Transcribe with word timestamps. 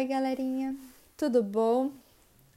Oi, 0.00 0.06
galerinha, 0.06 0.74
tudo 1.14 1.42
bom? 1.42 1.90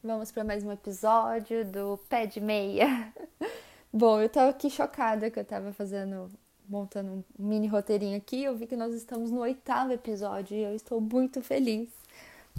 Vamos 0.02 0.32
para 0.32 0.42
mais 0.42 0.64
um 0.64 0.72
episódio 0.72 1.62
do 1.62 1.98
Pé 2.08 2.24
de 2.24 2.40
Meia. 2.40 3.12
bom, 3.92 4.18
eu 4.18 4.30
tava 4.30 4.48
aqui 4.48 4.70
chocada 4.70 5.30
que 5.30 5.38
eu 5.38 5.44
tava 5.44 5.70
fazendo, 5.70 6.30
montando 6.66 7.12
um 7.12 7.24
mini 7.38 7.66
roteirinho 7.66 8.16
aqui. 8.16 8.42
Eu 8.42 8.56
vi 8.56 8.66
que 8.66 8.78
nós 8.78 8.94
estamos 8.94 9.30
no 9.30 9.40
oitavo 9.40 9.92
episódio 9.92 10.56
e 10.56 10.62
eu 10.62 10.74
estou 10.74 11.02
muito 11.02 11.42
feliz, 11.42 11.90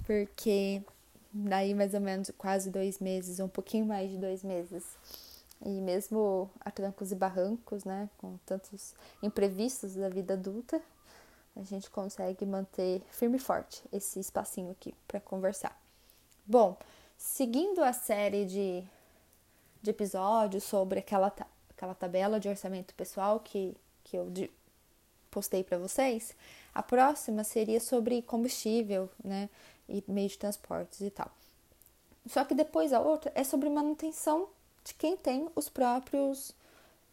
porque 0.06 0.84
daí 1.34 1.74
mais 1.74 1.96
ou 1.96 2.00
menos 2.00 2.32
quase 2.38 2.70
dois 2.70 3.00
meses, 3.00 3.40
um 3.40 3.48
pouquinho 3.48 3.88
mais 3.88 4.12
de 4.12 4.20
dois 4.20 4.44
meses. 4.44 4.84
E 5.66 5.82
mesmo 5.82 6.48
a 6.60 6.70
trancos 6.70 7.12
e 7.12 7.16
barrancos, 7.16 7.86
né, 7.86 8.08
com 8.20 8.38
tantos 8.46 8.94
imprevistos 9.24 9.96
da 9.96 10.10
vida 10.10 10.36
adulta, 10.36 10.80
a 11.56 11.64
gente 11.64 11.90
consegue 11.90 12.46
manter 12.46 13.02
firme 13.10 13.38
e 13.38 13.40
forte 13.40 13.82
esse 13.92 14.20
espacinho 14.20 14.72
aqui 14.72 14.94
para 15.08 15.20
conversar. 15.20 15.80
Bom, 16.46 16.78
seguindo 17.18 17.84
a 17.84 17.94
série 17.94 18.46
de, 18.46 18.84
de 19.82 19.90
episódios 19.90 20.64
sobre 20.64 21.00
aquela, 21.00 21.34
aquela 21.70 21.96
tabela 21.96 22.40
de 22.40 22.50
orçamento 22.50 22.94
pessoal 22.94 23.40
que, 23.40 23.76
que 24.04 24.18
eu 24.18 24.30
de, 24.30 24.52
postei 25.32 25.64
para 25.64 25.78
vocês, 25.78 26.36
a 26.74 26.84
próxima 26.84 27.44
seria 27.44 27.80
sobre 27.80 28.22
combustível, 28.22 29.10
né, 29.24 29.50
e 29.88 30.04
meio 30.08 30.30
de 30.30 30.38
transportes 30.38 31.02
e 31.02 31.10
tal. 31.10 31.32
Só 32.28 32.44
que 32.44 32.56
depois 32.56 32.92
a 32.92 33.00
outra 33.00 33.32
é 33.36 33.44
sobre 33.44 33.70
manutenção 33.70 34.50
de 34.84 34.94
quem 34.94 35.16
tem 35.16 35.48
os 35.56 35.70
próprios 35.70 36.54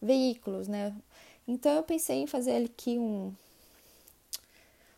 veículos, 0.01 0.69
né? 0.69 0.95
Então 1.47 1.73
eu 1.73 1.83
pensei 1.83 2.23
em 2.23 2.27
fazer 2.27 2.65
aqui 2.65 2.99
um, 2.99 3.35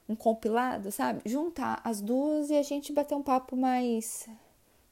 um 0.09 0.15
compilado, 0.15 0.93
sabe? 0.93 1.23
Juntar 1.25 1.81
as 1.85 2.01
duas 2.01 2.51
e 2.51 2.55
a 2.55 2.63
gente 2.63 2.93
bater 2.93 3.15
um 3.15 3.23
papo 3.23 3.57
mais. 3.57 4.29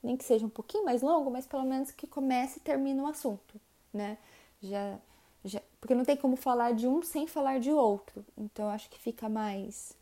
Nem 0.02 0.16
que 0.16 0.24
seja 0.24 0.44
um 0.44 0.50
pouquinho 0.50 0.84
mais 0.84 1.00
longo, 1.02 1.30
mas 1.30 1.46
pelo 1.46 1.64
menos 1.64 1.92
que 1.92 2.06
comece 2.06 2.58
e 2.58 2.62
termine 2.62 3.00
o 3.00 3.06
assunto, 3.06 3.60
né? 3.92 4.18
Já, 4.60 4.98
já, 5.44 5.62
porque 5.80 5.94
não 5.94 6.04
tem 6.04 6.16
como 6.16 6.36
falar 6.36 6.72
de 6.72 6.88
um 6.88 7.02
sem 7.02 7.26
falar 7.26 7.60
de 7.60 7.70
outro. 7.70 8.24
Então 8.36 8.68
acho 8.68 8.90
que 8.90 8.98
fica 8.98 9.28
mais 9.28 9.96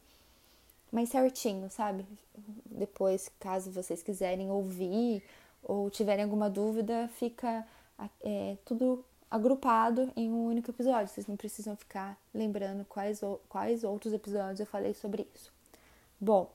mais 0.90 1.08
certinho, 1.08 1.70
sabe? 1.70 2.04
Depois, 2.66 3.30
caso 3.38 3.70
vocês 3.70 4.02
quiserem 4.02 4.50
ouvir 4.50 5.22
ou 5.62 5.90
tiverem 5.90 6.24
alguma 6.24 6.50
dúvida, 6.50 7.08
fica 7.14 7.66
é, 8.22 8.56
tudo 8.64 9.04
agrupado 9.30 10.10
em 10.16 10.30
um 10.30 10.46
único 10.46 10.70
episódio. 10.70 11.08
Vocês 11.08 11.26
não 11.26 11.36
precisam 11.36 11.76
ficar 11.76 12.18
lembrando 12.34 12.84
quais, 12.86 13.20
quais 13.48 13.84
outros 13.84 14.12
episódios 14.12 14.60
eu 14.60 14.66
falei 14.66 14.92
sobre 14.92 15.26
isso. 15.34 15.52
Bom, 16.20 16.50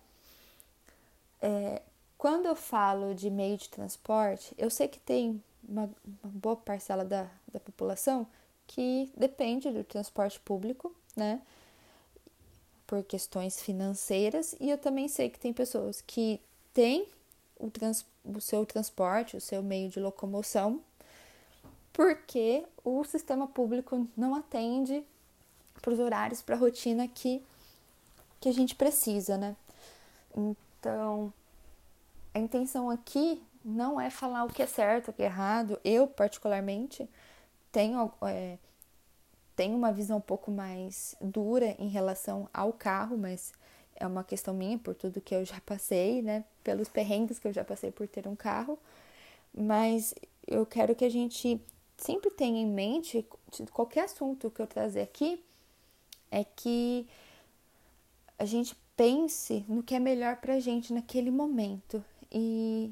é, 1.41 1.81
quando 2.17 2.47
eu 2.47 2.55
falo 2.55 3.15
de 3.15 3.29
meio 3.29 3.57
de 3.57 3.69
transporte, 3.69 4.53
eu 4.57 4.69
sei 4.69 4.87
que 4.87 4.99
tem 4.99 5.41
uma, 5.67 5.83
uma 6.23 6.31
boa 6.33 6.55
parcela 6.55 7.05
da, 7.05 7.27
da 7.51 7.59
população 7.59 8.27
que 8.67 9.11
depende 9.15 9.71
do 9.71 9.83
transporte 9.83 10.39
público, 10.39 10.93
né? 11.15 11.41
Por 12.87 13.03
questões 13.03 13.61
financeiras, 13.61 14.55
e 14.59 14.69
eu 14.69 14.77
também 14.77 15.07
sei 15.07 15.29
que 15.29 15.39
tem 15.39 15.51
pessoas 15.51 16.01
que 16.01 16.39
têm 16.73 17.07
o, 17.59 17.69
trans, 17.69 18.05
o 18.23 18.39
seu 18.39 18.65
transporte, 18.65 19.37
o 19.37 19.41
seu 19.41 19.63
meio 19.63 19.89
de 19.89 19.99
locomoção 19.99 20.81
porque 21.95 22.65
o 22.83 23.05
sistema 23.05 23.47
público 23.47 24.05
não 24.17 24.35
atende 24.35 25.01
para 25.81 25.93
os 25.93 25.99
horários, 25.99 26.41
para 26.41 26.53
a 26.55 26.59
rotina 26.59 27.07
que, 27.07 27.41
que 28.41 28.49
a 28.49 28.51
gente 28.51 28.75
precisa, 28.75 29.37
né? 29.37 29.55
Então, 30.35 31.31
a 32.33 32.39
intenção 32.39 32.89
aqui 32.89 33.41
não 33.63 33.99
é 33.99 34.09
falar 34.09 34.43
o 34.43 34.49
que 34.49 34.61
é 34.61 34.67
certo, 34.67 35.07
o 35.07 35.13
que 35.13 35.23
é 35.23 35.27
errado. 35.27 35.79
Eu, 35.85 36.05
particularmente, 36.05 37.09
tenho, 37.71 38.11
é, 38.23 38.57
tenho 39.55 39.77
uma 39.77 39.93
visão 39.93 40.17
um 40.17 40.21
pouco 40.21 40.51
mais 40.51 41.15
dura 41.21 41.77
em 41.79 41.87
relação 41.87 42.49
ao 42.53 42.73
carro, 42.73 43.17
mas 43.17 43.53
é 43.95 44.05
uma 44.05 44.25
questão 44.25 44.53
minha 44.53 44.77
por 44.77 44.95
tudo 44.95 45.21
que 45.21 45.33
eu 45.33 45.45
já 45.45 45.61
passei, 45.65 46.21
né? 46.21 46.43
Pelos 46.61 46.89
perrengues 46.89 47.39
que 47.39 47.47
eu 47.47 47.53
já 47.53 47.63
passei 47.63 47.89
por 47.89 48.05
ter 48.05 48.27
um 48.27 48.35
carro. 48.35 48.77
Mas 49.57 50.13
eu 50.45 50.65
quero 50.65 50.93
que 50.93 51.05
a 51.05 51.09
gente 51.09 51.61
sempre 51.97 52.29
tenha 52.29 52.61
em 52.61 52.67
mente, 52.67 53.25
qualquer 53.71 54.05
assunto 54.05 54.51
que 54.51 54.61
eu 54.61 54.67
trazer 54.67 55.01
aqui, 55.01 55.43
é 56.31 56.43
que 56.43 57.07
a 58.37 58.45
gente 58.45 58.75
pense 58.95 59.65
no 59.67 59.83
que 59.83 59.95
é 59.95 59.99
melhor 59.99 60.37
para 60.37 60.59
gente 60.59 60.93
naquele 60.93 61.31
momento. 61.31 62.03
E, 62.31 62.91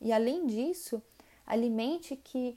e 0.00 0.12
além 0.12 0.46
disso, 0.46 1.02
alimente 1.46 2.16
que 2.16 2.56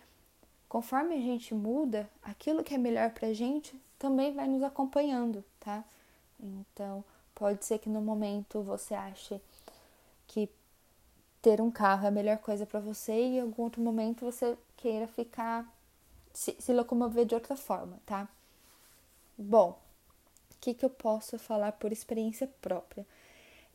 conforme 0.68 1.16
a 1.16 1.20
gente 1.20 1.54
muda, 1.54 2.10
aquilo 2.22 2.64
que 2.64 2.76
é 2.76 2.78
melhor 2.78 3.12
para 3.12 3.34
gente 3.34 3.80
também 3.98 4.34
vai 4.34 4.48
nos 4.48 4.62
acompanhando, 4.62 5.44
tá? 5.60 5.84
Então, 6.40 7.04
pode 7.34 7.66
ser 7.66 7.80
que 7.80 7.90
no 7.90 8.02
momento 8.02 8.62
você 8.62 8.94
ache 8.94 9.42
que 10.28 10.48
ter 11.42 11.60
um 11.60 11.72
carro 11.72 12.06
é 12.06 12.10
a 12.10 12.12
melhor 12.12 12.38
coisa 12.38 12.66
para 12.66 12.80
você 12.80 13.14
e 13.14 13.38
em 13.38 13.42
algum 13.42 13.64
outro 13.64 13.82
momento 13.82 14.26
você 14.26 14.58
queira 14.78 15.08
ficar 15.08 15.68
se, 16.40 16.56
se 16.58 16.72
locomover 16.72 17.26
de 17.26 17.36
outra 17.36 17.58
forma, 17.58 18.00
tá? 18.06 18.26
Bom, 19.38 19.78
o 20.52 20.56
que, 20.62 20.74
que 20.74 20.86
eu 20.86 20.90
posso 20.90 21.38
falar 21.38 21.74
por 21.74 21.92
experiência 21.92 22.48
própria? 22.62 23.06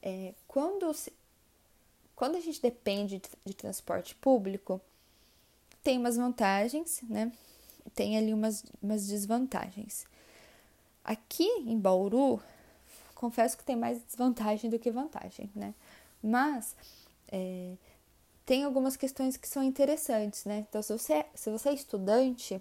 É, 0.03 0.33
quando, 0.49 0.95
se, 0.95 1.13
quando 2.17 2.37
a 2.37 2.41
gente 2.41 2.63
depende 2.63 3.19
de, 3.19 3.29
de 3.45 3.53
transporte 3.55 4.15
público, 4.15 4.81
tem 5.83 5.99
umas 5.99 6.17
vantagens, 6.17 7.03
né? 7.03 7.31
Tem 7.95 8.17
ali 8.17 8.33
umas, 8.33 8.65
umas 8.83 9.07
desvantagens. 9.09 10.07
Aqui 11.05 11.47
em 11.67 11.79
Bauru, 11.79 12.43
confesso 13.15 13.59
que 13.59 13.65
tem 13.65 13.77
mais 13.77 14.03
desvantagem 14.05 14.71
do 14.71 14.79
que 14.79 14.91
vantagem, 14.91 15.51
né? 15.55 15.75
Mas 16.23 16.75
é, 17.29 17.75
tem 18.45 18.65
algumas 18.65 18.97
questões 18.97 19.37
que 19.37 19.49
são 19.49 19.63
interessantes, 19.63 20.45
né? 20.45 20.65
Então, 20.69 20.83
se 20.83 20.93
você, 20.93 21.25
se 21.35 21.51
você 21.51 21.71
é 21.71 21.75
estudante, 21.75 22.61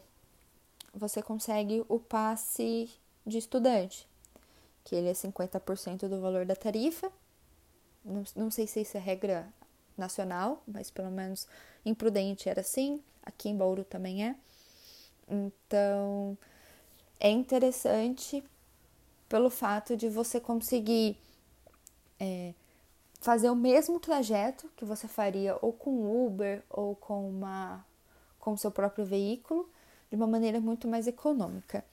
você 0.94 1.21
consegue 1.21 1.83
o 1.89 1.99
passe 1.99 2.89
de 3.25 3.38
estudante, 3.38 4.07
que 4.83 4.95
ele 4.95 5.09
é 5.09 5.13
50% 5.13 6.07
do 6.07 6.22
valor 6.22 6.45
da 6.45 6.55
tarifa. 6.55 7.11
Não, 8.03 8.23
não 8.35 8.51
sei 8.51 8.67
se 8.67 8.81
isso 8.81 8.97
é 8.97 8.99
regra 8.99 9.47
nacional, 9.97 10.61
mas 10.67 10.89
pelo 10.89 11.11
menos 11.11 11.47
em 11.85 11.93
Prudente 11.93 12.49
era 12.49 12.61
assim, 12.61 13.01
aqui 13.22 13.49
em 13.49 13.57
Bauru 13.57 13.83
também 13.83 14.25
é. 14.25 14.35
Então, 15.27 16.38
é 17.19 17.29
interessante 17.29 18.43
pelo 19.29 19.49
fato 19.49 19.95
de 19.95 20.09
você 20.09 20.39
conseguir 20.39 21.17
é, 22.19 22.53
fazer 23.23 23.50
o 23.50 23.56
mesmo 23.56 24.00
trajeto 24.01 24.69
que 24.75 24.84
você 24.84 25.07
faria 25.07 25.57
ou 25.61 25.72
com 25.72 26.25
Uber 26.28 26.61
ou 26.69 26.94
com 26.95 27.29
uma 27.29 27.84
com 28.38 28.57
seu 28.57 28.69
próprio 28.69 29.06
veículo 29.06 29.69
de 30.09 30.17
uma 30.17 30.28
maneira 30.28 30.59
muito 30.59 30.89
mais 30.89 31.07
econômica. 31.07 31.85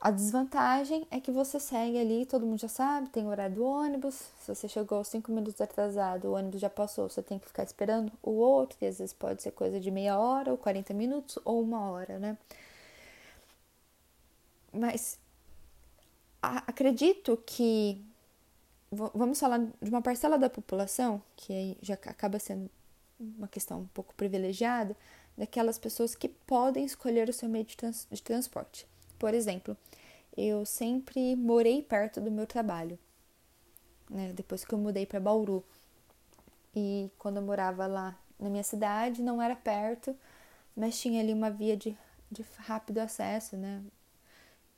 A 0.00 0.10
desvantagem 0.10 1.06
é 1.10 1.20
que 1.20 1.30
você 1.30 1.60
segue 1.60 1.98
ali, 1.98 2.26
todo 2.26 2.44
mundo 2.44 2.58
já 2.58 2.68
sabe, 2.68 3.10
tem 3.10 3.24
o 3.24 3.28
horário 3.28 3.54
do 3.56 3.64
ônibus. 3.64 4.14
Se 4.40 4.52
você 4.52 4.66
chegou 4.66 5.04
cinco 5.04 5.30
minutos 5.30 5.60
atrasado, 5.60 6.28
o 6.28 6.32
ônibus 6.32 6.60
já 6.60 6.70
passou, 6.70 7.08
você 7.08 7.22
tem 7.22 7.38
que 7.38 7.46
ficar 7.46 7.62
esperando 7.62 8.10
o 8.22 8.30
outro, 8.30 8.76
e 8.80 8.86
às 8.86 8.98
vezes 8.98 9.12
pode 9.12 9.42
ser 9.42 9.52
coisa 9.52 9.78
de 9.78 9.90
meia 9.90 10.18
hora, 10.18 10.50
ou 10.50 10.58
40 10.58 10.92
minutos, 10.94 11.38
ou 11.44 11.62
uma 11.62 11.90
hora, 11.90 12.18
né? 12.18 12.36
Mas 14.72 15.18
acredito 16.42 17.36
que 17.46 18.02
vamos 18.90 19.38
falar 19.38 19.58
de 19.58 19.88
uma 19.88 20.02
parcela 20.02 20.36
da 20.38 20.50
população, 20.50 21.22
que 21.36 21.76
já 21.80 21.94
acaba 21.94 22.38
sendo 22.38 22.68
uma 23.18 23.46
questão 23.46 23.80
um 23.80 23.86
pouco 23.88 24.14
privilegiada, 24.14 24.96
daquelas 25.36 25.78
pessoas 25.78 26.14
que 26.14 26.28
podem 26.28 26.84
escolher 26.84 27.28
o 27.28 27.32
seu 27.32 27.48
meio 27.48 27.64
de, 27.64 27.76
trans, 27.76 28.06
de 28.10 28.22
transporte. 28.22 28.86
Por 29.18 29.32
exemplo, 29.32 29.76
eu 30.36 30.64
sempre 30.64 31.36
morei 31.36 31.82
perto 31.82 32.20
do 32.20 32.30
meu 32.30 32.46
trabalho, 32.46 32.98
né? 34.08 34.32
depois 34.34 34.64
que 34.64 34.72
eu 34.72 34.78
mudei 34.78 35.06
para 35.06 35.20
Bauru. 35.20 35.64
E 36.74 37.10
quando 37.18 37.36
eu 37.36 37.42
morava 37.42 37.86
lá 37.86 38.18
na 38.38 38.48
minha 38.48 38.62
cidade, 38.62 39.22
não 39.22 39.40
era 39.40 39.54
perto, 39.54 40.16
mas 40.74 40.98
tinha 41.00 41.20
ali 41.20 41.32
uma 41.32 41.50
via 41.50 41.76
de, 41.76 41.96
de 42.30 42.44
rápido 42.58 42.98
acesso, 42.98 43.56
né? 43.56 43.82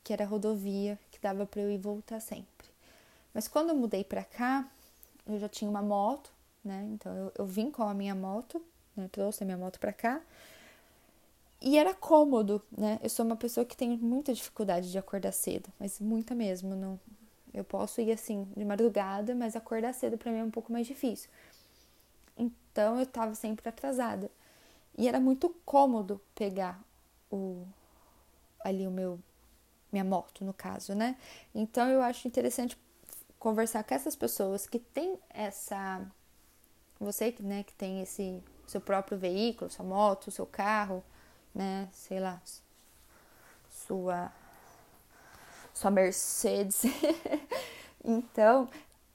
Que 0.03 0.13
era 0.13 0.25
rodovia, 0.25 0.99
que 1.11 1.21
dava 1.21 1.47
para 1.47 1.61
eu 1.61 1.71
ir 1.71 1.79
voltar 1.79 2.19
sempre. 2.21 2.52
Mas 3.35 3.49
quando 3.49 3.71
eu 3.71 3.77
mudei 3.77 4.05
para 4.05 4.25
cá, 4.25 4.69
eu 5.27 5.39
já 5.39 5.49
tinha 5.49 5.71
uma 5.71 5.83
moto, 5.83 6.31
né? 6.65 6.89
Então 6.93 7.15
eu, 7.17 7.33
eu 7.39 7.47
vim 7.47 7.71
com 7.71 7.83
a 7.83 7.95
minha 7.95 8.15
moto, 8.15 8.63
né? 8.97 9.09
trouxe 9.11 9.43
a 9.43 9.47
minha 9.47 9.59
moto 9.59 9.79
para 9.81 9.93
cá. 9.93 10.21
E 11.61 11.79
era 11.79 11.95
cômodo, 11.95 12.61
né? 12.77 12.99
Eu 13.03 13.09
sou 13.09 13.25
uma 13.25 13.37
pessoa 13.37 13.65
que 13.65 13.77
tem 13.77 13.97
muita 13.97 14.35
dificuldade 14.35 14.91
de 14.91 14.99
acordar 14.99 15.33
cedo, 15.33 15.71
mas 15.79 16.01
muita 16.01 16.35
mesmo. 16.35 16.75
Não, 16.75 16.99
Eu 17.55 17.65
posso 17.65 18.01
ir 18.01 18.13
assim 18.13 18.49
de 18.57 18.65
madrugada, 18.65 19.35
mas 19.35 19.57
acordar 19.57 19.93
cedo 19.95 20.19
para 20.19 20.33
mim 20.33 20.39
é 20.39 20.45
um 20.45 20.51
pouco 20.51 20.73
mais 20.73 20.87
difícil. 20.87 21.31
Então 22.37 22.97
eu 22.97 23.03
estava 23.03 23.35
sempre 23.35 23.69
atrasada. 23.69 24.31
E 24.99 25.09
era 25.09 25.21
muito 25.21 25.51
cômodo 25.65 26.21
pegar 26.35 26.81
o 27.31 27.67
ali 28.65 28.87
o 28.87 28.91
meu 28.91 29.19
minha 29.93 30.05
moto, 30.05 30.45
no 30.45 30.55
caso, 30.55 30.95
né? 30.95 31.17
Então 31.55 31.89
eu 31.89 32.03
acho 32.03 32.29
interessante 32.29 32.79
conversar 33.43 33.83
com 33.83 33.93
essas 33.93 34.15
pessoas 34.15 34.69
que 34.69 34.79
têm 34.79 35.19
essa 35.29 36.01
você 37.01 37.35
né, 37.41 37.65
que 37.65 37.73
tem 37.75 38.01
esse 38.01 38.41
seu 38.69 38.81
próprio 38.81 39.19
veículo, 39.19 39.69
sua 39.69 39.85
moto, 39.85 40.31
seu 40.31 40.47
carro, 40.47 41.03
né, 41.53 41.89
sei 41.93 42.21
lá, 42.21 42.41
sua 43.69 44.31
sua 45.75 45.91
Mercedes. 45.91 46.83
então, 48.05 48.69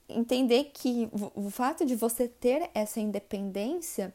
entender 0.09 0.71
que 0.73 1.09
o 1.33 1.49
fato 1.49 1.85
de 1.85 1.95
você 1.95 2.27
ter 2.27 2.69
essa 2.73 2.99
independência 2.99 4.13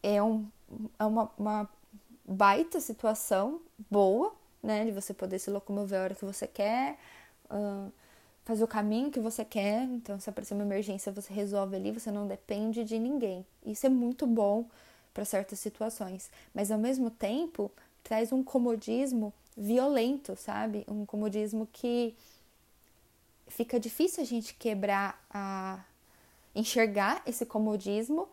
é, 0.00 0.22
um, 0.22 0.48
é 0.96 1.04
uma, 1.04 1.32
uma 1.36 1.68
baita 2.24 2.80
situação 2.80 3.60
boa, 3.90 4.32
né? 4.62 4.84
De 4.84 4.92
você 4.92 5.12
poder 5.12 5.40
se 5.40 5.50
locomover 5.50 5.98
a 5.98 6.02
hora 6.04 6.14
que 6.14 6.24
você 6.24 6.46
quer, 6.46 6.96
uh, 7.50 7.92
fazer 8.44 8.64
o 8.64 8.68
caminho 8.68 9.10
que 9.10 9.20
você 9.20 9.44
quer. 9.44 9.82
Então, 9.84 10.18
se 10.18 10.30
aparecer 10.30 10.54
uma 10.54 10.62
emergência, 10.62 11.12
você 11.12 11.32
resolve 11.32 11.76
ali, 11.76 11.92
você 11.92 12.10
não 12.10 12.26
depende 12.26 12.84
de 12.84 12.98
ninguém. 12.98 13.44
Isso 13.64 13.86
é 13.86 13.90
muito 13.90 14.26
bom 14.26 14.64
para 15.12 15.24
certas 15.24 15.58
situações, 15.58 16.30
mas 16.54 16.70
ao 16.70 16.78
mesmo 16.78 17.10
tempo 17.10 17.70
traz 18.04 18.32
um 18.32 18.42
comodismo 18.42 19.32
violento, 19.56 20.36
sabe? 20.36 20.84
Um 20.88 21.04
comodismo 21.04 21.68
que 21.72 22.14
fica 23.48 23.80
difícil 23.80 24.22
a 24.22 24.26
gente 24.26 24.54
quebrar 24.54 25.20
a 25.28 25.80
enxergar 26.54 27.22
esse 27.26 27.44
comodismo 27.44 28.28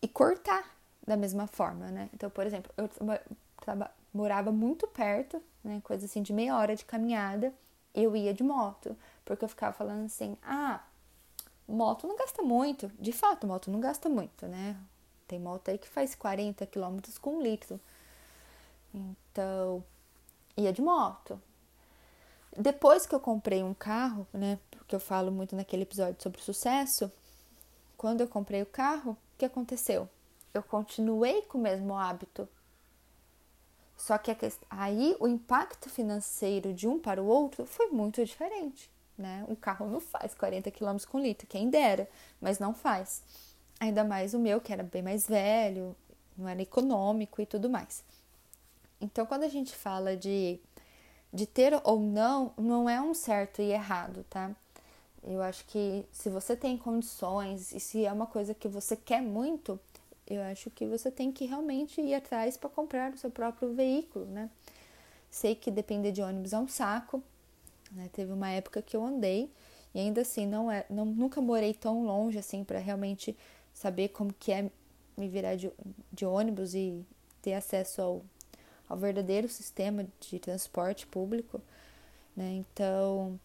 e 0.00 0.08
cortar 0.08 0.76
da 1.06 1.16
mesma 1.16 1.46
forma, 1.46 1.86
né? 1.88 2.08
Então, 2.14 2.30
por 2.30 2.46
exemplo, 2.46 2.72
eu 2.76 2.88
morava 4.12 4.52
muito 4.52 4.86
perto, 4.86 5.42
né? 5.62 5.80
Coisa 5.84 6.06
assim 6.06 6.22
de 6.22 6.32
meia 6.32 6.56
hora 6.56 6.76
de 6.76 6.84
caminhada, 6.84 7.52
eu 7.94 8.16
ia 8.16 8.34
de 8.34 8.42
moto, 8.42 8.96
porque 9.24 9.44
eu 9.44 9.48
ficava 9.48 9.72
falando 9.72 10.06
assim: 10.06 10.36
"Ah, 10.42 10.82
moto 11.68 12.06
não 12.06 12.16
gasta 12.16 12.42
muito". 12.42 12.88
De 12.98 13.12
fato, 13.12 13.46
moto 13.46 13.70
não 13.70 13.80
gasta 13.80 14.08
muito, 14.08 14.46
né? 14.46 14.76
Tem 15.26 15.38
moto 15.38 15.68
aí 15.70 15.78
que 15.78 15.88
faz 15.88 16.14
40 16.14 16.66
km 16.66 17.00
com 17.20 17.40
litro. 17.40 17.80
Então, 18.94 19.82
ia 20.56 20.72
de 20.72 20.82
moto. 20.82 21.40
Depois 22.56 23.06
que 23.06 23.14
eu 23.14 23.20
comprei 23.20 23.62
um 23.62 23.74
carro, 23.74 24.26
né? 24.32 24.58
Porque 24.70 24.94
eu 24.94 25.00
falo 25.00 25.32
muito 25.32 25.56
naquele 25.56 25.82
episódio 25.82 26.22
sobre 26.22 26.40
sucesso. 26.40 27.10
Quando 27.96 28.20
eu 28.20 28.28
comprei 28.28 28.62
o 28.62 28.66
carro, 28.66 29.12
o 29.12 29.38
que 29.38 29.44
aconteceu? 29.44 30.08
Eu 30.52 30.62
continuei 30.62 31.42
com 31.42 31.58
o 31.58 31.60
mesmo 31.60 31.96
hábito. 31.96 32.48
Só 33.96 34.18
que 34.18 34.36
aí 34.68 35.16
o 35.20 35.28
impacto 35.28 35.88
financeiro 35.88 36.72
de 36.72 36.86
um 36.88 36.98
para 36.98 37.22
o 37.22 37.26
outro 37.26 37.64
foi 37.64 37.88
muito 37.88 38.24
diferente. 38.24 38.90
Né? 39.16 39.44
O 39.48 39.54
carro 39.54 39.86
não 39.86 40.00
faz 40.00 40.34
40 40.34 40.70
km 40.70 40.96
com 41.08 41.20
litro, 41.20 41.46
quem 41.46 41.70
dera, 41.70 42.08
mas 42.40 42.58
não 42.58 42.74
faz. 42.74 43.22
Ainda 43.78 44.04
mais 44.04 44.34
o 44.34 44.38
meu, 44.38 44.60
que 44.60 44.72
era 44.72 44.82
bem 44.82 45.02
mais 45.02 45.26
velho, 45.26 45.94
não 46.36 46.48
era 46.48 46.60
econômico 46.60 47.40
e 47.40 47.46
tudo 47.46 47.70
mais. 47.70 48.02
Então, 49.00 49.26
quando 49.26 49.44
a 49.44 49.48
gente 49.48 49.74
fala 49.74 50.16
de, 50.16 50.58
de 51.32 51.46
ter 51.46 51.80
ou 51.84 52.00
não, 52.00 52.52
não 52.56 52.88
é 52.88 53.00
um 53.00 53.14
certo 53.14 53.62
e 53.62 53.70
errado, 53.70 54.24
tá? 54.28 54.50
Eu 55.22 55.40
acho 55.42 55.64
que 55.66 56.04
se 56.12 56.28
você 56.28 56.54
tem 56.54 56.76
condições 56.76 57.72
e 57.72 57.80
se 57.80 58.04
é 58.04 58.12
uma 58.12 58.26
coisa 58.26 58.52
que 58.52 58.68
você 58.68 58.96
quer 58.96 59.22
muito, 59.22 59.78
eu 60.26 60.42
acho 60.42 60.70
que 60.70 60.86
você 60.86 61.10
tem 61.10 61.30
que 61.32 61.44
realmente 61.44 62.00
ir 62.00 62.14
atrás 62.14 62.56
para 62.56 62.70
comprar 62.70 63.12
o 63.12 63.18
seu 63.18 63.30
próprio 63.30 63.74
veículo, 63.74 64.26
né? 64.26 64.50
Sei 65.30 65.54
que 65.54 65.70
depender 65.70 66.12
de 66.12 66.22
ônibus 66.22 66.52
é 66.52 66.58
um 66.58 66.68
saco, 66.68 67.22
né? 67.92 68.08
Teve 68.12 68.32
uma 68.32 68.50
época 68.50 68.80
que 68.82 68.96
eu 68.96 69.04
andei 69.04 69.50
e 69.94 70.00
ainda 70.00 70.22
assim 70.22 70.46
não 70.46 70.70
é, 70.70 70.84
não, 70.88 71.04
nunca 71.04 71.40
morei 71.40 71.74
tão 71.74 72.04
longe 72.04 72.38
assim 72.38 72.64
para 72.64 72.78
realmente 72.78 73.36
saber 73.72 74.08
como 74.08 74.32
que 74.32 74.52
é 74.52 74.70
me 75.16 75.28
virar 75.28 75.56
de, 75.56 75.70
de 76.12 76.24
ônibus 76.24 76.74
e 76.74 77.04
ter 77.42 77.54
acesso 77.54 78.00
ao 78.02 78.24
ao 78.88 78.96
verdadeiro 78.96 79.48
sistema 79.48 80.06
de 80.20 80.38
transporte 80.38 81.06
público, 81.06 81.60
né? 82.36 82.52
Então, 82.52 83.38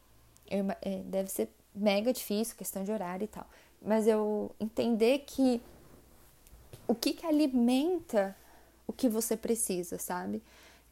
eu, 0.49 0.65
é, 0.81 0.97
deve 1.05 1.29
ser 1.29 1.49
mega 1.73 2.11
difícil, 2.11 2.55
questão 2.55 2.83
de 2.83 2.91
horário 2.91 3.25
e 3.25 3.27
tal. 3.27 3.47
Mas 3.81 4.07
eu 4.07 4.51
entender 4.59 5.19
que 5.19 5.61
o 6.89 6.95
que, 6.95 7.13
que 7.13 7.23
alimenta 7.23 8.35
o 8.87 8.91
que 8.91 9.07
você 9.07 9.37
precisa, 9.37 9.99
sabe? 9.99 10.41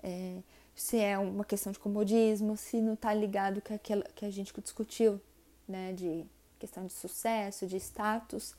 É, 0.04 0.38
se 0.76 1.00
é 1.00 1.18
uma 1.18 1.44
questão 1.44 1.72
de 1.72 1.80
comodismo, 1.80 2.56
se 2.56 2.80
não 2.80 2.96
tá 2.96 3.12
ligado 3.12 3.60
com 3.64 3.74
aquela 3.74 4.04
que 4.16 4.24
a 4.24 4.30
gente 4.30 4.54
discutiu, 4.62 5.20
né? 5.68 5.94
De 5.94 6.24
questão 6.60 6.86
de 6.86 6.94
sucesso, 6.94 7.66
de 7.66 7.78
status. 7.78 8.56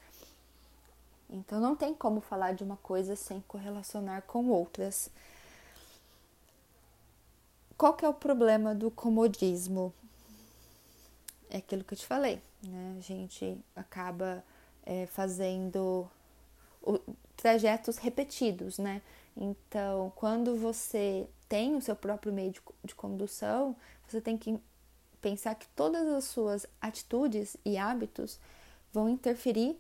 Então 1.31 1.61
não 1.61 1.77
tem 1.77 1.95
como 1.95 2.21
falar 2.21 2.55
de 2.55 2.65
uma 2.65 2.77
coisa 2.79 3.15
sem 3.15 3.41
correlacionar 3.43 4.23
com 4.23 4.49
outras. 4.49 5.09
Qual 7.77 7.95
que 7.95 8.05
é 8.05 8.09
o 8.09 8.15
problema 8.15 8.75
do 8.75 8.91
comodismo? 8.91 9.95
É 11.49 11.59
aquilo 11.59 11.85
que 11.85 11.95
eu 11.95 11.99
te 11.99 12.05
falei, 12.05 12.43
né? 12.65 12.97
A 12.99 13.01
gente 13.01 13.57
acaba 13.77 14.45
é, 14.85 15.07
fazendo 15.07 16.11
trajetos 17.41 17.97
repetidos, 17.97 18.79
né? 18.79 19.01
Então, 19.37 20.13
quando 20.15 20.57
você 20.57 21.27
tem 21.49 21.77
o 21.77 21.81
seu 21.81 21.97
próprio 21.97 22.33
meio 22.33 22.51
de, 22.51 22.61
de 22.85 22.95
condução, 22.95 23.75
você 24.07 24.21
tem 24.21 24.37
que 24.37 24.59
pensar 25.21 25.55
que 25.55 25.67
todas 25.69 26.07
as 26.09 26.25
suas 26.25 26.67
atitudes 26.81 27.57
e 27.65 27.79
hábitos 27.79 28.39
vão 28.93 29.09
interferir 29.09 29.79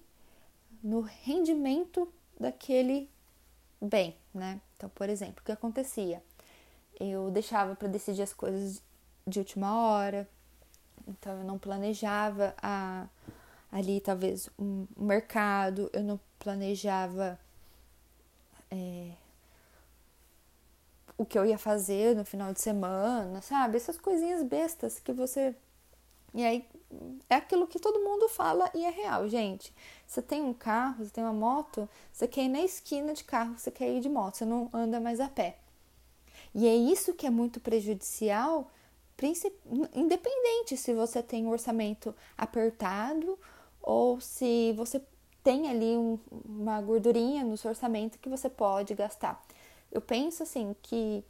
no 0.82 1.00
rendimento 1.00 2.10
daquele 2.38 3.10
bem, 3.80 4.16
né? 4.32 4.60
Então, 4.76 4.88
por 4.90 5.08
exemplo, 5.08 5.40
o 5.42 5.44
que 5.44 5.52
acontecia? 5.52 6.22
eu 6.98 7.30
deixava 7.30 7.76
para 7.76 7.88
decidir 7.88 8.22
as 8.22 8.32
coisas 8.32 8.82
de 9.26 9.38
última 9.38 9.80
hora, 9.80 10.28
então 11.06 11.38
eu 11.38 11.44
não 11.44 11.58
planejava 11.58 12.54
a, 12.60 13.06
ali 13.70 14.00
talvez 14.00 14.48
um, 14.58 14.86
mercado, 14.96 15.88
eu 15.92 16.02
não 16.02 16.18
planejava 16.38 17.38
é, 18.70 19.12
o 21.16 21.24
que 21.24 21.38
eu 21.38 21.44
ia 21.44 21.58
fazer 21.58 22.14
no 22.14 22.24
final 22.24 22.52
de 22.52 22.60
semana, 22.60 23.42
sabe? 23.42 23.76
Essas 23.76 23.98
coisinhas 23.98 24.42
bestas 24.42 25.00
que 25.00 25.12
você. 25.12 25.54
E 26.34 26.44
aí 26.44 26.64
é 27.28 27.34
aquilo 27.34 27.66
que 27.66 27.78
todo 27.78 28.00
mundo 28.00 28.28
fala 28.28 28.70
e 28.74 28.84
é 28.84 28.90
real, 28.90 29.28
gente. 29.28 29.74
Você 30.06 30.22
tem 30.22 30.42
um 30.42 30.54
carro, 30.54 31.04
você 31.04 31.10
tem 31.10 31.24
uma 31.24 31.32
moto, 31.32 31.88
você 32.12 32.28
quer 32.28 32.44
ir 32.44 32.48
na 32.48 32.60
esquina 32.60 33.12
de 33.14 33.24
carro, 33.24 33.58
você 33.58 33.70
quer 33.70 33.88
ir 33.90 34.00
de 34.00 34.08
moto, 34.08 34.36
você 34.36 34.44
não 34.44 34.70
anda 34.72 35.00
mais 35.00 35.20
a 35.20 35.28
pé. 35.28 35.58
E 36.54 36.66
é 36.66 36.74
isso 36.74 37.14
que 37.14 37.26
é 37.26 37.30
muito 37.30 37.60
prejudicial, 37.60 38.70
independente 39.94 40.76
se 40.76 40.94
você 40.94 41.22
tem 41.22 41.44
um 41.46 41.50
orçamento 41.50 42.14
apertado 42.36 43.38
ou 43.82 44.20
se 44.20 44.72
você 44.74 45.02
tem 45.42 45.68
ali 45.68 45.96
um, 45.96 46.18
uma 46.44 46.80
gordurinha 46.80 47.44
no 47.44 47.56
seu 47.56 47.70
orçamento 47.70 48.18
que 48.18 48.28
você 48.28 48.48
pode 48.48 48.94
gastar. 48.94 49.42
Eu 49.90 50.00
penso 50.00 50.42
assim 50.42 50.74
que 50.82 51.24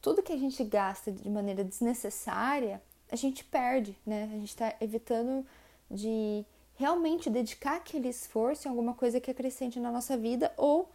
tudo 0.00 0.22
que 0.22 0.32
a 0.32 0.36
gente 0.36 0.62
gasta 0.62 1.10
de 1.10 1.28
maneira 1.28 1.64
desnecessária, 1.64 2.80
a 3.10 3.16
gente 3.16 3.44
perde, 3.44 3.96
né? 4.06 4.24
A 4.24 4.36
gente 4.36 4.48
está 4.48 4.74
evitando 4.80 5.44
de 5.90 6.44
realmente 6.76 7.30
dedicar 7.30 7.76
aquele 7.76 8.08
esforço 8.08 8.68
em 8.68 8.70
alguma 8.70 8.94
coisa 8.94 9.20
que 9.20 9.30
acrescente 9.30 9.80
na 9.80 9.90
nossa 9.90 10.16
vida 10.16 10.52
ou 10.56 10.90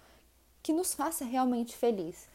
que 0.61 0.71
nos 0.71 0.93
faça 0.93 1.25
realmente 1.25 1.75
feliz. 1.75 2.27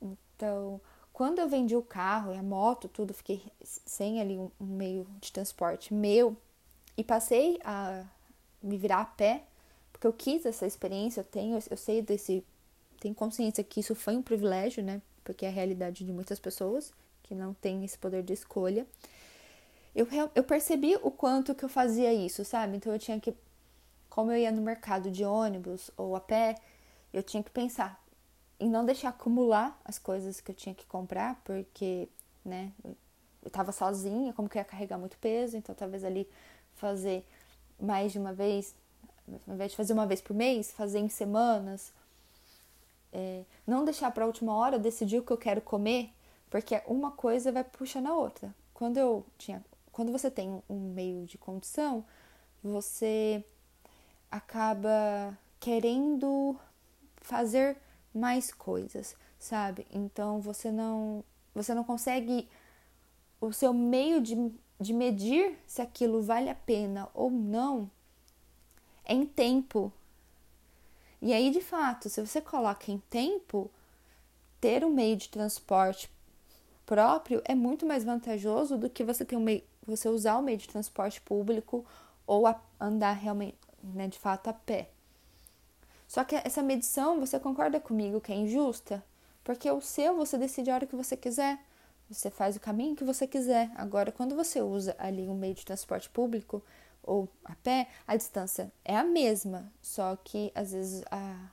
Então, 0.00 0.80
quando 1.12 1.38
eu 1.38 1.48
vendi 1.48 1.76
o 1.76 1.82
carro 1.82 2.34
e 2.34 2.38
a 2.38 2.42
moto, 2.42 2.88
tudo, 2.88 3.14
fiquei 3.14 3.42
sem 3.62 4.20
ali 4.20 4.36
um, 4.36 4.50
meio 4.58 5.06
de 5.20 5.30
transporte 5.30 5.94
meu 5.94 6.36
e 6.96 7.04
passei 7.04 7.60
a 7.64 8.04
me 8.62 8.76
virar 8.76 9.00
a 9.00 9.04
pé, 9.04 9.44
porque 9.92 10.06
eu 10.06 10.12
quis 10.12 10.46
essa 10.46 10.66
experiência, 10.66 11.20
eu 11.20 11.24
tenho, 11.24 11.58
eu 11.70 11.76
sei 11.76 12.02
desse, 12.02 12.44
tenho 13.00 13.14
consciência 13.14 13.62
que 13.62 13.80
isso 13.80 13.94
foi 13.94 14.16
um 14.16 14.22
privilégio, 14.22 14.82
né? 14.82 15.00
Porque 15.24 15.46
é 15.46 15.48
a 15.48 15.52
realidade 15.52 16.04
de 16.04 16.12
muitas 16.12 16.38
pessoas 16.38 16.92
que 17.22 17.34
não 17.34 17.54
têm 17.54 17.84
esse 17.84 17.98
poder 17.98 18.22
de 18.22 18.32
escolha. 18.32 18.86
Eu, 19.94 20.06
eu 20.34 20.42
percebi 20.42 20.96
o 21.02 21.10
quanto 21.10 21.54
que 21.54 21.64
eu 21.64 21.68
fazia 21.68 22.12
isso, 22.12 22.44
sabe? 22.44 22.76
Então 22.76 22.92
eu 22.92 22.98
tinha 22.98 23.20
que, 23.20 23.34
como 24.08 24.32
eu 24.32 24.38
ia 24.38 24.50
no 24.50 24.62
mercado 24.62 25.10
de 25.10 25.24
ônibus 25.24 25.90
ou 25.96 26.16
a 26.16 26.20
pé, 26.20 26.56
eu 27.12 27.22
tinha 27.22 27.42
que 27.42 27.50
pensar, 27.50 28.02
e 28.58 28.68
não 28.68 28.84
deixar 28.84 29.10
acumular 29.10 29.78
as 29.84 29.98
coisas 29.98 30.40
que 30.40 30.50
eu 30.50 30.54
tinha 30.54 30.74
que 30.74 30.86
comprar, 30.86 31.40
porque, 31.44 32.08
né, 32.44 32.72
eu 33.44 33.50
tava 33.50 33.72
sozinha, 33.72 34.32
como 34.32 34.48
que 34.48 34.56
eu 34.56 34.60
ia 34.60 34.64
carregar 34.64 34.98
muito 34.98 35.18
peso, 35.18 35.56
então 35.56 35.74
talvez 35.74 36.04
ali 36.04 36.28
fazer 36.74 37.26
mais 37.80 38.12
de 38.12 38.18
uma 38.18 38.32
vez, 38.32 38.74
ao 39.46 39.54
invés 39.54 39.70
de 39.72 39.76
fazer 39.76 39.92
uma 39.92 40.06
vez 40.06 40.20
por 40.20 40.34
mês, 40.34 40.72
fazer 40.72 40.98
em 40.98 41.08
semanas. 41.08 41.92
É, 43.12 43.44
não 43.66 43.84
deixar 43.84 44.10
para 44.10 44.24
a 44.24 44.26
última 44.26 44.54
hora 44.54 44.78
decidir 44.78 45.18
o 45.18 45.22
que 45.22 45.32
eu 45.32 45.36
quero 45.36 45.60
comer, 45.60 46.10
porque 46.48 46.80
uma 46.86 47.10
coisa 47.10 47.52
vai 47.52 47.64
puxando 47.64 48.06
a 48.06 48.14
outra. 48.14 48.54
Quando 48.72 48.96
eu 48.96 49.24
tinha, 49.36 49.62
quando 49.90 50.10
você 50.10 50.30
tem 50.30 50.62
um 50.68 50.92
meio 50.92 51.26
de 51.26 51.36
condição, 51.36 52.04
você 52.62 53.44
acaba 54.30 55.36
querendo 55.60 56.56
fazer 57.18 57.76
mais 58.14 58.52
coisas, 58.52 59.16
sabe? 59.38 59.86
Então 59.90 60.40
você 60.40 60.70
não 60.70 61.24
você 61.54 61.74
não 61.74 61.84
consegue 61.84 62.48
o 63.40 63.52
seu 63.52 63.74
meio 63.74 64.20
de, 64.20 64.34
de 64.82 64.92
medir 64.92 65.56
se 65.66 65.80
aquilo 65.80 66.22
vale 66.22 66.50
a 66.50 66.54
pena 66.54 67.08
ou 67.14 67.30
não 67.30 67.90
é 69.04 69.14
em 69.14 69.26
tempo. 69.26 69.92
E 71.20 71.32
aí, 71.32 71.50
de 71.50 71.60
fato, 71.60 72.08
se 72.08 72.20
você 72.20 72.40
coloca 72.40 72.90
em 72.90 72.98
tempo, 73.10 73.70
ter 74.60 74.84
um 74.84 74.90
meio 74.90 75.16
de 75.16 75.28
transporte 75.28 76.10
próprio 76.84 77.40
é 77.44 77.54
muito 77.54 77.86
mais 77.86 78.04
vantajoso 78.04 78.76
do 78.76 78.90
que 78.90 79.04
você 79.04 79.24
ter 79.24 79.36
um 79.36 79.40
meio, 79.40 79.62
você 79.86 80.08
usar 80.08 80.36
o 80.36 80.42
meio 80.42 80.58
de 80.58 80.68
transporte 80.68 81.20
público 81.20 81.84
ou 82.26 82.44
andar 82.80 83.12
realmente, 83.12 83.56
né, 83.82 84.08
de 84.08 84.18
fato, 84.18 84.48
a 84.48 84.52
pé. 84.52 84.90
Só 86.08 86.24
que 86.24 86.34
essa 86.36 86.62
medição, 86.62 87.18
você 87.18 87.38
concorda 87.38 87.80
comigo 87.80 88.20
que 88.20 88.32
é 88.32 88.36
injusta? 88.36 89.02
Porque 89.42 89.70
o 89.70 89.80
seu 89.80 90.16
você 90.16 90.36
decide 90.36 90.70
a 90.70 90.74
hora 90.74 90.86
que 90.86 90.96
você 90.96 91.16
quiser. 91.16 91.58
Você 92.12 92.30
faz 92.30 92.56
o 92.56 92.60
caminho 92.60 92.96
que 92.96 93.04
você 93.04 93.26
quiser. 93.26 93.70
Agora, 93.74 94.12
quando 94.12 94.34
você 94.34 94.60
usa 94.60 94.94
ali 94.98 95.28
um 95.28 95.34
meio 95.34 95.54
de 95.54 95.64
transporte 95.64 96.08
público 96.10 96.62
ou 97.02 97.28
a 97.44 97.54
pé, 97.56 97.88
a 98.06 98.16
distância 98.16 98.72
é 98.84 98.96
a 98.96 99.04
mesma, 99.04 99.72
só 99.80 100.16
que 100.16 100.52
às 100.54 100.72
vezes 100.72 101.02
a, 101.10 101.50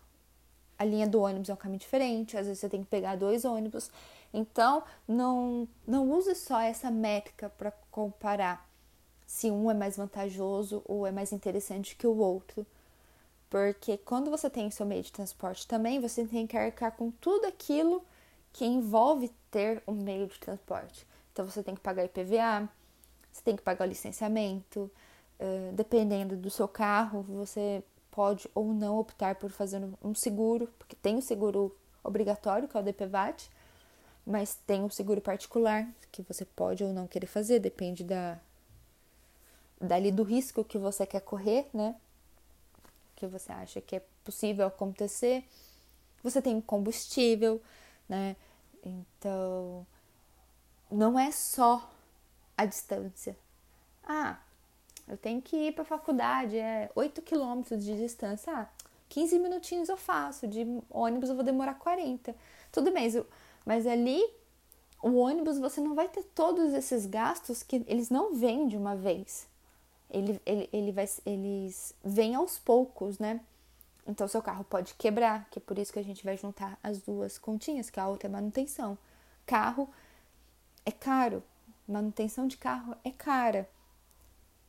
a 0.78 0.86
linha 0.86 1.08
do 1.08 1.22
ônibus 1.22 1.50
é 1.50 1.54
um 1.54 1.58
caminho 1.58 1.80
diferente, 1.80 2.38
às 2.38 2.46
vezes 2.46 2.60
você 2.60 2.70
tem 2.70 2.84
que 2.84 2.90
pegar 2.90 3.16
dois 3.16 3.46
ônibus. 3.46 3.90
Então, 4.34 4.84
não, 5.08 5.68
não 5.88 6.12
use 6.12 6.36
só 6.36 6.60
essa 6.60 6.92
métrica 6.92 7.50
para 7.50 7.72
comparar 7.90 8.70
se 9.26 9.50
um 9.50 9.70
é 9.70 9.74
mais 9.74 9.98
vantajoso 9.98 10.82
ou 10.86 11.06
é 11.06 11.12
mais 11.12 11.32
interessante 11.32 11.96
que 11.96 12.06
o 12.08 12.18
outro. 12.18 12.66
Porque 13.50 13.98
quando 13.98 14.30
você 14.30 14.50
tem 14.50 14.70
seu 14.70 14.86
meio 14.86 15.02
de 15.02 15.12
transporte 15.12 15.68
também, 15.68 16.00
você 16.00 16.26
tem 16.26 16.46
que 16.46 16.56
arcar 16.56 16.92
com 16.92 17.10
tudo 17.10 17.46
aquilo 17.46 18.04
que 18.60 18.66
envolve 18.66 19.32
ter 19.50 19.82
um 19.88 19.94
meio 19.94 20.28
de 20.28 20.38
transporte. 20.38 21.08
Então 21.32 21.46
você 21.46 21.64
tem 21.64 21.74
que 21.74 21.80
pagar 21.80 22.04
IPVA, 22.04 22.68
você 23.32 23.42
tem 23.42 23.56
que 23.56 23.62
pagar 23.62 23.86
licenciamento, 23.86 24.92
uh, 25.40 25.72
dependendo 25.72 26.36
do 26.36 26.50
seu 26.50 26.68
carro, 26.68 27.22
você 27.22 27.82
pode 28.12 28.50
ou 28.54 28.74
não 28.74 29.00
optar 29.00 29.36
por 29.36 29.50
fazer 29.50 29.82
um 30.04 30.14
seguro, 30.14 30.68
porque 30.78 30.94
tem 30.94 31.18
o 31.18 31.22
seguro 31.22 31.74
obrigatório, 32.04 32.68
que 32.68 32.76
é 32.76 32.82
o 32.82 32.84
DPVAT, 32.84 33.50
mas 34.26 34.60
tem 34.68 34.84
o 34.84 34.90
seguro 34.90 35.22
particular, 35.22 35.88
que 36.12 36.22
você 36.24 36.44
pode 36.44 36.84
ou 36.84 36.92
não 36.92 37.08
querer 37.08 37.28
fazer, 37.28 37.60
depende 37.60 38.04
da 38.04 38.38
dali 39.80 40.12
do 40.12 40.24
risco 40.24 40.66
que 40.66 40.78
você 40.78 41.06
quer 41.06 41.22
correr, 41.22 41.70
né? 41.74 41.96
Que 43.16 43.26
você 43.26 43.54
acha 43.54 43.80
que 43.80 43.96
é 43.96 44.02
possível 44.26 44.68
acontecer. 44.68 45.46
Você 46.22 46.42
tem 46.42 46.60
combustível, 46.60 47.62
né? 48.10 48.36
Então, 48.84 49.86
não 50.92 51.18
é 51.18 51.32
só 51.32 51.90
a 52.58 52.66
distância. 52.66 53.38
Ah, 54.04 54.40
eu 55.08 55.18
tenho 55.18 55.42
que 55.42 55.56
ir 55.56 55.74
para 55.74 55.84
a 55.84 55.86
faculdade, 55.86 56.58
é 56.58 56.90
8 56.96 57.22
quilômetros 57.22 57.84
de 57.84 57.98
distância. 57.98 58.54
Ah, 58.54 58.68
15 59.10 59.40
minutinhos 59.40 59.90
eu 59.90 59.98
faço, 59.98 60.48
de 60.48 60.66
ônibus 60.90 61.30
eu 61.30 61.36
vou 61.36 61.44
demorar 61.44 61.76
40. 61.76 62.36
Tudo 62.72 62.92
bem, 62.92 63.08
mas 63.66 63.88
ali 63.88 64.22
o 65.02 65.16
ônibus 65.16 65.58
você 65.58 65.82
não 65.82 65.96
vai 65.96 66.08
ter 66.08 66.24
todos 66.24 66.74
esses 66.74 67.06
gastos 67.06 67.64
que 67.64 67.84
eles 67.88 68.10
não 68.10 68.36
vêm 68.36 68.68
de 68.68 68.78
uma 68.78 68.96
vez. 68.96 69.48
Ele, 70.10 70.40
ele, 70.46 70.70
ele 70.72 70.92
vai, 70.92 71.08
eles 71.26 71.94
vêm 72.04 72.36
aos 72.36 72.60
poucos, 72.60 73.20
né? 73.20 73.40
Então, 74.10 74.28
seu 74.28 74.42
carro 74.42 74.64
pode 74.64 74.96
quebrar, 74.96 75.48
que 75.52 75.60
é 75.60 75.62
por 75.62 75.78
isso 75.78 75.94
que 75.94 76.00
a 76.00 76.04
gente 76.04 76.26
vai 76.26 76.36
juntar 76.36 76.80
as 76.82 77.00
duas 77.00 77.38
continhas, 77.38 77.92
que 77.92 78.00
a 78.00 78.08
outra 78.08 78.28
é 78.28 78.32
manutenção. 78.32 78.98
Carro 79.46 79.88
é 80.84 80.92
caro, 80.92 81.44
manutenção 81.88 82.48
de 82.48 82.58
carro 82.58 82.96
é 83.04 83.12
cara. 83.12 83.70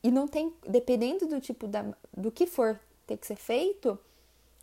E 0.03 0.11
não 0.11 0.27
tem, 0.27 0.53
dependendo 0.67 1.25
do 1.25 1.41
tipo 1.41 1.67
da, 1.67 1.83
do 2.15 2.31
que 2.31 2.45
for 2.45 2.79
ter 3.07 3.17
que 3.17 3.25
ser 3.25 3.35
feito, 3.35 3.97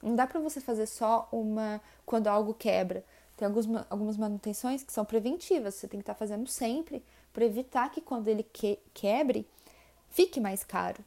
não 0.01 0.15
dá 0.15 0.29
para 0.29 0.39
você 0.39 0.61
fazer 0.61 0.87
só 0.87 1.29
uma 1.33 1.81
quando 2.07 2.29
algo 2.29 2.55
quebra. 2.55 3.05
Tem 3.37 3.47
alguns, 3.47 3.67
algumas 3.91 4.17
manutenções 4.17 4.85
que 4.85 4.93
são 4.93 5.05
preventivas, 5.05 5.75
você 5.75 5.89
tem 5.89 5.99
que 5.99 6.03
estar 6.03 6.15
tá 6.15 6.19
fazendo 6.19 6.49
sempre 6.49 7.05
para 7.33 7.45
evitar 7.45 7.91
que 7.91 8.01
quando 8.01 8.29
ele 8.29 8.45
que, 8.45 8.79
quebre, 8.95 9.45
fique 10.09 10.41
mais 10.41 10.63
caro. 10.63 11.05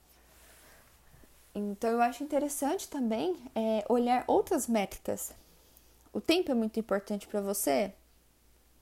Então 1.54 1.90
eu 1.90 2.02
acho 2.02 2.24
interessante 2.24 2.88
também 2.88 3.38
é, 3.54 3.86
olhar 3.90 4.24
outras 4.28 4.68
métricas. 4.68 5.34
O 6.14 6.22
tempo 6.22 6.52
é 6.52 6.54
muito 6.54 6.80
importante 6.80 7.28
para 7.28 7.42
você? 7.42 7.94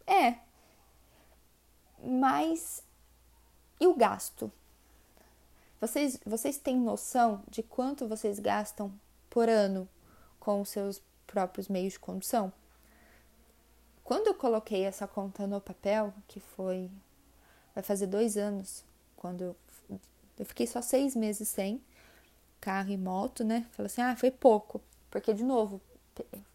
É. 0.05 0.37
Mas 2.01 2.83
e 3.79 3.87
o 3.87 3.95
gasto? 3.95 4.51
Vocês, 5.79 6.19
vocês 6.25 6.57
têm 6.57 6.77
noção 6.77 7.41
de 7.49 7.63
quanto 7.63 8.07
vocês 8.07 8.37
gastam 8.37 8.91
por 9.29 9.47
ano 9.47 9.87
com 10.39 10.59
os 10.59 10.69
seus 10.69 11.01
próprios 11.25 11.69
meios 11.69 11.93
de 11.93 11.99
condução? 11.99 12.51
Quando 14.03 14.27
eu 14.27 14.33
coloquei 14.33 14.83
essa 14.83 15.07
conta 15.07 15.47
no 15.47 15.61
papel, 15.61 16.13
que 16.27 16.39
foi. 16.39 16.91
vai 17.73 17.83
fazer 17.83 18.07
dois 18.07 18.35
anos, 18.35 18.83
quando 19.15 19.41
eu, 19.41 19.55
eu 20.37 20.45
fiquei 20.45 20.67
só 20.67 20.81
seis 20.81 21.15
meses 21.15 21.47
sem, 21.47 21.81
carro 22.59 22.91
e 22.91 22.97
moto, 22.97 23.43
né? 23.43 23.65
Falei 23.71 23.87
assim, 23.87 24.01
ah, 24.01 24.15
foi 24.15 24.31
pouco. 24.31 24.81
Porque, 25.09 25.33
de 25.33 25.43
novo, 25.43 25.81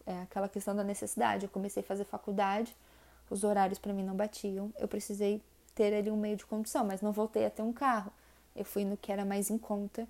é 0.05 0.21
aquela 0.21 0.47
questão 0.47 0.75
da 0.75 0.83
necessidade. 0.83 1.45
Eu 1.45 1.49
comecei 1.49 1.81
a 1.83 1.85
fazer 1.85 2.05
faculdade, 2.05 2.75
os 3.29 3.43
horários 3.43 3.79
para 3.79 3.93
mim 3.93 4.03
não 4.03 4.15
batiam. 4.15 4.71
Eu 4.77 4.87
precisei 4.87 5.41
ter 5.73 5.93
ali 5.93 6.09
um 6.09 6.17
meio 6.17 6.37
de 6.37 6.45
condução, 6.45 6.85
mas 6.85 7.01
não 7.01 7.11
voltei 7.11 7.45
a 7.45 7.49
ter 7.49 7.61
um 7.61 7.73
carro. 7.73 8.11
Eu 8.55 8.63
fui 8.63 8.85
no 8.85 8.95
que 8.95 9.11
era 9.11 9.25
mais 9.25 9.49
em 9.49 9.57
conta 9.57 10.07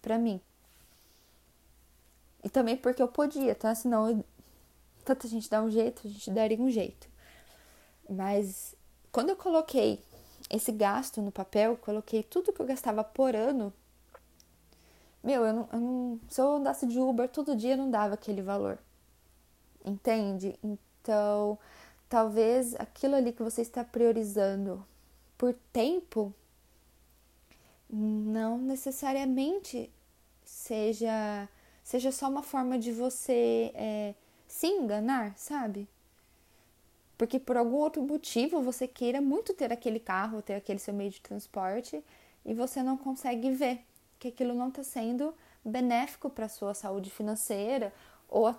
para 0.00 0.18
mim. 0.18 0.40
E 2.44 2.48
também 2.48 2.76
porque 2.76 3.02
eu 3.02 3.08
podia, 3.08 3.54
tá? 3.54 3.74
Senão, 3.74 4.08
eu... 4.08 4.24
tanta 5.04 5.26
gente 5.26 5.50
dá 5.50 5.60
um 5.62 5.70
jeito, 5.70 6.06
a 6.06 6.10
gente 6.10 6.30
daria 6.30 6.60
um 6.60 6.70
jeito. 6.70 7.08
Mas 8.08 8.76
quando 9.10 9.30
eu 9.30 9.36
coloquei 9.36 10.02
esse 10.48 10.70
gasto 10.70 11.20
no 11.20 11.32
papel, 11.32 11.76
coloquei 11.76 12.22
tudo 12.22 12.52
que 12.52 12.60
eu 12.60 12.66
gastava 12.66 13.02
por 13.02 13.34
ano 13.34 13.72
meu, 15.28 15.44
eu 15.44 15.52
não, 15.52 15.68
eu 15.74 15.80
não, 15.80 16.20
se 16.26 16.40
eu 16.40 16.52
andasse 16.54 16.86
de 16.86 16.98
Uber 16.98 17.28
todo 17.28 17.54
dia 17.54 17.76
não 17.76 17.90
dava 17.90 18.14
aquele 18.14 18.40
valor. 18.40 18.78
Entende? 19.84 20.58
Então, 20.64 21.58
talvez 22.08 22.74
aquilo 22.76 23.14
ali 23.14 23.30
que 23.32 23.42
você 23.42 23.60
está 23.60 23.84
priorizando 23.84 24.82
por 25.36 25.52
tempo 25.70 26.34
não 27.90 28.56
necessariamente 28.56 29.90
seja 30.44 31.46
seja 31.84 32.10
só 32.10 32.28
uma 32.28 32.42
forma 32.42 32.78
de 32.78 32.92
você 32.92 33.70
é, 33.74 34.14
se 34.46 34.66
enganar, 34.66 35.36
sabe? 35.36 35.88
Porque 37.18 37.38
por 37.38 37.56
algum 37.56 37.76
outro 37.76 38.02
motivo 38.02 38.62
você 38.62 38.86
queira 38.88 39.20
muito 39.20 39.52
ter 39.54 39.72
aquele 39.72 40.00
carro, 40.00 40.42
ter 40.42 40.54
aquele 40.54 40.78
seu 40.78 40.94
meio 40.94 41.10
de 41.10 41.20
transporte 41.20 42.02
e 42.44 42.54
você 42.54 42.82
não 42.82 42.96
consegue 42.96 43.50
ver 43.50 43.87
que 44.18 44.28
aquilo 44.28 44.54
não 44.54 44.68
está 44.68 44.82
sendo 44.82 45.34
benéfico 45.64 46.30
para 46.30 46.46
a 46.46 46.48
sua 46.48 46.74
saúde 46.74 47.10
financeira 47.10 47.92
ou, 48.28 48.54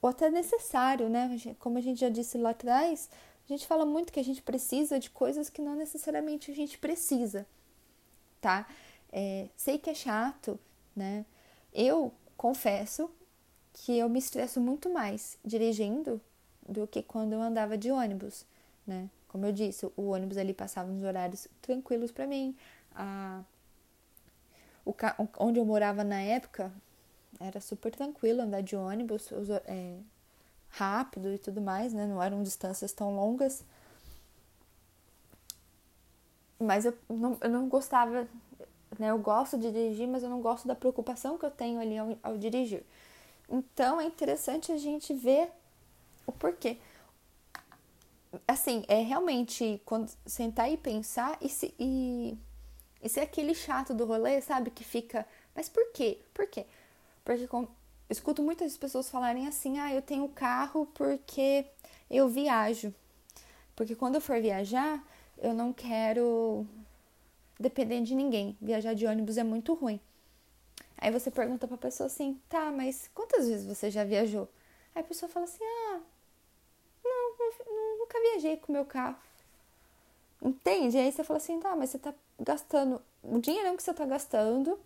ou 0.00 0.10
até 0.10 0.30
necessário, 0.30 1.08
né? 1.08 1.36
Como 1.58 1.78
a 1.78 1.80
gente 1.80 2.00
já 2.00 2.08
disse 2.08 2.38
lá 2.38 2.50
atrás, 2.50 3.10
a 3.44 3.52
gente 3.52 3.66
fala 3.66 3.84
muito 3.84 4.12
que 4.12 4.20
a 4.20 4.24
gente 4.24 4.42
precisa 4.42 4.98
de 4.98 5.10
coisas 5.10 5.48
que 5.48 5.62
não 5.62 5.74
necessariamente 5.74 6.50
a 6.50 6.54
gente 6.54 6.78
precisa, 6.78 7.46
tá? 8.40 8.66
É, 9.12 9.48
sei 9.56 9.78
que 9.78 9.90
é 9.90 9.94
chato, 9.94 10.58
né? 10.94 11.24
Eu 11.72 12.12
confesso 12.36 13.10
que 13.72 13.96
eu 13.96 14.08
me 14.08 14.18
estresso 14.18 14.60
muito 14.60 14.90
mais 14.90 15.38
dirigindo 15.44 16.20
do 16.66 16.86
que 16.86 17.02
quando 17.02 17.34
eu 17.34 17.40
andava 17.40 17.76
de 17.76 17.90
ônibus, 17.90 18.44
né? 18.86 19.08
Como 19.28 19.44
eu 19.44 19.52
disse, 19.52 19.86
o 19.96 20.08
ônibus 20.08 20.38
ali 20.38 20.54
passava 20.54 20.90
nos 20.90 21.02
horários 21.04 21.46
tranquilos 21.60 22.10
para 22.10 22.26
mim, 22.26 22.56
a 22.94 23.42
o, 24.86 24.94
onde 25.38 25.58
eu 25.58 25.64
morava 25.66 26.02
na 26.02 26.20
época 26.20 26.72
era 27.38 27.60
super 27.60 27.94
tranquilo 27.94 28.40
andar 28.40 28.62
de 28.62 28.74
ônibus, 28.76 29.30
é, 29.66 29.98
rápido 30.70 31.32
e 31.34 31.38
tudo 31.38 31.60
mais, 31.60 31.92
né? 31.92 32.06
Não 32.06 32.22
eram 32.22 32.42
distâncias 32.42 32.92
tão 32.92 33.14
longas. 33.14 33.64
mas 36.58 36.84
eu 36.84 36.96
não, 37.08 37.36
eu 37.40 37.50
não 37.50 37.68
gostava, 37.68 38.26
né? 38.98 39.10
Eu 39.10 39.18
gosto 39.18 39.58
de 39.58 39.70
dirigir, 39.70 40.08
mas 40.08 40.22
eu 40.22 40.30
não 40.30 40.40
gosto 40.40 40.66
da 40.66 40.74
preocupação 40.74 41.38
que 41.38 41.44
eu 41.44 41.50
tenho 41.50 41.80
ali 41.80 41.98
ao, 41.98 42.16
ao 42.22 42.38
dirigir. 42.38 42.84
Então 43.48 44.00
é 44.00 44.04
interessante 44.04 44.72
a 44.72 44.78
gente 44.78 45.14
ver 45.14 45.50
o 46.26 46.32
porquê. 46.32 46.78
Assim, 48.46 48.84
é 48.88 49.00
realmente 49.02 49.80
quando 49.84 50.10
sentar 50.26 50.70
e 50.70 50.76
pensar 50.76 51.38
e 51.40 51.48
se, 51.48 51.74
e, 51.78 52.36
e 53.02 53.08
ser 53.08 53.20
aquele 53.20 53.54
chato 53.54 53.94
do 53.94 54.04
rolê, 54.04 54.40
sabe? 54.40 54.70
Que 54.70 54.84
fica, 54.84 55.26
mas 55.54 55.68
por 55.68 55.92
quê? 55.92 56.18
Por 56.34 56.46
quê? 56.46 56.66
Porque 57.24 57.46
com, 57.46 57.66
escuto 58.08 58.42
muitas 58.42 58.76
pessoas 58.76 59.10
falarem 59.10 59.46
assim: 59.46 59.78
ah, 59.78 59.92
eu 59.92 60.02
tenho 60.02 60.28
carro 60.28 60.86
porque 60.94 61.66
eu 62.10 62.28
viajo. 62.28 62.94
Porque 63.74 63.94
quando 63.94 64.16
eu 64.16 64.20
for 64.20 64.40
viajar, 64.40 65.02
eu 65.38 65.52
não 65.52 65.72
quero 65.72 66.66
depender 67.58 68.00
de 68.02 68.14
ninguém. 68.14 68.56
Viajar 68.60 68.94
de 68.94 69.06
ônibus 69.06 69.36
é 69.36 69.44
muito 69.44 69.74
ruim. 69.74 70.00
Aí 70.98 71.10
você 71.10 71.30
pergunta 71.30 71.68
pra 71.68 71.76
pessoa 71.76 72.06
assim: 72.06 72.40
tá, 72.48 72.70
mas 72.70 73.10
quantas 73.14 73.48
vezes 73.48 73.66
você 73.66 73.90
já 73.90 74.04
viajou? 74.04 74.48
Aí 74.94 75.02
a 75.02 75.04
pessoa 75.04 75.28
fala 75.28 75.44
assim: 75.44 75.62
ah, 75.62 76.00
não, 77.04 77.98
nunca 77.98 78.20
viajei 78.20 78.56
com 78.56 78.72
meu 78.72 78.84
carro. 78.84 79.16
Entende? 80.40 80.96
Aí 80.96 81.12
você 81.12 81.22
fala 81.24 81.38
assim: 81.38 81.60
tá, 81.60 81.74
mas 81.76 81.90
você 81.90 81.98
tá 81.98 82.14
gastando 82.38 83.00
o 83.22 83.38
dinheiro 83.38 83.76
que 83.76 83.82
você 83.82 83.92
tá 83.92 84.04
gastando 84.04 84.78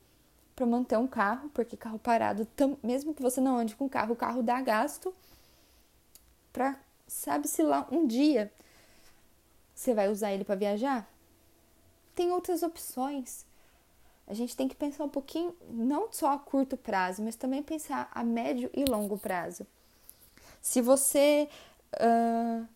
para 0.54 0.66
manter 0.66 0.99
um 0.99 1.07
carro, 1.07 1.49
porque 1.50 1.76
carro 1.76 1.99
parado, 1.99 2.47
mesmo 2.83 3.14
que 3.14 3.23
você 3.23 3.40
não 3.40 3.57
ande 3.57 3.76
com 3.76 3.88
carro, 3.88 4.12
o 4.12 4.16
carro 4.16 4.42
dá 4.42 4.61
gasto 4.61 5.14
para 6.52 6.78
sabe-se 7.07 7.62
lá 7.62 7.87
um 7.90 8.07
dia 8.07 8.52
você 9.75 9.95
vai 9.95 10.09
usar 10.09 10.33
ele 10.33 10.45
para 10.45 10.54
viajar. 10.54 11.09
Tem 12.14 12.30
outras 12.30 12.62
opções. 12.62 13.47
A 14.26 14.35
gente 14.35 14.54
tem 14.54 14.69
que 14.69 14.75
pensar 14.75 15.04
um 15.04 15.09
pouquinho, 15.09 15.57
não 15.71 16.12
só 16.12 16.33
a 16.33 16.38
curto 16.38 16.76
prazo, 16.76 17.23
mas 17.23 17.35
também 17.35 17.62
pensar 17.62 18.11
a 18.12 18.23
médio 18.23 18.71
e 18.75 18.85
longo 18.85 19.19
prazo. 19.19 19.66
Se 20.61 20.83
você 20.83 21.49
uh, 21.95 22.69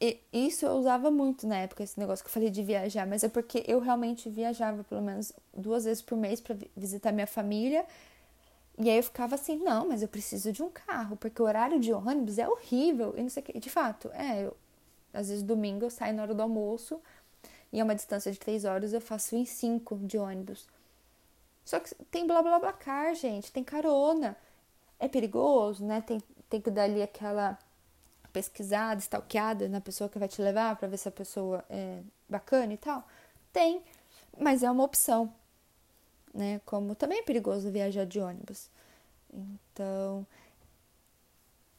e 0.00 0.20
isso 0.32 0.66
eu 0.66 0.72
usava 0.72 1.10
muito 1.10 1.46
na 1.46 1.56
época, 1.58 1.82
esse 1.82 1.98
negócio 1.98 2.24
que 2.24 2.28
eu 2.28 2.32
falei 2.32 2.50
de 2.50 2.62
viajar, 2.62 3.06
mas 3.06 3.24
é 3.24 3.28
porque 3.28 3.64
eu 3.66 3.80
realmente 3.80 4.28
viajava 4.28 4.84
pelo 4.84 5.00
menos 5.00 5.32
duas 5.54 5.84
vezes 5.84 6.02
por 6.02 6.18
mês 6.18 6.40
para 6.40 6.56
visitar 6.76 7.12
minha 7.12 7.26
família. 7.26 7.86
E 8.78 8.90
aí 8.90 8.98
eu 8.98 9.02
ficava 9.02 9.36
assim, 9.36 9.56
não, 9.56 9.88
mas 9.88 10.02
eu 10.02 10.08
preciso 10.08 10.52
de 10.52 10.62
um 10.62 10.68
carro, 10.70 11.16
porque 11.16 11.40
o 11.40 11.46
horário 11.46 11.80
de 11.80 11.92
ônibus 11.92 12.38
é 12.38 12.46
horrível 12.46 13.14
e 13.16 13.22
não 13.22 13.30
sei 13.30 13.42
o 13.42 13.46
que. 13.46 13.58
De 13.58 13.70
fato, 13.70 14.10
é, 14.12 14.44
eu, 14.44 14.56
às 15.14 15.28
vezes 15.28 15.42
domingo 15.42 15.86
eu 15.86 15.90
saio 15.90 16.14
na 16.14 16.22
hora 16.22 16.34
do 16.34 16.42
almoço 16.42 17.00
e 17.72 17.80
é 17.80 17.84
uma 17.84 17.94
distância 17.94 18.30
de 18.30 18.38
três 18.38 18.66
horas, 18.66 18.92
eu 18.92 19.00
faço 19.00 19.34
em 19.34 19.46
cinco 19.46 19.96
de 19.96 20.18
ônibus. 20.18 20.68
Só 21.64 21.80
que 21.80 21.94
tem 22.10 22.26
blá 22.26 22.42
blá 22.42 22.58
blá 22.58 22.72
car, 22.72 23.14
gente, 23.14 23.50
tem 23.50 23.64
carona. 23.64 24.36
É 24.98 25.08
perigoso, 25.08 25.84
né? 25.84 26.00
Tem, 26.02 26.22
tem 26.48 26.60
que 26.60 26.70
dar 26.70 26.84
ali 26.84 27.02
aquela 27.02 27.58
pesquisada, 28.36 29.00
stalkeada 29.00 29.66
na 29.66 29.80
pessoa 29.80 30.10
que 30.10 30.18
vai 30.18 30.28
te 30.28 30.42
levar 30.42 30.76
para 30.76 30.86
ver 30.86 30.98
se 30.98 31.08
a 31.08 31.10
pessoa 31.10 31.64
é 31.70 32.02
bacana 32.28 32.74
e 32.74 32.76
tal? 32.76 33.02
Tem, 33.50 33.82
mas 34.38 34.62
é 34.62 34.70
uma 34.70 34.84
opção, 34.84 35.32
né? 36.34 36.60
Como 36.66 36.94
também 36.94 37.20
é 37.20 37.22
perigoso 37.22 37.70
viajar 37.70 38.04
de 38.04 38.20
ônibus. 38.20 38.68
Então, 39.32 40.26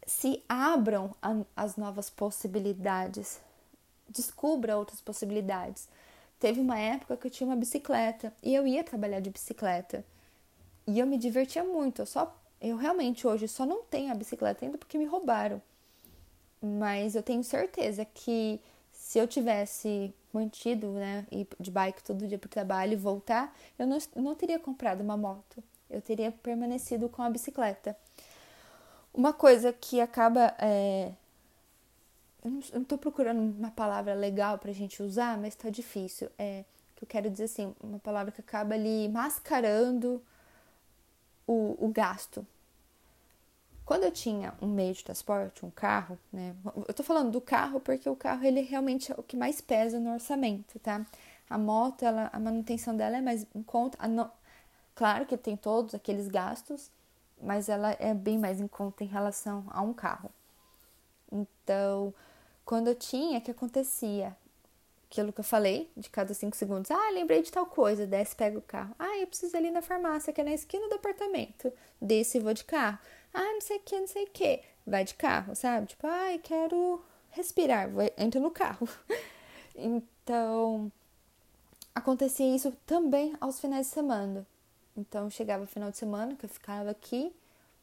se 0.08 0.44
abram 0.50 1.16
as 1.56 1.76
novas 1.76 2.10
possibilidades, 2.10 3.40
descubra 4.10 4.76
outras 4.76 5.00
possibilidades. 5.00 5.88
Teve 6.40 6.60
uma 6.60 6.80
época 6.80 7.18
que 7.18 7.28
eu 7.28 7.32
tinha 7.32 7.48
uma 7.48 7.56
bicicleta 7.56 8.34
e 8.42 8.56
eu 8.56 8.66
ia 8.66 8.84
trabalhar 8.84 9.20
de 9.20 9.30
bicicleta. 9.30 10.04
E 10.88 10.98
eu 10.98 11.06
me 11.06 11.20
divertia 11.20 11.64
muito. 11.64 12.02
Eu 12.02 12.08
só 12.08 12.36
eu 12.60 12.78
realmente 12.78 13.28
hoje 13.28 13.48
só 13.48 13.64
não 13.64 13.84
tenho 13.84 14.12
a 14.12 14.16
bicicleta 14.16 14.66
ainda 14.66 14.80
porque 14.80 14.98
me 14.98 15.06
roubaram. 15.06 15.62
Mas 16.62 17.16
eu 17.16 17.24
tenho 17.24 17.44
certeza 17.44 18.06
que 18.06 18.60
se 18.92 19.20
eu 19.20 19.28
tivesse 19.28 20.14
mantido, 20.34 20.92
né, 20.92 21.26
ir 21.32 21.48
de 21.60 21.72
bike 21.72 22.04
todo 22.04 22.28
dia 22.28 22.38
para 22.38 22.48
o 22.48 22.50
trabalho 22.50 22.94
e 22.94 22.96
voltar, 22.96 23.56
eu 23.78 23.88
não, 23.88 23.98
não 24.16 24.36
teria 24.36 24.60
comprado 24.60 25.02
uma 25.02 25.16
moto. 25.16 25.64
Eu 25.90 26.02
teria 26.02 26.32
permanecido 26.32 27.08
com 27.08 27.22
a 27.22 27.30
bicicleta. 27.30 27.96
Uma 29.14 29.34
coisa 29.34 29.72
que 29.72 30.02
acaba. 30.02 30.54
É... 30.60 31.12
Eu 32.44 32.52
não 32.52 32.82
estou 32.82 32.98
procurando 32.98 33.40
uma 33.40 33.72
palavra 33.72 34.14
legal 34.14 34.58
para 34.58 34.72
a 34.72 34.74
gente 34.74 35.02
usar, 35.02 35.38
mas 35.38 35.54
está 35.54 35.70
difícil. 35.70 36.30
É 36.38 36.64
que 36.98 37.04
eu 37.04 37.08
quero 37.08 37.30
dizer 37.30 37.44
assim, 37.44 37.76
uma 37.80 38.00
palavra 38.00 38.32
que 38.32 38.42
acaba 38.42 38.74
ali 38.74 39.08
mascarando 39.08 40.22
o, 41.46 41.78
o 41.80 41.90
gasto, 41.90 42.46
quando 43.88 44.04
eu 44.04 44.12
tinha 44.12 44.54
um 44.62 44.68
meio 44.68 44.94
de 44.94 45.02
transporte, 45.02 45.66
um 45.66 45.72
carro, 45.72 46.20
né? 46.32 46.54
Eu 46.86 46.94
tô 46.94 47.04
falando 47.04 47.32
do 47.32 47.40
carro 47.40 47.80
porque 47.80 48.10
o 48.10 48.18
carro 48.18 48.44
ele 48.44 48.60
realmente 48.60 49.14
é 49.14 49.16
o 49.18 49.24
que 49.24 49.38
mais 49.38 49.62
pesa 49.62 49.98
no 49.98 50.12
orçamento, 50.12 50.78
tá? 50.80 51.06
A 51.50 51.58
moto, 51.58 52.04
ela, 52.04 52.30
a 52.34 52.38
manutenção 52.38 52.98
dela 52.98 53.16
é 53.16 53.22
mais 53.22 53.48
em 53.56 53.64
conta. 53.64 54.06
No... 54.06 54.30
Claro 54.94 55.26
que 55.26 55.38
tem 55.38 55.56
todos 55.56 55.96
aqueles 55.96 56.28
gastos, 56.28 56.92
mas 57.42 57.70
ela 57.70 57.96
é 57.98 58.14
bem 58.14 58.38
mais 58.38 58.60
em 58.60 58.68
conta 58.68 59.06
em 59.06 59.08
relação 59.08 59.64
a 59.70 59.82
um 59.82 59.94
carro. 59.94 60.30
Então, 61.32 62.14
quando 62.66 62.90
eu 62.90 62.96
tinha, 62.96 63.40
o 63.40 63.42
que 63.42 63.52
acontecia? 63.52 64.36
Aquilo 65.10 65.32
que 65.32 65.40
eu 65.40 65.44
falei, 65.44 65.90
de 65.96 66.10
cada 66.10 66.34
cinco 66.34 66.56
segundos. 66.56 66.92
Ah, 66.92 67.10
lembrei 67.12 67.42
de 67.42 67.52
tal 67.52 67.66
coisa. 67.66 68.06
Desce, 68.06 68.36
pega 68.36 68.58
o 68.58 68.62
carro. 68.62 68.94
Ah, 69.00 69.18
eu 69.18 69.28
preciso 69.28 69.56
ali 69.56 69.72
na 69.72 69.82
farmácia, 69.82 70.34
que 70.34 70.42
é 70.42 70.44
na 70.44 70.54
esquina 70.54 70.88
do 70.90 70.96
apartamento. 70.96 71.72
Desce 72.02 72.38
e 72.38 72.42
vou 72.42 72.54
de 72.54 72.66
carro. 72.66 73.00
Ah, 73.34 73.54
não 73.54 73.62
sei 73.62 73.78
o 73.78 73.80
que, 73.82 74.00
não 74.00 74.08
sei 74.08 74.24
o 74.26 74.30
que. 74.30 74.62
Vai 74.86 75.06
de 75.06 75.14
carro, 75.16 75.56
sabe? 75.56 75.88
Tipo, 75.88 76.08
ai, 76.08 76.40
quero 76.40 77.02
respirar. 77.32 77.90
Vou, 77.90 78.04
entra 78.18 78.42
no 78.42 78.52
carro. 78.52 78.88
então, 79.76 80.92
acontecia 81.96 82.54
isso 82.56 82.72
também 82.86 83.34
aos 83.40 83.60
finais 83.60 83.88
de 83.88 83.94
semana. 83.94 84.46
Então, 84.96 85.30
chegava 85.30 85.64
o 85.64 85.68
final 85.68 85.90
de 85.90 85.98
semana 85.98 86.36
que 86.36 86.46
eu 86.46 86.50
ficava 86.50 86.90
aqui. 86.90 87.34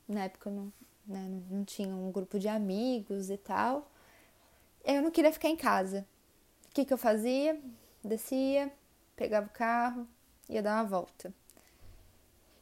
Na 0.06 0.24
época 0.24 0.50
eu 0.50 0.54
não, 0.54 0.72
né, 1.06 1.42
não 1.50 1.64
tinha 1.64 1.88
um 1.88 2.10
grupo 2.12 2.38
de 2.38 2.48
amigos 2.48 3.30
e 3.30 3.36
tal. 3.38 3.90
Eu 4.84 5.00
não 5.00 5.10
queria 5.10 5.32
ficar 5.32 5.48
em 5.48 5.56
casa. 5.56 6.06
O 6.74 6.80
que, 6.82 6.84
que 6.84 6.92
eu 6.92 6.98
fazia? 6.98 7.56
Descia, 8.02 8.72
pegava 9.14 9.46
o 9.46 9.50
carro, 9.50 10.08
ia 10.48 10.60
dar 10.60 10.74
uma 10.74 10.88
volta. 10.88 11.32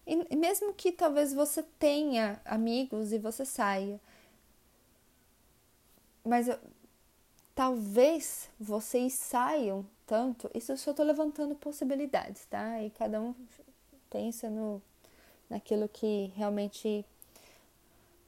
E 0.07 0.37
mesmo 0.37 0.75
que 0.75 0.93
talvez 0.93 1.33
você 1.33 1.63
tenha 1.79 2.39
amigos 2.45 3.11
e 3.11 3.19
você 3.19 3.47
saia, 3.47 3.99
mas 6.23 6.47
eu, 6.47 6.59
talvez 7.55 8.51
vocês 8.61 9.15
saiam 9.15 9.87
tanto, 10.07 10.51
isso 10.55 10.73
eu 10.73 10.77
só 10.77 10.93
tô 10.93 11.03
levantando 11.03 11.55
possibilidades, 11.55 12.45
tá? 12.45 12.83
E 12.83 12.91
cada 12.91 13.19
um 13.19 13.35
pensa 14.11 14.51
no 14.51 14.83
naquilo 15.49 15.89
que 15.89 16.31
realmente 16.37 17.03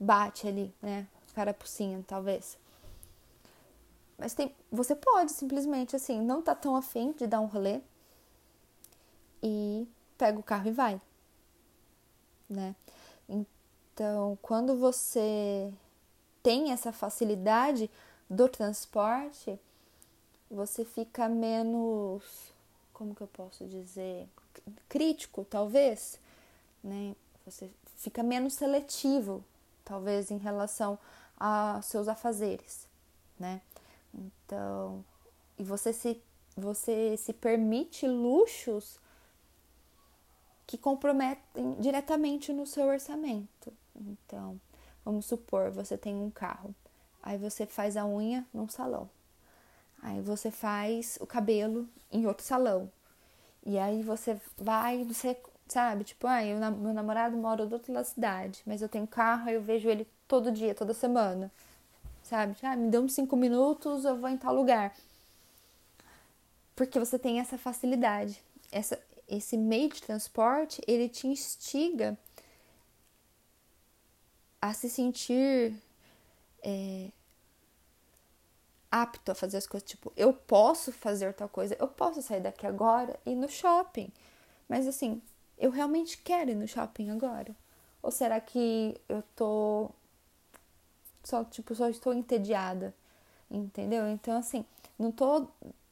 bate 0.00 0.48
ali, 0.48 0.74
né? 0.80 1.06
Carapucinha, 1.34 2.02
talvez. 2.06 2.56
Mas 4.18 4.34
tem, 4.34 4.54
você 4.70 4.94
pode 4.94 5.32
simplesmente 5.32 5.96
assim, 5.96 6.20
não 6.20 6.40
tá 6.42 6.54
tão 6.54 6.76
afim 6.76 7.12
de 7.12 7.26
dar 7.26 7.40
um 7.40 7.46
rolê 7.46 7.80
e 9.42 9.86
pega 10.16 10.38
o 10.38 10.42
carro 10.42 10.68
e 10.68 10.72
vai 10.72 11.00
né? 12.48 12.74
Então, 13.28 14.38
quando 14.42 14.76
você 14.76 15.72
tem 16.42 16.72
essa 16.72 16.92
facilidade 16.92 17.90
do 18.28 18.48
transporte, 18.48 19.58
você 20.50 20.84
fica 20.84 21.28
menos, 21.28 22.52
como 22.92 23.14
que 23.14 23.22
eu 23.22 23.26
posso 23.26 23.66
dizer, 23.66 24.28
crítico, 24.88 25.44
talvez, 25.48 26.18
né? 26.82 27.14
Você 27.44 27.70
fica 27.96 28.22
menos 28.22 28.54
seletivo, 28.54 29.44
talvez, 29.84 30.30
em 30.30 30.38
relação 30.38 30.98
a 31.38 31.80
seus 31.82 32.08
afazeres, 32.08 32.86
né? 33.38 33.60
Então, 34.14 35.04
e 35.58 35.64
você 35.64 35.92
se 35.92 36.22
você 36.56 37.16
se 37.16 37.32
permite 37.32 38.06
luxos 38.06 38.98
que 40.66 40.78
comprometem 40.78 41.74
diretamente 41.80 42.52
no 42.52 42.66
seu 42.66 42.86
orçamento. 42.86 43.72
Então, 43.94 44.60
vamos 45.04 45.26
supor, 45.26 45.70
você 45.70 45.96
tem 45.96 46.14
um 46.14 46.30
carro, 46.30 46.74
aí 47.22 47.36
você 47.36 47.66
faz 47.66 47.96
a 47.96 48.06
unha 48.06 48.46
num 48.52 48.68
salão, 48.68 49.08
aí 50.02 50.20
você 50.20 50.50
faz 50.50 51.18
o 51.20 51.26
cabelo 51.26 51.88
em 52.10 52.26
outro 52.26 52.44
salão, 52.44 52.90
e 53.64 53.78
aí 53.78 54.02
você 54.02 54.40
vai, 54.56 55.04
você 55.04 55.36
sabe, 55.68 56.04
tipo, 56.04 56.26
ah, 56.26 56.44
eu, 56.44 56.58
meu 56.72 56.92
namorado 56.94 57.36
mora 57.36 57.66
do 57.66 57.74
outro 57.74 57.92
lado 57.92 58.04
da 58.04 58.10
cidade, 58.10 58.62
mas 58.66 58.82
eu 58.82 58.88
tenho 58.88 59.06
carro, 59.06 59.48
eu 59.50 59.62
vejo 59.62 59.88
ele 59.88 60.08
todo 60.26 60.50
dia, 60.50 60.74
toda 60.74 60.94
semana, 60.94 61.52
sabe? 62.24 62.56
Ah, 62.62 62.76
me 62.76 62.90
dê 62.90 62.98
uns 62.98 63.12
cinco 63.14 63.36
minutos, 63.36 64.04
eu 64.04 64.16
vou 64.18 64.28
em 64.30 64.36
tal 64.36 64.54
lugar. 64.54 64.94
porque 66.74 66.98
você 66.98 67.18
tem 67.18 67.40
essa 67.40 67.56
facilidade. 67.58 68.42
Essa, 68.70 68.98
esse 69.28 69.56
meio 69.56 69.88
de 69.88 70.02
transporte, 70.02 70.82
ele 70.86 71.08
te 71.08 71.26
instiga 71.26 72.18
a 74.60 74.72
se 74.72 74.88
sentir 74.88 75.74
é, 76.62 77.10
apto 78.90 79.32
a 79.32 79.34
fazer 79.34 79.56
as 79.58 79.66
coisas. 79.66 79.88
Tipo, 79.88 80.12
eu 80.16 80.32
posso 80.32 80.92
fazer 80.92 81.32
tal 81.34 81.48
coisa, 81.48 81.76
eu 81.78 81.88
posso 81.88 82.22
sair 82.22 82.40
daqui 82.40 82.66
agora 82.66 83.18
e 83.26 83.32
ir 83.32 83.36
no 83.36 83.48
shopping. 83.48 84.10
Mas 84.68 84.86
assim, 84.86 85.20
eu 85.58 85.70
realmente 85.70 86.18
quero 86.18 86.50
ir 86.50 86.54
no 86.54 86.66
shopping 86.68 87.10
agora? 87.10 87.54
Ou 88.02 88.10
será 88.10 88.40
que 88.40 89.00
eu 89.08 89.22
tô 89.36 89.90
só, 91.24 91.44
tipo, 91.44 91.74
só 91.74 91.88
estou 91.88 92.12
entediada? 92.14 92.94
Entendeu? 93.50 94.08
Então, 94.08 94.38
assim, 94.38 94.64
não 94.98 95.10
tô 95.10 95.46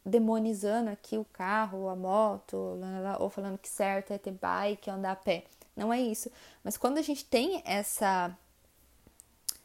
demonizando 0.05 0.91
aqui 0.91 1.17
o 1.17 1.25
carro, 1.33 1.89
a 1.89 1.97
moto, 1.97 2.79
ou 3.19 3.31
falando 3.31 3.59
que 3.59 3.69
certo 3.69 4.13
é 4.13 4.19
ter 4.19 4.33
bike, 4.33 4.91
andar 4.91 5.13
a 5.13 5.17
pé. 5.17 5.45
Não 5.77 5.93
é 5.93 6.01
isso. 6.01 6.31
Mas 6.63 6.77
quando 6.77 6.99
a 6.99 7.03
gente 7.03 7.25
tem 7.25 7.63
essa 7.65 8.37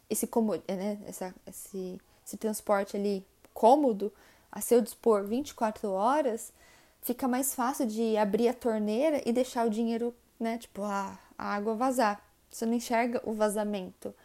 esse 0.10 0.26
comod, 0.26 0.64
né, 0.68 0.98
essa, 1.06 1.34
esse, 1.46 2.00
esse 2.26 2.38
transporte 2.38 2.96
ali 2.96 3.26
cômodo 3.54 4.12
a 4.52 4.62
seu 4.62 4.82
dispor 4.82 5.24
24 5.26 5.90
horas, 5.92 6.54
fica 7.02 7.28
mais 7.28 7.54
fácil 7.54 7.86
de 7.86 8.16
abrir 8.18 8.48
a 8.48 8.54
torneira 8.54 9.22
e 9.26 9.34
deixar 9.34 9.68
o 9.68 9.70
dinheiro, 9.70 10.16
né, 10.40 10.58
tipo, 10.58 10.84
a, 10.84 11.20
a 11.38 11.56
água 11.56 11.76
vazar. 11.76 12.22
Você 12.50 12.66
não 12.66 12.74
enxerga 12.74 13.22
o 13.26 13.34
vazamento. 13.34 14.16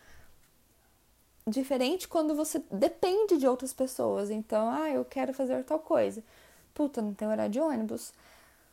Diferente 1.53 2.09
quando 2.09 2.35
você 2.35 2.63
depende 2.71 3.37
de 3.37 3.47
outras 3.47 3.75
pessoas. 3.75 4.31
Então, 4.31 4.71
ah, 4.71 4.89
eu 4.89 5.05
quero 5.05 5.35
fazer 5.35 5.63
tal 5.65 5.79
coisa. 5.79 6.25
Puta, 6.73 7.03
não 7.03 7.13
tem 7.13 7.29
horário 7.29 7.53
de 7.53 7.61
ônibus. 7.61 8.15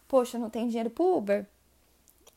Poxa, 0.07 0.39
não 0.39 0.49
tem 0.49 0.65
dinheiro 0.67 0.89
pro 0.89 1.17
Uber. 1.17 1.45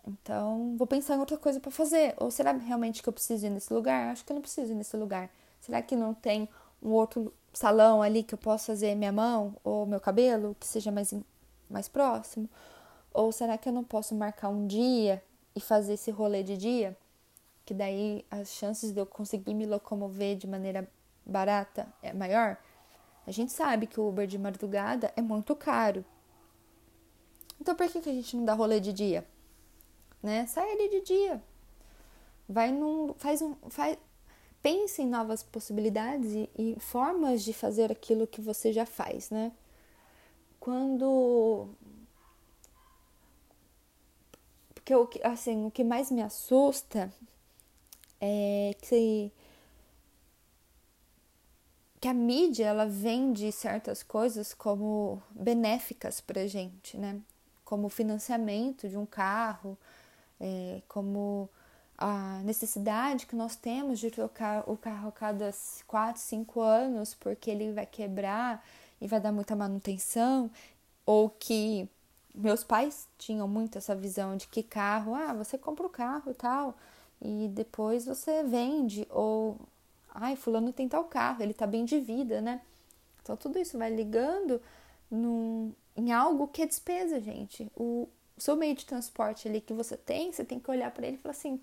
Então, 0.04 0.74
vou 0.76 0.84
pensar 0.84 1.14
em 1.14 1.20
outra 1.20 1.38
coisa 1.38 1.60
para 1.60 1.70
fazer. 1.70 2.14
Ou 2.18 2.28
será 2.28 2.50
realmente 2.52 3.04
que 3.04 3.08
eu 3.08 3.12
preciso 3.12 3.46
ir 3.46 3.50
nesse 3.50 3.72
lugar? 3.72 4.10
Acho 4.10 4.24
que 4.24 4.32
eu 4.32 4.34
não 4.34 4.42
preciso 4.42 4.72
ir 4.72 4.74
nesse 4.74 4.96
lugar. 4.96 5.30
Será 5.60 5.80
que 5.80 5.94
não 5.94 6.12
tem 6.12 6.48
um 6.82 6.90
outro 6.90 7.32
salão 7.52 8.02
ali 8.02 8.24
que 8.24 8.34
eu 8.34 8.38
posso 8.38 8.66
fazer 8.66 8.96
minha 8.96 9.12
mão 9.12 9.54
ou 9.62 9.86
meu 9.86 10.00
cabelo 10.00 10.56
que 10.58 10.66
seja 10.66 10.90
mais, 10.90 11.14
mais 11.70 11.86
próximo? 11.86 12.50
Ou 13.14 13.30
será 13.30 13.56
que 13.56 13.68
eu 13.68 13.72
não 13.72 13.84
posso 13.84 14.12
marcar 14.12 14.48
um 14.48 14.66
dia 14.66 15.22
e 15.54 15.60
fazer 15.60 15.92
esse 15.92 16.10
rolê 16.10 16.42
de 16.42 16.56
dia? 16.56 16.96
Que 17.64 17.74
daí 17.74 18.24
as 18.30 18.48
chances 18.48 18.92
de 18.92 19.00
eu 19.00 19.06
conseguir 19.06 19.54
me 19.54 19.66
locomover 19.66 20.36
de 20.36 20.46
maneira 20.46 20.88
barata 21.24 21.86
é 22.02 22.12
maior. 22.12 22.56
A 23.26 23.30
gente 23.30 23.52
sabe 23.52 23.86
que 23.86 24.00
o 24.00 24.08
Uber 24.08 24.26
de 24.26 24.38
madrugada 24.38 25.12
é 25.16 25.22
muito 25.22 25.54
caro. 25.54 26.04
Então 27.60 27.74
por 27.74 27.88
que, 27.88 28.00
que 28.00 28.10
a 28.10 28.12
gente 28.12 28.36
não 28.36 28.44
dá 28.44 28.54
rolê 28.54 28.80
de 28.80 28.92
dia? 28.92 29.26
Né? 30.22 30.46
Sai 30.46 30.70
ali 30.72 30.88
de 30.88 31.00
dia. 31.02 31.42
Vai 32.48 32.72
num. 32.72 33.14
Faz 33.14 33.40
um. 33.40 33.54
Faz, 33.68 33.96
pense 34.60 35.02
em 35.02 35.06
novas 35.06 35.42
possibilidades 35.42 36.32
e, 36.32 36.50
e 36.56 36.76
formas 36.80 37.42
de 37.42 37.52
fazer 37.52 37.90
aquilo 37.90 38.26
que 38.26 38.40
você 38.40 38.72
já 38.72 38.84
faz, 38.84 39.30
né? 39.30 39.52
Quando 40.58 41.68
porque 44.82 44.94
o 44.96 45.06
que, 45.06 45.24
assim, 45.24 45.64
o 45.64 45.70
que 45.70 45.84
mais 45.84 46.10
me 46.10 46.20
assusta 46.20 47.12
é 48.24 48.76
que, 48.80 49.32
que 52.00 52.06
a 52.06 52.14
mídia 52.14 52.66
ela 52.66 52.86
vende 52.86 53.50
certas 53.50 54.04
coisas 54.04 54.54
como 54.54 55.20
benéficas 55.30 56.20
para 56.20 56.46
gente, 56.46 56.96
né? 56.96 57.20
Como 57.64 57.88
financiamento 57.88 58.88
de 58.88 58.96
um 58.96 59.04
carro, 59.04 59.76
é, 60.40 60.80
como 60.86 61.50
a 61.98 62.40
necessidade 62.44 63.26
que 63.26 63.34
nós 63.34 63.56
temos 63.56 63.98
de 63.98 64.10
trocar 64.10 64.62
o 64.70 64.76
carro 64.76 65.08
a 65.08 65.12
cada 65.12 65.50
4, 65.86 66.20
5 66.22 66.60
anos 66.60 67.14
porque 67.14 67.50
ele 67.50 67.72
vai 67.72 67.86
quebrar 67.86 68.64
e 69.00 69.08
vai 69.08 69.20
dar 69.20 69.32
muita 69.32 69.56
manutenção, 69.56 70.48
ou 71.04 71.28
que 71.28 71.88
meus 72.32 72.62
pais 72.62 73.08
tinham 73.18 73.48
muito 73.48 73.78
essa 73.78 73.96
visão 73.96 74.36
de 74.36 74.46
que 74.46 74.62
carro, 74.62 75.14
ah, 75.14 75.34
você 75.34 75.58
compra 75.58 75.86
o 75.86 75.90
carro 75.90 76.30
e 76.30 76.34
tal, 76.34 76.76
e 77.22 77.48
depois 77.48 78.04
você 78.04 78.42
vende 78.42 79.06
ou 79.08 79.56
ai, 80.12 80.34
fulano 80.34 80.72
tem 80.72 80.88
tal 80.88 81.04
carro, 81.04 81.42
ele 81.42 81.54
tá 81.54 81.66
bem 81.66 81.84
de 81.84 82.00
vida, 82.00 82.40
né? 82.40 82.60
Então 83.22 83.36
tudo 83.36 83.58
isso 83.58 83.78
vai 83.78 83.94
ligando 83.94 84.60
num, 85.10 85.72
em 85.96 86.10
algo 86.12 86.48
que 86.48 86.62
é 86.62 86.66
despesa, 86.66 87.20
gente. 87.20 87.70
O 87.76 88.08
seu 88.36 88.56
meio 88.56 88.74
de 88.74 88.84
transporte 88.84 89.46
ali 89.48 89.60
que 89.60 89.72
você 89.72 89.96
tem, 89.96 90.32
você 90.32 90.44
tem 90.44 90.58
que 90.58 90.70
olhar 90.70 90.90
para 90.90 91.06
ele 91.06 91.16
e 91.16 91.20
falar 91.20 91.32
assim: 91.32 91.60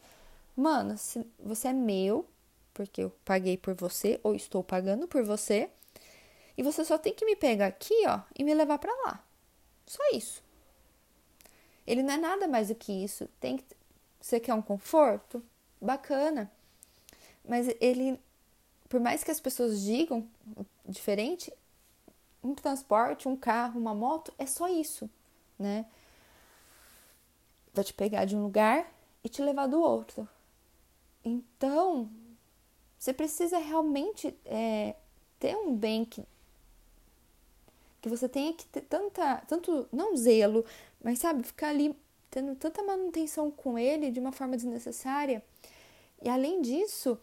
"Mano, 0.56 0.95
você 1.39 1.67
é 1.67 1.74
meu, 1.74 2.26
porque 2.74 3.04
eu 3.04 3.12
paguei 3.26 3.58
por 3.58 3.74
você 3.74 4.19
ou 4.24 4.34
estou 4.34 4.63
pagando 4.63 5.08
por 5.08 5.24
você, 5.24 5.69
e 6.58 6.63
você 6.63 6.86
só 6.86 6.98
tem 6.98 7.13
que 7.13 7.26
me 7.26 7.36
pegar 7.36 7.67
aqui, 7.67 8.06
ó, 8.08 8.22
e 8.38 8.43
me 8.43 8.54
levar 8.54 8.80
para 8.80 8.93
lá. 9.06 9.24
Só 9.86 10.02
isso. 10.13 10.41
Ele 11.86 12.04
não 12.04 12.13
é 12.13 12.17
nada 12.17 12.48
mais 12.48 12.69
do 12.69 12.76
que 12.76 12.91
isso. 12.93 13.28
Tem 13.39 13.58
que 13.58 13.65
você 14.19 14.39
quer 14.39 14.54
um 14.54 14.62
conforto? 14.62 15.43
Bacana. 15.82 16.52
Mas 17.48 17.68
ele, 17.80 18.20
por 18.88 19.00
mais 19.00 19.24
que 19.24 19.32
as 19.32 19.39
pessoas 19.39 19.82
digam 19.82 20.28
diferente, 20.86 21.54
um 22.44 22.54
transporte, 22.54 23.28
um 23.28 23.36
carro, 23.36 23.80
uma 23.80 23.94
moto, 23.94 24.34
é 24.38 24.46
só 24.46 24.68
isso, 24.68 25.10
né? 25.58 25.86
Vai 27.74 27.84
te 27.84 27.94
pegar 27.94 28.26
de 28.26 28.36
um 28.36 28.44
lugar 28.44 28.92
e 29.24 29.30
te 29.30 29.42
levar 29.42 29.68
do 29.68 29.80
outro. 29.82 30.28
Então, 31.24 32.10
você 32.98 33.13
precisa 33.13 33.58
realmente 33.58 34.36
é, 34.46 34.96
ter 35.39 35.56
um 35.56 35.76
bem 35.76 36.06
que, 36.06 36.24
que 38.02 38.10
você 38.10 38.28
tenha 38.28 38.54
que 38.54 38.65
ter 38.65 38.82
tanta, 38.82 39.38
tanto, 39.48 39.88
não 39.92 40.15
zelo, 40.15 40.65
mas 41.04 41.20
sabe, 41.20 41.44
ficar 41.44 41.70
ali 41.70 41.96
tendo 42.30 42.56
tanta 42.56 42.84
manutenção 42.84 43.50
com 43.50 43.78
ele 43.78 44.12
de 44.12 44.20
uma 44.20 44.32
forma 44.32 44.56
desnecessária. 44.56 45.44
E 46.22 46.30
além 46.30 46.62
disso, 46.62 47.18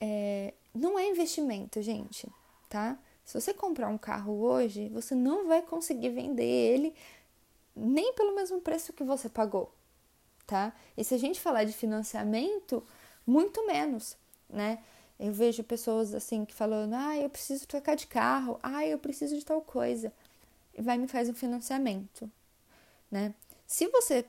é, 0.00 0.54
não 0.74 0.98
é 0.98 1.08
investimento, 1.08 1.80
gente, 1.82 2.28
tá? 2.68 2.98
Se 3.24 3.40
você 3.40 3.54
comprar 3.54 3.88
um 3.88 3.98
carro 3.98 4.40
hoje, 4.40 4.88
você 4.88 5.14
não 5.14 5.46
vai 5.46 5.62
conseguir 5.62 6.10
vender 6.10 6.44
ele 6.44 6.94
nem 7.74 8.12
pelo 8.14 8.34
mesmo 8.34 8.60
preço 8.60 8.92
que 8.92 9.04
você 9.04 9.28
pagou, 9.28 9.72
tá? 10.46 10.74
E 10.96 11.04
se 11.04 11.14
a 11.14 11.18
gente 11.18 11.40
falar 11.40 11.64
de 11.64 11.72
financiamento, 11.72 12.82
muito 13.26 13.66
menos, 13.66 14.16
né? 14.48 14.82
Eu 15.18 15.32
vejo 15.32 15.62
pessoas 15.62 16.14
assim 16.14 16.44
que 16.44 16.52
falando: 16.54 16.94
"Ah, 16.94 17.16
eu 17.16 17.30
preciso 17.30 17.66
trocar 17.66 17.94
de 17.94 18.06
carro. 18.06 18.58
Ah, 18.62 18.84
eu 18.86 18.98
preciso 18.98 19.38
de 19.38 19.44
tal 19.44 19.60
coisa." 19.62 20.12
E 20.74 20.82
vai 20.82 20.98
me 20.98 21.06
faz 21.06 21.28
um 21.28 21.34
financiamento, 21.34 22.30
né? 23.10 23.34
Se 23.72 23.88
você 23.88 24.26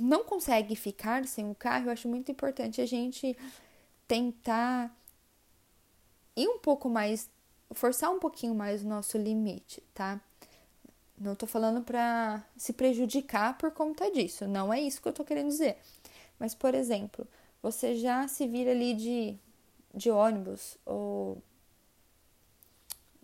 não 0.00 0.24
consegue 0.24 0.74
ficar 0.74 1.26
sem 1.26 1.50
o 1.50 1.54
carro, 1.54 1.88
eu 1.88 1.92
acho 1.92 2.08
muito 2.08 2.32
importante 2.32 2.80
a 2.80 2.86
gente 2.86 3.36
tentar 4.08 4.90
ir 6.34 6.48
um 6.48 6.58
pouco 6.58 6.88
mais, 6.88 7.28
forçar 7.72 8.10
um 8.10 8.18
pouquinho 8.18 8.54
mais 8.54 8.82
o 8.82 8.88
nosso 8.88 9.18
limite, 9.18 9.82
tá? 9.92 10.18
Não 11.18 11.34
tô 11.34 11.46
falando 11.46 11.82
para 11.82 12.42
se 12.56 12.72
prejudicar 12.72 13.58
por 13.58 13.72
conta 13.72 14.10
disso, 14.10 14.48
não 14.48 14.72
é 14.72 14.80
isso 14.80 15.02
que 15.02 15.08
eu 15.08 15.12
tô 15.12 15.22
querendo 15.22 15.48
dizer. 15.48 15.76
Mas, 16.38 16.54
por 16.54 16.74
exemplo, 16.74 17.28
você 17.60 17.94
já 17.94 18.26
se 18.26 18.48
vira 18.48 18.70
ali 18.70 18.94
de, 18.94 19.36
de 19.94 20.10
ônibus 20.10 20.78
ou 20.86 21.42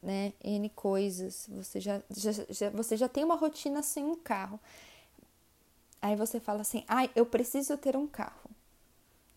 né, 0.03 0.35
N 0.45 0.69
coisas, 0.69 1.49
você 1.51 1.81
já, 1.81 2.03
já, 2.11 2.33
já, 2.51 2.69
você 2.69 2.99
já 2.99 3.09
tem 3.09 3.25
uma 3.25 3.37
rotina 3.37 3.83
sem 3.83 4.05
um 4.05 4.15
carro. 4.15 4.61
Aí 6.01 6.17
você 6.17 6.41
fala 6.41 6.61
assim: 6.61 6.85
ai, 6.87 7.11
eu 7.15 7.27
preciso 7.27 7.77
ter 7.77 7.97
um 7.97 8.07
carro. 8.07 8.51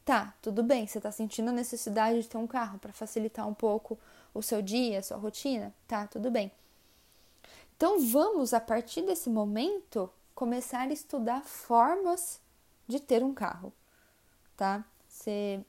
Tá, 0.06 0.34
tudo 0.42 0.64
bem, 0.64 0.88
você 0.88 1.00
tá 1.00 1.12
sentindo 1.12 1.50
a 1.50 1.54
necessidade 1.54 2.22
de 2.22 2.28
ter 2.28 2.38
um 2.38 2.48
carro 2.48 2.80
para 2.80 2.92
facilitar 2.92 3.48
um 3.48 3.54
pouco 3.54 3.98
o 4.34 4.42
seu 4.42 4.62
dia, 4.62 5.00
a 5.00 5.04
sua 5.04 5.18
rotina? 5.18 5.74
Tá, 5.88 6.08
tudo 6.08 6.32
bem. 6.32 6.52
Então 7.78 8.00
vamos, 8.00 8.54
a 8.54 8.60
partir 8.60 9.04
desse 9.04 9.30
momento, 9.30 10.10
começar 10.34 10.82
a 10.82 10.94
estudar 10.94 11.42
formas 11.44 12.40
de 12.88 13.00
ter 13.00 13.24
um 13.24 13.34
carro, 13.34 13.72
tá? 14.58 14.84
Você 15.08 15.60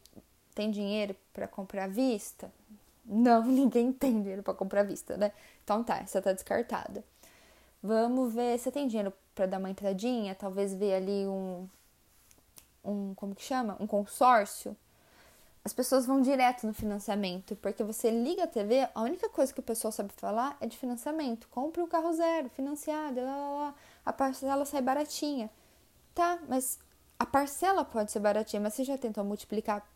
tem 0.55 0.71
dinheiro 0.71 1.15
para 1.33 1.47
comprar 1.47 1.85
à 1.85 1.89
vista? 1.89 2.51
Não, 3.05 3.45
ninguém 3.47 3.93
tem 3.93 4.21
dinheiro 4.23 4.43
para 4.43 4.55
comprar 4.55 4.81
à 4.81 4.85
vista, 4.85 5.17
né? 5.17 5.33
Então 5.63 5.85
tá, 5.85 5.99
essa 5.99 6.23
tá 6.23 6.33
descartada. 6.33 7.05
Vamos 7.83 8.33
ver, 8.33 8.59
você 8.59 8.71
tem 8.71 8.89
dinheiro 8.89 9.13
para 9.41 9.47
dar 9.47 9.59
uma 9.59 9.71
entradinha, 9.71 10.35
talvez 10.35 10.75
ver 10.75 10.93
ali 10.93 11.27
um 11.27 11.67
um 12.85 13.15
como 13.15 13.35
que 13.35 13.43
chama? 13.43 13.75
Um 13.81 13.87
consórcio. 13.87 14.77
as 15.65 15.73
pessoas 15.73 16.07
vão 16.07 16.21
direto 16.23 16.67
no 16.67 16.75
financiamento, 16.75 17.57
porque 17.57 17.83
você 17.85 18.11
liga 18.11 18.45
a 18.45 18.47
TV, 18.47 18.89
a 18.95 19.03
única 19.03 19.29
coisa 19.31 19.53
que 19.53 19.61
o 19.61 19.63
pessoal 19.63 19.93
sabe 19.93 20.13
falar 20.15 20.57
é 20.61 20.67
de 20.67 20.77
financiamento. 20.77 21.49
Compre 21.49 21.83
um 21.83 21.87
carro 21.87 22.13
zero, 22.15 22.51
financiado, 22.51 23.21
lá, 23.21 23.37
lá, 23.37 23.51
lá, 23.51 23.75
a 24.05 24.13
parcela 24.13 24.65
sai 24.67 24.83
baratinha. 24.83 25.51
Tá, 26.15 26.39
mas 26.49 26.79
a 27.19 27.27
parcela 27.27 27.85
pode 27.85 28.11
ser 28.13 28.21
baratinha, 28.21 28.61
mas 28.61 28.75
você 28.75 28.85
já 28.85 28.99
tentou 28.99 29.25
multiplicar 29.25 29.87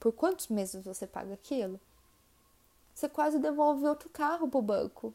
por 0.00 0.12
quantos 0.12 0.48
meses 0.48 0.84
você 0.84 1.06
paga 1.06 1.34
aquilo? 1.34 1.80
Você 2.94 3.08
quase 3.08 3.38
devolve 3.38 3.86
outro 3.86 4.08
carro 4.10 4.48
pro 4.48 4.62
banco. 4.62 5.14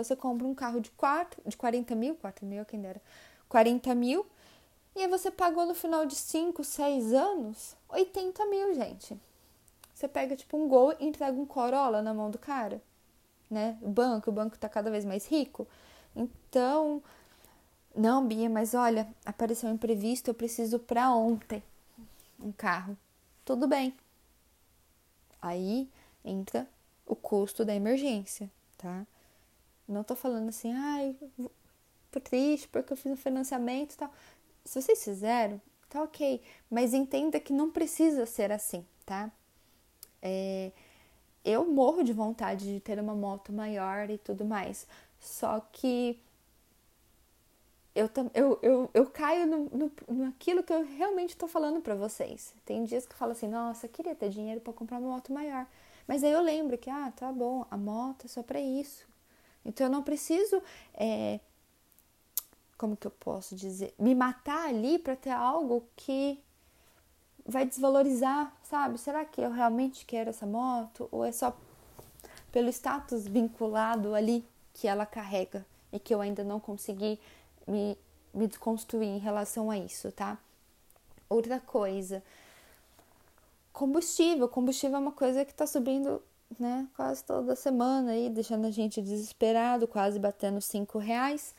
Então 0.00 0.04
você 0.04 0.16
compra 0.16 0.46
um 0.46 0.54
carro 0.54 0.80
de, 0.80 0.90
4, 0.92 1.42
de 1.46 1.56
40 1.58 1.94
mil, 1.94 2.14
4 2.14 2.46
mil, 2.46 2.64
quem 2.64 2.80
dera, 2.80 3.02
40 3.50 3.94
mil, 3.94 4.26
e 4.96 5.00
aí 5.00 5.08
você 5.08 5.30
pagou 5.30 5.66
no 5.66 5.74
final 5.74 6.06
de 6.06 6.14
5, 6.14 6.64
6 6.64 7.12
anos 7.12 7.76
80 7.86 8.46
mil, 8.46 8.74
gente. 8.74 9.20
Você 9.94 10.08
pega 10.08 10.34
tipo 10.34 10.56
um 10.56 10.66
gol 10.66 10.94
e 10.98 11.04
entrega 11.06 11.38
um 11.38 11.44
Corolla 11.44 12.00
na 12.00 12.14
mão 12.14 12.30
do 12.30 12.38
cara, 12.38 12.82
né? 13.50 13.76
O 13.82 13.90
banco, 13.90 14.30
o 14.30 14.32
banco 14.32 14.58
tá 14.58 14.70
cada 14.70 14.90
vez 14.90 15.04
mais 15.04 15.26
rico. 15.26 15.68
Então, 16.16 17.02
não, 17.94 18.26
Bia, 18.26 18.48
mas 18.48 18.72
olha, 18.72 19.06
apareceu 19.26 19.68
um 19.68 19.74
imprevisto, 19.74 20.28
eu 20.28 20.34
preciso 20.34 20.78
para 20.78 21.10
ontem 21.10 21.62
um 22.38 22.52
carro. 22.52 22.96
Tudo 23.44 23.68
bem. 23.68 23.94
Aí 25.42 25.90
entra 26.24 26.66
o 27.04 27.14
custo 27.14 27.66
da 27.66 27.74
emergência, 27.74 28.50
tá? 28.78 29.04
Não 29.90 30.04
tô 30.04 30.14
falando 30.14 30.48
assim, 30.48 30.72
ai, 30.72 31.16
tô 32.10 32.20
triste 32.20 32.68
porque 32.68 32.92
eu 32.92 32.96
fiz 32.96 33.12
um 33.12 33.16
financiamento 33.16 33.94
e 33.94 33.96
tal. 33.96 34.12
Se 34.64 34.80
vocês 34.80 35.02
fizeram, 35.02 35.60
tá 35.88 36.02
ok. 36.02 36.40
Mas 36.70 36.94
entenda 36.94 37.40
que 37.40 37.52
não 37.52 37.70
precisa 37.70 38.26
ser 38.26 38.52
assim, 38.52 38.86
tá? 39.04 39.30
É, 40.22 40.70
eu 41.44 41.64
morro 41.66 42.02
de 42.02 42.12
vontade 42.12 42.72
de 42.72 42.80
ter 42.80 42.98
uma 43.00 43.14
moto 43.14 43.52
maior 43.52 44.10
e 44.10 44.18
tudo 44.18 44.44
mais. 44.44 44.86
Só 45.18 45.60
que 45.72 46.18
eu, 47.94 48.08
eu, 48.34 48.58
eu, 48.62 48.90
eu 48.94 49.06
caio 49.06 49.46
no, 49.46 49.64
no, 49.70 49.92
naquilo 50.08 50.62
que 50.62 50.72
eu 50.72 50.84
realmente 50.84 51.30
estou 51.30 51.48
falando 51.48 51.80
para 51.80 51.94
vocês. 51.94 52.54
Tem 52.64 52.84
dias 52.84 53.06
que 53.06 53.12
eu 53.12 53.18
falo 53.18 53.32
assim, 53.32 53.48
nossa, 53.48 53.88
queria 53.88 54.14
ter 54.14 54.28
dinheiro 54.28 54.60
para 54.60 54.72
comprar 54.72 54.98
uma 54.98 55.10
moto 55.10 55.32
maior. 55.32 55.66
Mas 56.06 56.22
aí 56.22 56.30
eu 56.32 56.40
lembro 56.40 56.78
que, 56.78 56.88
ah, 56.90 57.12
tá 57.14 57.32
bom, 57.32 57.66
a 57.70 57.76
moto 57.76 58.26
é 58.26 58.28
só 58.28 58.42
para 58.42 58.60
isso. 58.60 59.09
Então 59.64 59.86
eu 59.86 59.90
não 59.90 60.02
preciso, 60.02 60.62
é, 60.94 61.40
como 62.78 62.96
que 62.96 63.06
eu 63.06 63.10
posso 63.10 63.54
dizer, 63.54 63.94
me 63.98 64.14
matar 64.14 64.68
ali 64.68 64.98
para 64.98 65.16
ter 65.16 65.30
algo 65.30 65.84
que 65.96 66.38
vai 67.46 67.66
desvalorizar, 67.66 68.54
sabe? 68.62 68.98
Será 68.98 69.24
que 69.24 69.40
eu 69.40 69.50
realmente 69.50 70.04
quero 70.04 70.30
essa 70.30 70.46
moto? 70.46 71.08
Ou 71.10 71.24
é 71.24 71.32
só 71.32 71.56
pelo 72.52 72.68
status 72.68 73.26
vinculado 73.26 74.14
ali 74.14 74.44
que 74.74 74.88
ela 74.88 75.06
carrega 75.06 75.64
e 75.92 75.98
que 75.98 76.14
eu 76.14 76.20
ainda 76.20 76.44
não 76.44 76.60
consegui 76.60 77.18
me, 77.66 77.96
me 78.32 78.46
desconstruir 78.46 79.08
em 79.08 79.18
relação 79.18 79.70
a 79.70 79.78
isso, 79.78 80.10
tá? 80.12 80.38
Outra 81.28 81.60
coisa, 81.60 82.22
combustível. 83.72 84.48
Combustível 84.48 84.96
é 84.96 85.00
uma 85.00 85.12
coisa 85.12 85.44
que 85.44 85.54
tá 85.54 85.66
subindo, 85.66 86.22
né, 86.58 86.88
quase 86.94 87.24
toda 87.24 87.54
semana 87.56 88.12
aí, 88.12 88.28
deixando 88.28 88.66
a 88.66 88.70
gente 88.70 89.00
desesperado, 89.00 89.86
quase 89.86 90.18
batendo 90.18 90.60
cinco 90.60 90.98
reais. 90.98 91.54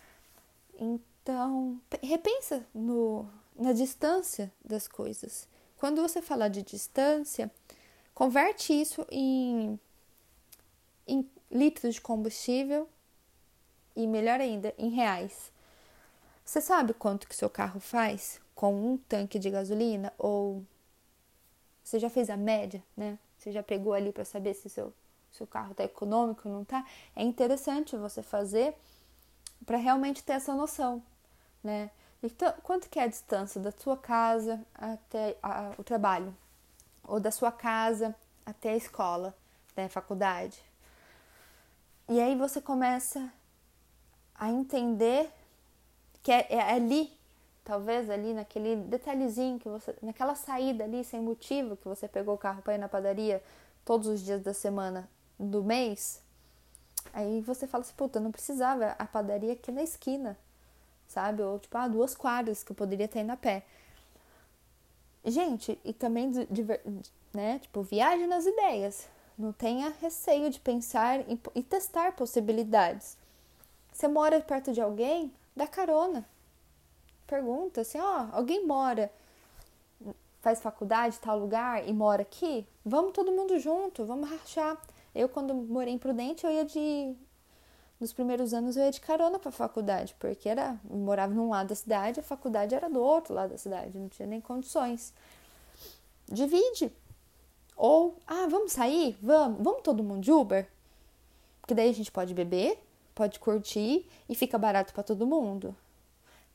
Então, 0.77 1.79
repensa 2.03 2.65
no, 2.73 3.25
na 3.55 3.73
distância 3.73 4.51
das 4.63 4.87
coisas. 4.87 5.47
Quando 5.77 6.01
você 6.01 6.21
falar 6.21 6.47
de 6.47 6.61
distância, 6.61 7.49
converte 8.13 8.73
isso 8.73 9.05
em, 9.09 9.79
em 11.07 11.27
litros 11.49 11.95
de 11.95 12.01
combustível 12.01 12.87
e 13.95 14.05
melhor 14.07 14.39
ainda, 14.39 14.73
em 14.77 14.89
reais. 14.89 15.51
Você 16.45 16.61
sabe 16.61 16.93
quanto 16.93 17.27
que 17.27 17.35
seu 17.35 17.49
carro 17.49 17.79
faz 17.79 18.39
com 18.53 18.73
um 18.75 18.97
tanque 18.97 19.39
de 19.39 19.49
gasolina 19.49 20.13
ou 20.17 20.63
você 21.83 21.97
já 21.97 22.09
fez 22.09 22.29
a 22.29 22.37
média, 22.37 22.83
né? 22.95 23.17
Você 23.41 23.51
já 23.51 23.63
pegou 23.63 23.91
ali 23.91 24.11
para 24.11 24.23
saber 24.23 24.53
se 24.53 24.69
seu 24.69 24.93
seu 25.31 25.47
carro 25.47 25.71
está 25.71 25.83
econômico 25.83 26.47
ou 26.47 26.53
não 26.53 26.61
está? 26.61 26.85
É 27.15 27.23
interessante 27.23 27.97
você 27.97 28.21
fazer 28.21 28.75
para 29.65 29.77
realmente 29.77 30.23
ter 30.23 30.33
essa 30.33 30.53
noção, 30.53 31.01
né? 31.63 31.89
Então, 32.21 32.53
quanto 32.61 32.87
que 32.87 32.99
é 32.99 33.03
a 33.03 33.07
distância 33.07 33.59
da 33.59 33.71
sua 33.71 33.97
casa 33.97 34.63
até 34.75 35.37
a, 35.41 35.71
o 35.75 35.83
trabalho? 35.83 36.35
Ou 37.03 37.19
da 37.19 37.31
sua 37.31 37.51
casa 37.51 38.13
até 38.45 38.71
a 38.71 38.75
escola, 38.75 39.35
né, 39.75 39.89
faculdade? 39.89 40.61
E 42.09 42.19
aí 42.19 42.35
você 42.35 42.61
começa 42.61 43.33
a 44.35 44.51
entender 44.51 45.31
que 46.21 46.31
é, 46.31 46.45
é 46.49 46.73
ali, 46.73 47.11
talvez 47.63 48.09
ali 48.09 48.33
naquele 48.33 48.75
detalhezinho 48.75 49.59
que 49.59 49.69
você, 49.69 49.95
naquela 50.01 50.35
saída 50.35 50.83
ali 50.83 51.03
sem 51.03 51.21
motivo 51.21 51.77
que 51.77 51.87
você 51.87 52.07
pegou 52.07 52.35
o 52.35 52.37
carro 52.37 52.61
para 52.61 52.75
ir 52.75 52.77
na 52.77 52.89
padaria 52.89 53.41
todos 53.85 54.07
os 54.07 54.21
dias 54.21 54.41
da 54.41 54.53
semana 54.53 55.09
do 55.39 55.63
mês, 55.63 56.21
aí 57.13 57.41
você 57.41 57.65
fala 57.67 57.83
assim, 57.83 57.93
puta, 57.95 58.19
não 58.19 58.31
precisava 58.31 58.95
a 58.97 59.05
padaria 59.05 59.53
aqui 59.53 59.71
na 59.71 59.83
esquina 59.83 60.37
sabe? 61.11 61.41
Ou 61.43 61.59
tipo, 61.59 61.77
ah, 61.77 61.87
duas 61.87 62.15
quadras 62.15 62.63
que 62.63 62.71
eu 62.71 62.75
poderia 62.75 63.07
ter 63.07 63.19
indo 63.19 63.31
a 63.31 63.37
pé. 63.37 63.63
Gente, 65.23 65.77
e 65.83 65.93
também, 65.93 66.31
né? 67.33 67.59
Tipo, 67.59 67.83
viaje 67.83 68.25
nas 68.25 68.45
ideias. 68.45 69.07
Não 69.37 69.51
tenha 69.51 69.93
receio 70.01 70.49
de 70.49 70.59
pensar 70.59 71.19
e 71.55 71.63
testar 71.63 72.13
possibilidades. 72.13 73.17
Você 73.91 74.07
mora 74.07 74.39
perto 74.39 74.71
de 74.71 74.81
alguém? 74.81 75.31
Dá 75.55 75.67
carona. 75.67 76.25
Pergunta 77.31 77.79
assim, 77.79 77.97
ó, 77.97 78.27
alguém 78.33 78.67
mora, 78.67 79.09
faz 80.41 80.59
faculdade 80.59 81.17
tal 81.17 81.39
lugar 81.39 81.87
e 81.87 81.93
mora 81.93 82.23
aqui? 82.23 82.67
Vamos 82.83 83.13
todo 83.13 83.31
mundo 83.31 83.57
junto, 83.57 84.03
vamos 84.03 84.29
rachar. 84.29 84.77
Eu, 85.15 85.29
quando 85.29 85.53
morei 85.53 85.93
em 85.93 85.97
Prudente, 85.97 86.45
eu 86.45 86.51
ia 86.51 86.65
de 86.65 87.15
nos 88.01 88.11
primeiros 88.11 88.53
anos 88.53 88.75
eu 88.75 88.83
ia 88.83 88.91
de 88.91 88.99
carona 88.99 89.39
para 89.39 89.47
a 89.47 89.53
faculdade, 89.53 90.13
porque 90.19 90.49
era, 90.49 90.77
morava 90.83 91.33
num 91.33 91.51
lado 91.51 91.69
da 91.69 91.75
cidade, 91.75 92.19
a 92.19 92.23
faculdade 92.23 92.75
era 92.75 92.89
do 92.89 92.99
outro 92.99 93.33
lado 93.33 93.51
da 93.51 93.57
cidade, 93.57 93.97
não 93.97 94.09
tinha 94.09 94.27
nem 94.27 94.41
condições. 94.41 95.13
Divide. 96.27 96.91
Ou, 97.77 98.17
ah, 98.27 98.45
vamos 98.49 98.73
sair? 98.73 99.17
Vamos, 99.21 99.63
vamos 99.63 99.83
todo 99.83 100.03
mundo 100.03 100.21
de 100.21 100.33
Uber? 100.33 100.67
Porque 101.61 101.73
daí 101.73 101.89
a 101.89 101.93
gente 101.93 102.11
pode 102.11 102.33
beber, 102.33 102.77
pode 103.15 103.39
curtir 103.39 104.05
e 104.27 104.35
fica 104.35 104.57
barato 104.57 104.93
para 104.93 105.03
todo 105.03 105.25
mundo. 105.25 105.73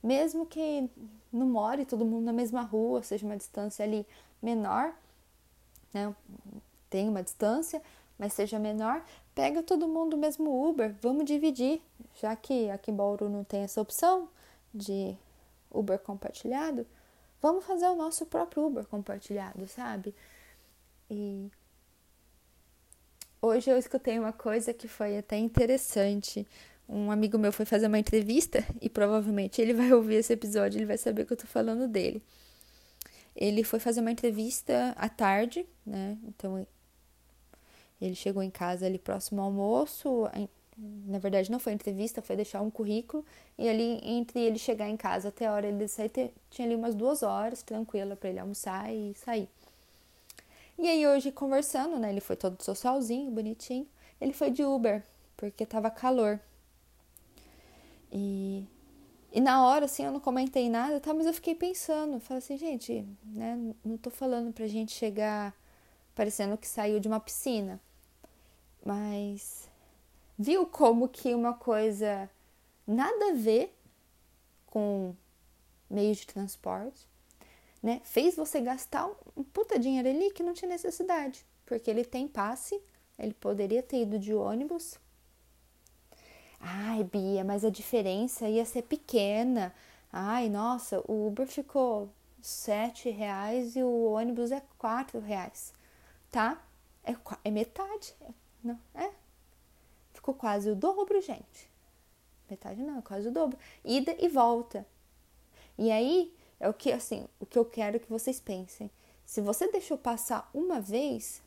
Mesmo 0.07 0.47
que 0.47 0.89
não 1.33 1.49
more 1.49 1.85
todo 1.85 2.07
mundo 2.07 2.27
na 2.27 2.33
mesma 2.33 2.63
rua, 2.63 3.03
seja 3.03 3.27
uma 3.27 3.37
distância 3.37 3.85
ali 3.85 4.07
menor, 4.41 4.95
né? 5.93 6.15
Tem 6.89 7.09
uma 7.09 7.25
distância, 7.25 7.83
mas 8.17 8.33
seja 8.33 8.57
menor, 8.57 9.05
pega 9.35 9.65
todo 9.65 9.89
mundo 9.89 10.15
o 10.15 10.17
mesmo 10.17 10.69
Uber, 10.69 10.95
vamos 11.03 11.25
dividir, 11.25 11.83
já 12.15 12.37
que 12.37 12.71
aqui 12.71 12.93
em 12.93 12.95
Bauru 12.95 13.29
não 13.29 13.43
tem 13.43 13.63
essa 13.63 13.81
opção 13.81 14.29
de 14.73 15.17
Uber 15.73 15.99
compartilhado, 15.99 16.87
vamos 17.43 17.65
fazer 17.65 17.89
o 17.89 17.97
nosso 17.97 18.27
próprio 18.27 18.65
Uber 18.65 18.87
compartilhado, 18.87 19.67
sabe? 19.67 20.15
E 21.11 21.51
hoje 23.43 23.71
eu 23.71 23.77
escutei 23.77 24.21
uma 24.21 24.33
coisa 24.33 24.73
que 24.73 24.87
foi 24.87 25.19
até 25.19 25.37
interessante. 25.37 26.47
Um 26.89 27.11
amigo 27.11 27.37
meu 27.37 27.53
foi 27.53 27.67
fazer 27.67 27.89
uma 27.89 27.99
entrevista 27.99 28.65
e 28.81 28.89
provavelmente 28.89 29.61
ele 29.61 29.75
vai 29.75 29.93
ouvir 29.93 30.17
esse 30.17 30.33
episódio, 30.33 30.79
ele 30.79 30.87
vai 30.87 30.97
saber 30.97 31.27
que 31.27 31.33
eu 31.33 31.37
tô 31.37 31.47
falando 31.47 31.89
dele. 31.89 32.23
Ele 33.35 33.65
foi 33.65 33.81
fazer 33.81 34.01
uma 34.01 34.11
entrevista 34.11 34.95
à 34.97 35.09
tarde, 35.09 35.67
né? 35.85 36.17
Então 36.25 36.67
ele 38.01 38.15
chegou 38.15 38.43
em 38.43 38.51
casa 38.51 38.87
ali 38.87 38.99
próximo 38.99 39.41
ao 39.41 39.47
almoço, 39.47 40.29
na 41.07 41.19
verdade 41.19 41.51
não 41.51 41.59
foi 41.59 41.73
entrevista, 41.73 42.23
foi 42.23 42.37
deixar 42.37 42.61
um 42.61 42.71
currículo, 42.71 43.25
e 43.59 43.69
ali 43.69 43.99
entre 44.03 44.41
ele 44.41 44.59
chegar 44.59 44.89
em 44.89 44.97
casa 44.97 45.29
até 45.29 45.47
a 45.47 45.53
hora 45.53 45.67
ele 45.67 45.89
sair, 45.89 46.11
tinha 46.51 46.67
ali 46.67 46.75
umas 46.75 46.95
duas 46.95 47.23
horas 47.23 47.63
tranquila 47.63 48.15
para 48.15 48.29
ele 48.31 48.39
almoçar 48.39 48.93
e 48.95 49.15
sair. 49.15 49.49
E 50.79 50.87
aí 50.87 51.07
hoje 51.07 51.33
conversando, 51.33 51.99
né, 51.99 52.11
ele 52.11 52.21
foi 52.21 52.37
todo 52.37 52.63
socialzinho, 52.63 53.31
bonitinho, 53.31 53.89
ele 54.21 54.33
foi 54.35 54.51
de 54.51 54.63
Uber, 54.63 55.03
porque 55.37 55.67
tava 55.67 55.91
calor. 55.91 56.39
E, 58.13 58.65
e 59.33 59.41
na 59.41 59.67
hora, 59.67 59.87
assim, 59.87 60.05
eu 60.05 60.13
não 60.13 60.21
comentei 60.21 60.69
nada, 60.69 61.01
tá, 61.01 61.13
mas 61.13 61.27
eu 61.27 61.35
fiquei 61.35 61.55
pensando, 61.55 62.21
falei 62.21 62.39
assim, 62.39 62.57
gente, 62.57 63.07
né, 63.25 63.59
não 63.85 63.97
tô 63.97 64.11
falando 64.11 64.53
pra 64.53 64.67
gente 64.67 64.93
chegar 64.93 65.55
parecendo 66.15 66.57
que 66.57 66.67
saiu 66.67 66.99
de 66.99 67.07
uma 67.07 67.21
piscina. 67.21 67.81
Mas 68.85 69.69
viu 70.39 70.67
como 70.67 71.09
que 71.09 71.35
uma 71.35 71.53
coisa 71.53 72.29
nada 72.87 73.31
a 73.31 73.35
ver 73.35 73.77
com 74.67 75.15
meio 75.89 76.15
de 76.15 76.27
transporte, 76.27 77.07
né? 77.83 78.01
Fez 78.05 78.37
você 78.37 78.61
gastar 78.61 79.09
um 79.37 79.43
puta 79.43 79.79
dinheiro 79.79 80.09
ali 80.09 80.31
que 80.31 80.43
não 80.43 80.55
tinha 80.55 80.69
necessidade, 80.69 81.45
porque 81.65 81.91
ele 81.91 82.05
tem 82.05 82.27
passe, 82.27 82.81
ele 83.19 83.35
poderia 83.35 83.83
ter 83.83 84.03
ido 84.03 84.19
de 84.19 84.35
ônibus. 84.35 84.99
Ai, 86.69 87.05
Bia, 87.05 87.45
mas 87.45 87.65
a 87.65 87.71
diferença 87.71 88.49
ia 88.49 88.65
ser 88.65 88.83
pequena. 88.83 89.73
Ai, 90.13 90.49
nossa, 90.49 91.01
o 91.07 91.29
Uber 91.29 91.47
ficou 91.47 92.11
sete 92.43 93.09
reais 93.09 93.77
e 93.77 93.83
o 93.85 94.11
ônibus 94.11 94.51
é 94.51 94.61
quatro 94.77 95.21
reais, 95.21 95.73
tá? 96.29 96.61
É, 97.05 97.15
é 97.45 97.51
metade, 97.53 98.13
não 98.65 98.77
é? 98.97 99.13
Ficou 100.13 100.35
quase 100.35 100.69
o 100.69 100.75
dobro, 100.75 101.21
gente. 101.21 101.71
Metade 102.51 102.83
não, 102.83 102.99
é 102.99 103.03
quase 103.03 103.29
o 103.29 103.33
dobro. 103.33 103.57
Ida 103.85 104.17
e 104.19 104.29
volta. 104.29 104.85
E 105.79 105.93
aí, 105.93 106.35
é 106.59 106.69
o 106.69 106.75
que 106.75 106.91
assim, 106.91 107.29
o 107.39 107.47
que 107.47 107.59
eu 107.59 107.65
quero 107.65 108.01
que 108.01 108.11
vocês 108.11 108.41
pensem. 108.41 108.91
Se 109.25 109.41
você 109.41 109.71
deixou 109.71 109.97
passar 109.97 110.51
uma 110.53 110.81
vez, 110.81 111.41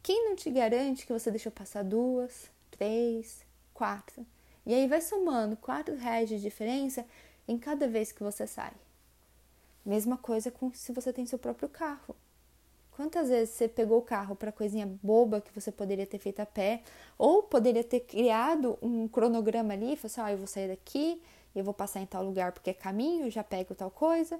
quem 0.00 0.26
não 0.26 0.36
te 0.36 0.48
garante 0.48 1.04
que 1.04 1.12
você 1.12 1.28
deixou 1.28 1.50
passar 1.50 1.82
duas, 1.82 2.50
três, 2.70 3.49
quatro? 3.80 4.26
E 4.66 4.74
aí 4.74 4.86
vai 4.86 5.00
somando 5.00 5.56
quatro 5.56 5.96
reais 5.96 6.28
de 6.28 6.38
diferença 6.38 7.06
em 7.48 7.56
cada 7.56 7.88
vez 7.88 8.12
que 8.12 8.22
você 8.22 8.46
sai. 8.46 8.72
Mesma 9.86 10.18
coisa 10.18 10.50
com 10.50 10.70
se 10.74 10.92
você 10.92 11.14
tem 11.14 11.24
seu 11.24 11.38
próprio 11.38 11.66
carro. 11.66 12.14
Quantas 12.90 13.30
vezes 13.30 13.54
você 13.54 13.66
pegou 13.66 13.96
o 13.96 14.02
carro 14.02 14.36
para 14.36 14.52
coisinha 14.52 14.86
boba 15.02 15.40
que 15.40 15.50
você 15.58 15.72
poderia 15.72 16.06
ter 16.06 16.18
feito 16.18 16.40
a 16.40 16.44
pé, 16.44 16.82
ou 17.16 17.42
poderia 17.42 17.82
ter 17.82 18.00
criado 18.00 18.78
um 18.82 19.08
cronograma 19.08 19.72
ali, 19.72 19.96
falou 19.96 20.12
assim: 20.12 20.20
ah, 20.20 20.32
eu 20.32 20.36
vou 20.36 20.46
sair 20.46 20.68
daqui, 20.68 21.22
eu 21.56 21.64
vou 21.64 21.72
passar 21.72 22.00
em 22.00 22.06
tal 22.06 22.22
lugar 22.22 22.52
porque 22.52 22.68
é 22.68 22.74
caminho, 22.74 23.30
já 23.30 23.42
pego 23.42 23.74
tal 23.74 23.90
coisa, 23.90 24.38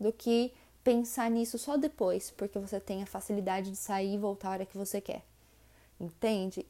do 0.00 0.10
que 0.10 0.54
pensar 0.82 1.30
nisso 1.30 1.58
só 1.58 1.76
depois, 1.76 2.30
porque 2.30 2.58
você 2.58 2.80
tem 2.80 3.02
a 3.02 3.06
facilidade 3.06 3.70
de 3.70 3.76
sair 3.76 4.14
e 4.14 4.18
voltar 4.18 4.48
a 4.48 4.52
hora 4.52 4.66
que 4.66 4.78
você 4.78 4.98
quer. 4.98 5.22
Entende? 6.00 6.64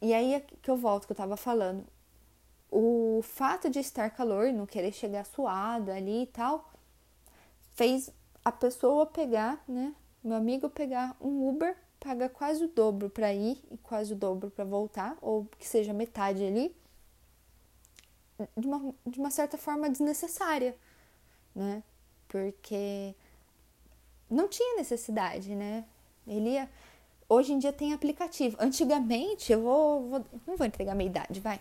E, 0.00 0.14
aí 0.14 0.34
é 0.34 0.40
que 0.40 0.70
eu 0.70 0.76
volto 0.76 1.06
que 1.06 1.12
eu 1.12 1.16
tava 1.16 1.36
falando. 1.36 1.84
O 2.70 3.20
fato 3.22 3.68
de 3.68 3.78
estar 3.78 4.10
calor, 4.10 4.52
não 4.52 4.66
querer 4.66 4.92
chegar 4.92 5.24
suada 5.24 5.94
ali 5.94 6.22
e 6.22 6.26
tal, 6.26 6.70
fez 7.74 8.12
a 8.44 8.52
pessoa 8.52 9.06
pegar, 9.06 9.62
né? 9.66 9.94
Meu 10.22 10.36
amigo 10.36 10.68
pegar 10.68 11.16
um 11.20 11.48
Uber, 11.48 11.76
paga 11.98 12.28
quase 12.28 12.64
o 12.64 12.68
dobro 12.68 13.10
para 13.10 13.32
ir 13.32 13.62
e 13.70 13.78
quase 13.78 14.12
o 14.12 14.16
dobro 14.16 14.50
para 14.50 14.64
voltar, 14.64 15.16
ou 15.20 15.46
que 15.58 15.66
seja 15.66 15.92
metade 15.92 16.44
ali, 16.44 16.74
de 18.56 18.66
uma, 18.66 18.94
de 19.06 19.18
uma 19.18 19.30
certa 19.30 19.58
forma 19.58 19.88
desnecessária, 19.88 20.76
né? 21.54 21.82
Porque 22.28 23.14
não 24.30 24.46
tinha 24.48 24.76
necessidade, 24.76 25.54
né? 25.54 25.84
Ele 26.26 26.50
ia, 26.50 26.68
hoje 27.28 27.52
em 27.52 27.58
dia 27.58 27.72
tem 27.72 27.92
aplicativo. 27.92 28.56
Antigamente, 28.58 29.52
eu 29.52 29.60
vou, 29.62 30.08
vou 30.08 30.24
não 30.46 30.56
vou 30.56 30.66
entregar 30.66 30.94
minha 30.94 31.10
idade, 31.10 31.40
vai. 31.40 31.60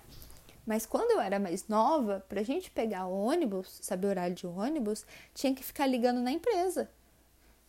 Mas 0.66 0.86
quando 0.86 1.12
eu 1.12 1.22
era 1.22 1.40
mais 1.40 1.68
nova, 1.68 2.26
pra 2.28 2.44
gente 2.44 2.70
pegar 2.72 3.06
ônibus, 3.06 3.80
saber 3.82 4.08
horário 4.08 4.36
de 4.36 4.46
ônibus, 4.46 5.06
tinha 5.34 5.54
que 5.54 5.64
ficar 5.64 5.88
ligando 5.88 6.20
na 6.20 6.32
empresa. 6.32 6.90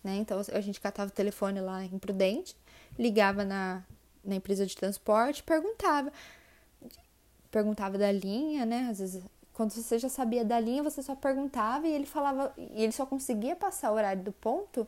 Né? 0.02 0.16
Então 0.16 0.40
a 0.52 0.60
gente 0.60 0.80
catava 0.80 1.10
o 1.10 1.14
telefone 1.14 1.60
lá 1.60 1.84
em 1.84 1.98
Prudente, 1.98 2.56
ligava 2.98 3.44
na, 3.44 3.84
na 4.24 4.34
empresa 4.34 4.66
de 4.66 4.76
transporte, 4.76 5.42
perguntava. 5.42 6.12
Perguntava 7.50 7.96
da 7.96 8.10
linha, 8.12 8.66
né? 8.66 8.88
Às 8.90 8.98
vezes, 8.98 9.22
quando 9.54 9.70
você 9.70 9.98
já 9.98 10.08
sabia 10.08 10.44
da 10.44 10.60
linha, 10.60 10.82
você 10.82 11.02
só 11.02 11.14
perguntava 11.14 11.86
e 11.86 11.92
ele 11.92 12.04
falava, 12.04 12.52
e 12.58 12.82
ele 12.82 12.92
só 12.92 13.06
conseguia 13.06 13.56
passar 13.56 13.90
o 13.90 13.94
horário 13.94 14.22
do 14.22 14.32
ponto 14.32 14.86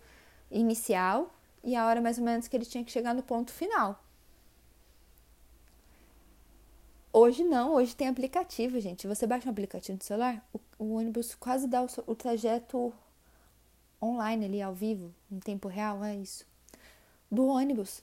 inicial 0.51 1.33
e 1.63 1.77
a 1.77 1.87
hora 1.87 2.01
mais 2.01 2.19
ou 2.19 2.25
menos 2.25 2.49
que 2.49 2.57
ele 2.57 2.65
tinha 2.65 2.85
que 2.85 2.91
chegar 2.91 3.15
no 3.15 3.23
ponto 3.23 3.53
final. 3.53 4.03
Hoje 7.13 7.43
não, 7.43 7.75
hoje 7.75 7.95
tem 7.97 8.07
aplicativo, 8.07 8.79
gente. 8.81 9.07
Você 9.09 9.27
baixa 9.27 9.49
um 9.49 9.53
aplicativo 9.53 9.99
no 9.99 10.05
celular, 10.05 10.47
o, 10.53 10.61
o 10.79 10.95
ônibus 10.95 11.35
quase 11.35 11.67
dá 11.67 11.83
o, 11.83 11.89
o, 12.07 12.15
trajeto 12.15 12.93
online 14.01 14.45
ali, 14.45 14.63
ao 14.63 14.73
vivo, 14.73 15.13
em 15.31 15.41
tempo 15.41 15.67
real, 15.67 16.05
é 16.05 16.15
isso. 16.15 16.47
Do 17.29 17.47
ônibus. 17.47 18.03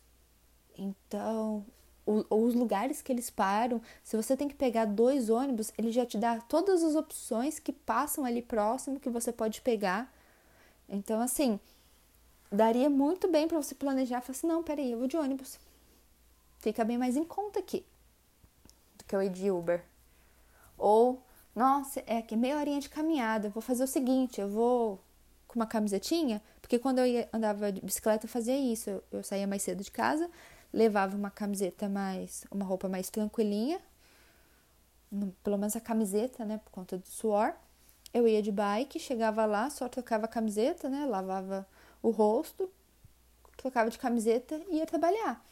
Então, 0.77 1.65
o, 2.05 2.25
os 2.29 2.53
lugares 2.53 3.01
que 3.01 3.11
eles 3.11 3.29
param, 3.29 3.81
se 4.03 4.17
você 4.17 4.35
tem 4.35 4.47
que 4.47 4.55
pegar 4.55 4.83
dois 4.83 5.29
ônibus, 5.29 5.71
ele 5.77 5.91
já 5.91 6.05
te 6.05 6.17
dá 6.17 6.41
todas 6.41 6.83
as 6.83 6.93
opções 6.95 7.59
que 7.59 7.71
passam 7.71 8.25
ali 8.25 8.41
próximo 8.41 8.99
que 8.99 9.09
você 9.09 9.31
pode 9.31 9.61
pegar. 9.61 10.13
Então, 10.89 11.21
assim, 11.21 11.59
daria 12.51 12.89
muito 12.89 13.29
bem 13.29 13.47
para 13.47 13.61
você 13.61 13.75
planejar, 13.75 14.21
falar 14.21 14.37
assim, 14.37 14.47
não, 14.47 14.63
peraí, 14.63 14.91
eu 14.91 14.99
vou 14.99 15.07
de 15.07 15.17
ônibus. 15.17 15.59
Fica 16.59 16.83
bem 16.83 16.97
mais 16.97 17.15
em 17.15 17.23
conta 17.23 17.59
aqui 17.59 17.85
que 19.07 19.15
eu 19.15 19.23
ia 19.23 19.29
de 19.29 19.49
Uber. 19.49 19.83
Ou, 20.77 21.23
nossa, 21.55 22.03
é 22.05 22.21
que 22.21 22.35
meia 22.35 22.57
horinha 22.57 22.79
de 22.79 22.89
caminhada, 22.89 23.49
vou 23.49 23.61
fazer 23.61 23.83
o 23.83 23.87
seguinte, 23.87 24.41
eu 24.41 24.49
vou 24.49 25.01
com 25.47 25.57
uma 25.57 25.65
camisetinha, 25.65 26.41
porque 26.61 26.77
quando 26.77 26.99
eu 26.99 27.27
andava 27.31 27.71
de 27.71 27.81
bicicleta 27.81 28.25
eu 28.25 28.29
fazia 28.29 28.57
isso, 28.57 28.89
eu, 28.89 29.03
eu 29.13 29.23
saía 29.23 29.47
mais 29.47 29.63
cedo 29.63 29.81
de 29.81 29.89
casa, 29.89 30.29
levava 30.73 31.15
uma 31.15 31.31
camiseta 31.31 31.87
mais, 31.87 32.43
uma 32.51 32.65
roupa 32.65 32.89
mais 32.89 33.09
tranquilinha, 33.09 33.79
pelo 35.41 35.57
menos 35.57 35.75
a 35.75 35.79
camiseta, 35.79 36.43
né, 36.43 36.57
por 36.57 36.69
conta 36.69 36.97
do 36.97 37.07
suor. 37.07 37.53
Eu 38.13 38.27
ia 38.27 38.41
de 38.41 38.51
bike, 38.51 38.99
chegava 38.99 39.45
lá, 39.45 39.69
só 39.69 39.87
trocava 39.87 40.25
a 40.25 40.27
camiseta, 40.27 40.89
né, 40.89 41.05
lavava 41.05 41.65
o 42.07 42.11
rosto, 42.11 42.69
trocava 43.55 43.89
de 43.89 43.97
camiseta 43.97 44.61
e 44.69 44.77
ia 44.77 44.85
trabalhar. 44.85 45.43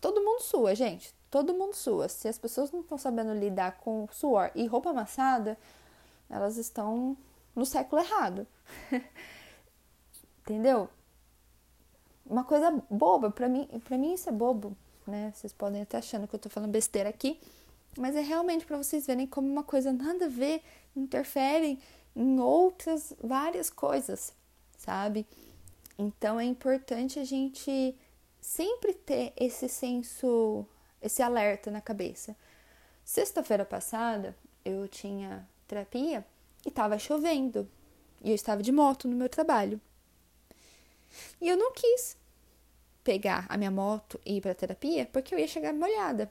Todo 0.00 0.22
mundo 0.22 0.42
sua, 0.42 0.74
gente 0.74 1.14
todo 1.30 1.54
mundo 1.54 1.74
sua. 1.74 2.08
Se 2.08 2.28
as 2.28 2.38
pessoas 2.38 2.70
não 2.70 2.80
estão 2.80 2.98
sabendo 2.98 3.32
lidar 3.34 3.78
com 3.78 4.08
suor 4.10 4.50
e 4.54 4.66
roupa 4.66 4.90
amassada, 4.90 5.58
elas 6.28 6.56
estão 6.56 7.16
no 7.54 7.64
século 7.64 8.02
errado. 8.02 8.46
Entendeu? 10.42 10.88
Uma 12.24 12.44
coisa 12.44 12.70
boba, 12.90 13.30
para 13.30 13.48
mim, 13.48 13.66
para 13.84 13.96
mim 13.96 14.14
isso 14.14 14.28
é 14.28 14.32
bobo, 14.32 14.76
né? 15.06 15.32
Vocês 15.34 15.52
podem 15.52 15.82
estar 15.82 15.98
achando 15.98 16.28
que 16.28 16.34
eu 16.34 16.38
tô 16.38 16.48
falando 16.48 16.70
besteira 16.70 17.08
aqui, 17.08 17.40
mas 17.96 18.14
é 18.14 18.20
realmente 18.20 18.66
para 18.66 18.76
vocês 18.76 19.06
verem 19.06 19.26
como 19.26 19.48
uma 19.48 19.62
coisa 19.62 19.92
nada 19.92 20.26
a 20.26 20.28
ver 20.28 20.62
interfere 20.94 21.78
em 22.14 22.38
outras 22.40 23.14
várias 23.22 23.70
coisas, 23.70 24.34
sabe? 24.78 25.26
Então 25.98 26.40
é 26.40 26.44
importante 26.44 27.18
a 27.18 27.24
gente 27.24 27.94
sempre 28.40 28.94
ter 28.94 29.34
esse 29.36 29.68
senso 29.68 30.64
esse 31.02 31.22
alerta 31.22 31.70
na 31.70 31.80
cabeça. 31.80 32.36
Sexta-feira 33.04 33.64
passada, 33.64 34.36
eu 34.64 34.86
tinha 34.88 35.48
terapia 35.66 36.24
e 36.64 36.68
estava 36.68 36.98
chovendo. 36.98 37.68
E 38.22 38.30
eu 38.30 38.34
estava 38.34 38.62
de 38.62 38.72
moto 38.72 39.06
no 39.06 39.16
meu 39.16 39.28
trabalho. 39.28 39.80
E 41.40 41.48
eu 41.48 41.56
não 41.56 41.72
quis 41.72 42.16
pegar 43.04 43.46
a 43.48 43.56
minha 43.56 43.70
moto 43.70 44.20
e 44.26 44.36
ir 44.36 44.40
para 44.40 44.54
terapia 44.54 45.06
porque 45.06 45.34
eu 45.34 45.38
ia 45.38 45.48
chegar 45.48 45.72
molhada. 45.72 46.30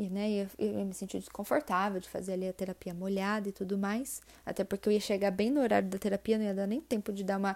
E 0.00 0.08
né, 0.08 0.30
eu, 0.30 0.48
eu 0.58 0.86
me 0.86 0.94
senti 0.94 1.18
desconfortável 1.18 2.00
de 2.00 2.08
fazer 2.08 2.32
ali 2.32 2.48
a 2.48 2.54
terapia 2.54 2.94
molhada 2.94 3.50
e 3.50 3.52
tudo 3.52 3.76
mais. 3.76 4.22
Até 4.46 4.64
porque 4.64 4.88
eu 4.88 4.92
ia 4.94 4.98
chegar 4.98 5.30
bem 5.30 5.50
no 5.50 5.60
horário 5.60 5.90
da 5.90 5.98
terapia, 5.98 6.38
não 6.38 6.44
ia 6.46 6.54
dar 6.54 6.66
nem 6.66 6.80
tempo 6.80 7.12
de 7.12 7.22
dar 7.22 7.36
uma 7.36 7.54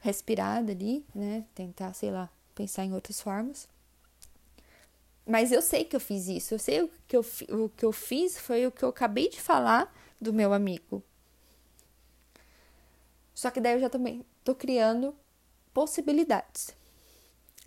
respirada 0.00 0.72
ali, 0.72 1.06
né? 1.14 1.44
Tentar, 1.54 1.92
sei 1.94 2.10
lá, 2.10 2.28
pensar 2.52 2.84
em 2.84 2.92
outras 2.92 3.20
formas. 3.20 3.68
Mas 5.24 5.52
eu 5.52 5.62
sei 5.62 5.84
que 5.84 5.94
eu 5.94 6.00
fiz 6.00 6.26
isso. 6.26 6.52
Eu 6.52 6.58
sei 6.58 6.82
o 6.82 6.90
que 7.06 7.16
eu, 7.16 7.24
o 7.50 7.68
que 7.68 7.84
eu 7.84 7.92
fiz 7.92 8.36
foi 8.36 8.66
o 8.66 8.72
que 8.72 8.84
eu 8.84 8.88
acabei 8.88 9.28
de 9.28 9.40
falar 9.40 9.94
do 10.20 10.32
meu 10.32 10.52
amigo. 10.52 11.00
Só 13.32 13.52
que 13.52 13.60
daí 13.60 13.74
eu 13.74 13.80
já 13.80 13.88
também 13.88 14.26
tô 14.42 14.52
criando 14.52 15.14
possibilidades. 15.72 16.76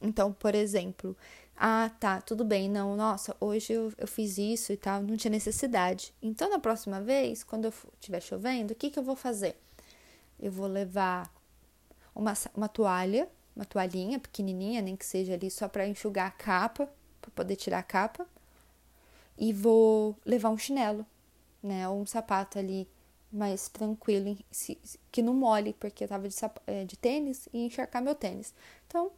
Então, 0.02 0.34
por 0.34 0.54
exemplo, 0.54 1.16
ah, 1.64 1.92
tá, 2.00 2.20
tudo 2.20 2.44
bem, 2.44 2.68
não, 2.68 2.96
nossa, 2.96 3.38
hoje 3.40 3.72
eu, 3.72 3.94
eu 3.96 4.08
fiz 4.08 4.40
isso 4.40 4.74
e 4.74 4.78
tal, 4.78 5.04
não 5.04 5.16
tinha 5.16 5.30
necessidade. 5.30 6.12
Então, 6.20 6.50
na 6.50 6.58
próxima 6.58 7.00
vez, 7.00 7.44
quando 7.44 7.66
eu 7.66 7.74
estiver 8.00 8.20
chovendo, 8.20 8.74
o 8.74 8.76
que, 8.76 8.90
que 8.90 8.98
eu 8.98 9.04
vou 9.04 9.16
fazer? 9.16 9.56
Eu 10.40 10.52
vou 10.52 10.66
levar 10.66 11.32
uma, 12.16 12.34
uma 12.56 12.68
toalha, 12.68 13.30
uma 13.56 13.64
toalhinha 13.64 14.18
pequenininha, 14.18 14.82
nem 14.82 14.96
que 14.96 15.06
seja 15.06 15.36
ali 15.36 15.52
só 15.52 15.68
para 15.68 15.88
enxugar 15.88 16.26
a 16.26 16.32
capa, 16.32 16.90
para 17.22 17.30
poder 17.30 17.56
tirar 17.56 17.78
a 17.78 17.84
capa. 17.84 18.26
E 19.38 19.54
vou 19.54 20.18
levar 20.26 20.50
um 20.50 20.58
chinelo, 20.58 21.06
né? 21.62 21.88
Ou 21.88 22.02
um 22.02 22.08
sapato 22.08 22.58
ali 22.58 22.88
mais 23.32 23.70
tranquilo, 23.70 24.36
que 25.12 25.22
não 25.22 25.36
mole, 25.36 25.74
porque 25.74 26.06
eu 26.06 26.08
tava 26.08 26.28
de, 26.28 26.36
é, 26.66 26.86
de 26.86 26.98
tênis 26.98 27.48
e 27.54 27.60
encharcar 27.66 28.02
meu 28.02 28.16
tênis. 28.16 28.52
Então, 28.88 29.12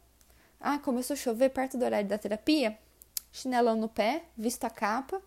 ah, 0.64 0.78
começou 0.78 1.12
a 1.12 1.16
chover 1.16 1.50
perto 1.50 1.76
do 1.76 1.84
horário 1.84 2.08
da 2.08 2.16
terapia, 2.16 2.78
chinelão 3.30 3.76
no 3.76 3.86
pé, 3.86 4.24
visto 4.34 4.64
a 4.64 4.70
capa, 4.70 5.20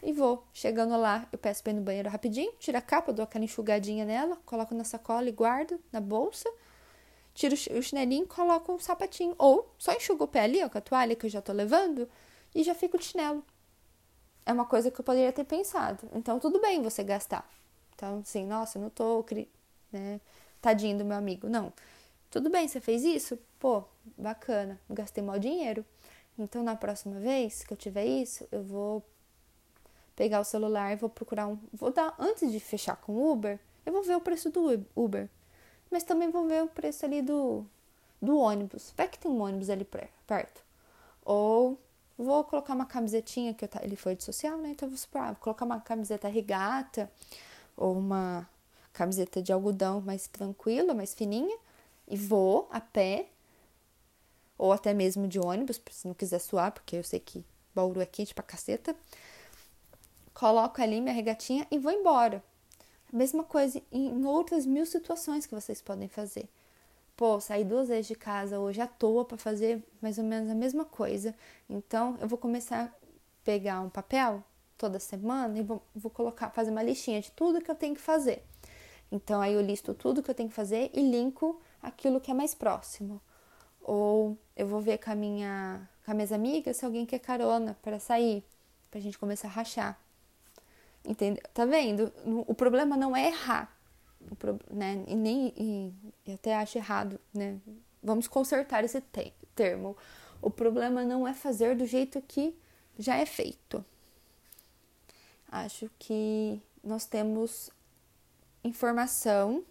e 0.00 0.12
vou. 0.12 0.46
Chegando 0.52 0.96
lá, 0.96 1.28
eu 1.32 1.38
peço 1.38 1.60
pra 1.60 1.72
ir 1.72 1.74
no 1.74 1.82
banheiro 1.82 2.08
rapidinho, 2.08 2.52
tiro 2.60 2.78
a 2.78 2.80
capa, 2.80 3.12
dou 3.12 3.24
aquela 3.24 3.44
enxugadinha 3.44 4.04
nela, 4.04 4.36
coloco 4.46 4.72
na 4.72 4.84
sacola 4.84 5.28
e 5.28 5.32
guardo 5.32 5.80
na 5.90 6.00
bolsa. 6.00 6.48
Tiro 7.34 7.54
o 7.54 7.82
chinelinho 7.82 8.28
coloco 8.28 8.72
um 8.72 8.78
sapatinho. 8.78 9.34
Ou 9.38 9.74
só 9.76 9.92
enxugo 9.92 10.22
o 10.22 10.28
pé 10.28 10.42
ali, 10.42 10.62
ó, 10.62 10.68
com 10.68 10.78
a 10.78 10.80
toalha 10.80 11.16
que 11.16 11.26
eu 11.26 11.30
já 11.30 11.42
tô 11.42 11.52
levando, 11.52 12.08
e 12.54 12.62
já 12.62 12.74
fico 12.74 12.96
de 12.96 13.04
chinelo. 13.04 13.44
É 14.46 14.52
uma 14.52 14.66
coisa 14.66 14.88
que 14.88 15.00
eu 15.00 15.04
poderia 15.04 15.32
ter 15.32 15.44
pensado. 15.44 16.08
Então, 16.14 16.38
tudo 16.38 16.60
bem 16.60 16.80
você 16.80 17.02
gastar. 17.02 17.48
Então, 17.96 18.20
assim, 18.20 18.46
nossa, 18.46 18.78
eu 18.78 18.82
não 18.82 18.90
tô, 18.90 19.26
né, 19.90 20.20
tadinho 20.60 20.96
do 20.96 21.04
meu 21.04 21.16
amigo. 21.16 21.48
Não. 21.48 21.72
Tudo 22.30 22.48
bem, 22.48 22.68
você 22.68 22.80
fez 22.80 23.02
isso? 23.02 23.36
Pô, 23.60 23.84
bacana. 24.16 24.80
Gastei 24.88 25.22
mal 25.22 25.38
dinheiro. 25.38 25.84
Então, 26.38 26.62
na 26.64 26.74
próxima 26.74 27.20
vez 27.20 27.62
que 27.62 27.72
eu 27.72 27.76
tiver 27.76 28.06
isso, 28.06 28.48
eu 28.50 28.64
vou 28.64 29.04
pegar 30.16 30.40
o 30.40 30.44
celular 30.44 30.92
e 30.92 30.96
vou 30.96 31.10
procurar 31.10 31.46
um. 31.46 31.58
Vou 31.72 31.92
dar. 31.92 32.14
Antes 32.18 32.50
de 32.50 32.58
fechar 32.58 32.96
com 32.96 33.12
o 33.12 33.30
Uber, 33.30 33.60
eu 33.84 33.92
vou 33.92 34.02
ver 34.02 34.16
o 34.16 34.20
preço 34.20 34.50
do 34.50 34.82
Uber. 34.96 35.28
Mas 35.90 36.02
também 36.02 36.30
vou 36.30 36.46
ver 36.48 36.62
o 36.62 36.68
preço 36.68 37.04
ali 37.04 37.20
do, 37.20 37.66
do 38.20 38.38
ônibus. 38.38 38.94
Vai 38.96 39.08
que 39.08 39.18
tem 39.18 39.30
um 39.30 39.42
ônibus 39.42 39.68
ali 39.68 39.86
perto. 40.26 40.62
Ou 41.22 41.78
vou 42.16 42.42
colocar 42.44 42.74
uma 42.74 42.86
camisetinha, 42.86 43.52
que 43.52 43.64
eu, 43.64 43.68
ele 43.82 43.96
foi 43.96 44.16
de 44.16 44.24
social, 44.24 44.56
né? 44.56 44.70
Então 44.70 44.88
vou, 44.88 44.96
supor, 44.96 45.22
vou 45.26 45.36
colocar 45.36 45.66
uma 45.66 45.80
camiseta 45.80 46.28
regata 46.28 47.10
ou 47.76 47.98
uma 47.98 48.48
camiseta 48.92 49.42
de 49.42 49.52
algodão 49.52 50.00
mais 50.00 50.26
tranquila, 50.26 50.94
mais 50.94 51.12
fininha. 51.12 51.58
E 52.08 52.16
vou 52.16 52.66
a 52.72 52.80
pé 52.80 53.28
ou 54.60 54.74
até 54.74 54.92
mesmo 54.92 55.26
de 55.26 55.40
ônibus, 55.40 55.80
se 55.90 56.06
não 56.06 56.12
quiser 56.12 56.38
suar, 56.38 56.70
porque 56.70 56.96
eu 56.96 57.02
sei 57.02 57.18
que 57.18 57.42
Bauru 57.74 57.98
é 57.98 58.04
quente 58.04 58.34
pra 58.34 58.44
caceta. 58.44 58.94
Coloco 60.34 60.82
ali 60.82 61.00
minha 61.00 61.14
regatinha 61.14 61.66
e 61.70 61.78
vou 61.78 61.90
embora. 61.90 62.44
A 63.10 63.16
mesma 63.16 63.42
coisa 63.42 63.80
em 63.90 64.22
outras 64.22 64.66
mil 64.66 64.84
situações 64.84 65.46
que 65.46 65.54
vocês 65.54 65.80
podem 65.80 66.08
fazer. 66.08 66.46
Pô, 67.16 67.40
saí 67.40 67.64
duas 67.64 67.88
vezes 67.88 68.08
de 68.08 68.14
casa 68.14 68.58
hoje 68.58 68.82
à 68.82 68.86
toa 68.86 69.24
para 69.24 69.38
fazer 69.38 69.82
mais 69.98 70.18
ou 70.18 70.24
menos 70.24 70.50
a 70.50 70.54
mesma 70.54 70.84
coisa. 70.84 71.34
Então, 71.68 72.18
eu 72.20 72.28
vou 72.28 72.38
começar 72.38 72.84
a 72.84 72.90
pegar 73.42 73.80
um 73.80 73.88
papel 73.88 74.44
toda 74.76 75.00
semana 75.00 75.58
e 75.58 75.62
vou, 75.62 75.80
vou 75.94 76.10
colocar, 76.10 76.50
fazer 76.50 76.70
uma 76.70 76.82
listinha 76.82 77.18
de 77.22 77.30
tudo 77.30 77.62
que 77.62 77.70
eu 77.70 77.74
tenho 77.74 77.94
que 77.94 78.00
fazer. 78.00 78.44
Então, 79.10 79.40
aí 79.40 79.54
eu 79.54 79.62
listo 79.62 79.94
tudo 79.94 80.22
que 80.22 80.30
eu 80.30 80.34
tenho 80.34 80.50
que 80.50 80.54
fazer 80.54 80.90
e 80.92 81.00
linko 81.00 81.58
aquilo 81.82 82.20
que 82.20 82.30
é 82.30 82.34
mais 82.34 82.54
próximo. 82.54 83.22
Ou 83.82 84.36
eu 84.56 84.66
vou 84.66 84.80
ver 84.80 84.98
com, 84.98 85.10
a 85.10 85.14
minha, 85.14 85.88
com 86.04 86.10
as 86.10 86.16
minhas 86.16 86.32
amigas 86.32 86.76
se 86.76 86.84
alguém 86.84 87.06
quer 87.06 87.18
carona 87.18 87.76
para 87.82 87.98
sair, 87.98 88.44
pra 88.90 89.00
gente 89.00 89.18
começar 89.18 89.48
a 89.48 89.50
rachar. 89.50 89.98
Entendeu? 91.04 91.42
Tá 91.54 91.64
vendo? 91.64 92.12
O 92.46 92.54
problema 92.54 92.96
não 92.96 93.16
é 93.16 93.28
errar, 93.28 93.74
pro, 94.38 94.60
né? 94.70 95.02
E 95.06 95.14
nem 95.14 95.52
e, 95.56 95.94
e 96.26 96.32
até 96.32 96.54
acho 96.56 96.76
errado, 96.76 97.18
né? 97.32 97.58
Vamos 98.02 98.28
consertar 98.28 98.84
esse 98.84 99.00
te 99.00 99.32
termo. 99.54 99.96
O 100.42 100.50
problema 100.50 101.04
não 101.04 101.26
é 101.26 101.34
fazer 101.34 101.76
do 101.76 101.86
jeito 101.86 102.20
que 102.22 102.54
já 102.98 103.16
é 103.16 103.26
feito. 103.26 103.84
Acho 105.50 105.90
que 105.98 106.60
nós 106.82 107.06
temos 107.06 107.70
informação 108.62 109.64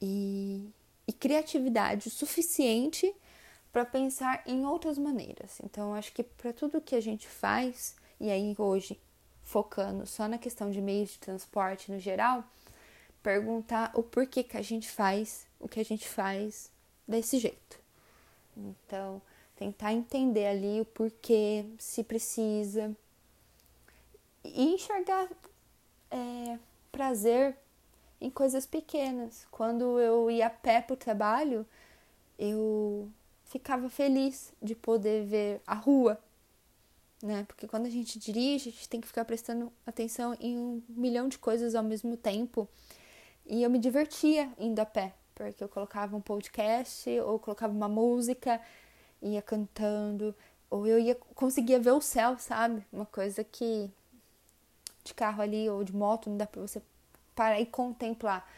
e 0.00 0.70
e 1.06 1.12
criatividade 1.12 2.10
suficiente 2.10 3.12
para 3.72 3.84
pensar 3.84 4.42
em 4.46 4.66
outras 4.66 4.98
maneiras. 4.98 5.58
Então, 5.64 5.94
acho 5.94 6.12
que 6.12 6.22
para 6.22 6.52
tudo 6.52 6.80
que 6.80 6.94
a 6.94 7.00
gente 7.00 7.26
faz, 7.26 7.96
e 8.20 8.30
aí 8.30 8.54
hoje 8.58 9.00
focando 9.42 10.06
só 10.06 10.28
na 10.28 10.38
questão 10.38 10.70
de 10.70 10.80
meios 10.80 11.10
de 11.10 11.18
transporte 11.18 11.90
no 11.90 11.98
geral, 11.98 12.44
perguntar 13.22 13.90
o 13.94 14.02
porquê 14.02 14.42
que 14.42 14.56
a 14.56 14.62
gente 14.62 14.90
faz 14.90 15.46
o 15.62 15.68
que 15.68 15.78
a 15.78 15.84
gente 15.84 16.08
faz 16.08 16.70
desse 17.06 17.38
jeito. 17.38 17.78
Então, 18.56 19.22
tentar 19.56 19.92
entender 19.92 20.46
ali 20.46 20.80
o 20.80 20.84
porquê, 20.84 21.64
se 21.78 22.02
precisa, 22.02 22.94
e 24.44 24.74
enxergar 24.74 25.28
é, 26.10 26.58
prazer 26.90 27.56
em 28.22 28.30
coisas 28.30 28.64
pequenas. 28.64 29.46
Quando 29.50 29.98
eu 29.98 30.30
ia 30.30 30.46
a 30.46 30.50
pé 30.50 30.80
para 30.80 30.94
o 30.94 30.96
trabalho, 30.96 31.66
eu 32.38 33.10
ficava 33.44 33.90
feliz 33.90 34.52
de 34.62 34.76
poder 34.76 35.26
ver 35.26 35.60
a 35.66 35.74
rua, 35.74 36.18
né? 37.20 37.44
Porque 37.48 37.66
quando 37.66 37.86
a 37.86 37.90
gente 37.90 38.20
dirige, 38.20 38.68
a 38.68 38.72
gente 38.72 38.88
tem 38.88 39.00
que 39.00 39.08
ficar 39.08 39.24
prestando 39.24 39.72
atenção 39.84 40.36
em 40.40 40.56
um 40.56 40.82
milhão 40.88 41.28
de 41.28 41.36
coisas 41.36 41.74
ao 41.74 41.82
mesmo 41.82 42.16
tempo. 42.16 42.68
E 43.44 43.64
eu 43.64 43.68
me 43.68 43.78
divertia 43.80 44.48
indo 44.56 44.78
a 44.78 44.86
pé, 44.86 45.12
porque 45.34 45.62
eu 45.62 45.68
colocava 45.68 46.16
um 46.16 46.20
podcast 46.20 47.10
ou 47.20 47.40
colocava 47.40 47.72
uma 47.72 47.88
música, 47.88 48.60
ia 49.20 49.42
cantando, 49.42 50.32
ou 50.70 50.86
eu 50.86 50.98
ia 50.98 51.16
conseguia 51.34 51.80
ver 51.80 51.92
o 51.92 52.00
céu, 52.00 52.38
sabe? 52.38 52.86
Uma 52.92 53.06
coisa 53.06 53.42
que 53.42 53.90
de 55.02 55.12
carro 55.12 55.42
ali 55.42 55.68
ou 55.68 55.82
de 55.82 55.92
moto 55.92 56.30
não 56.30 56.36
dá 56.36 56.46
para 56.46 56.62
você 56.62 56.80
parar 57.34 57.60
e 57.60 57.66
contemplar. 57.66 58.48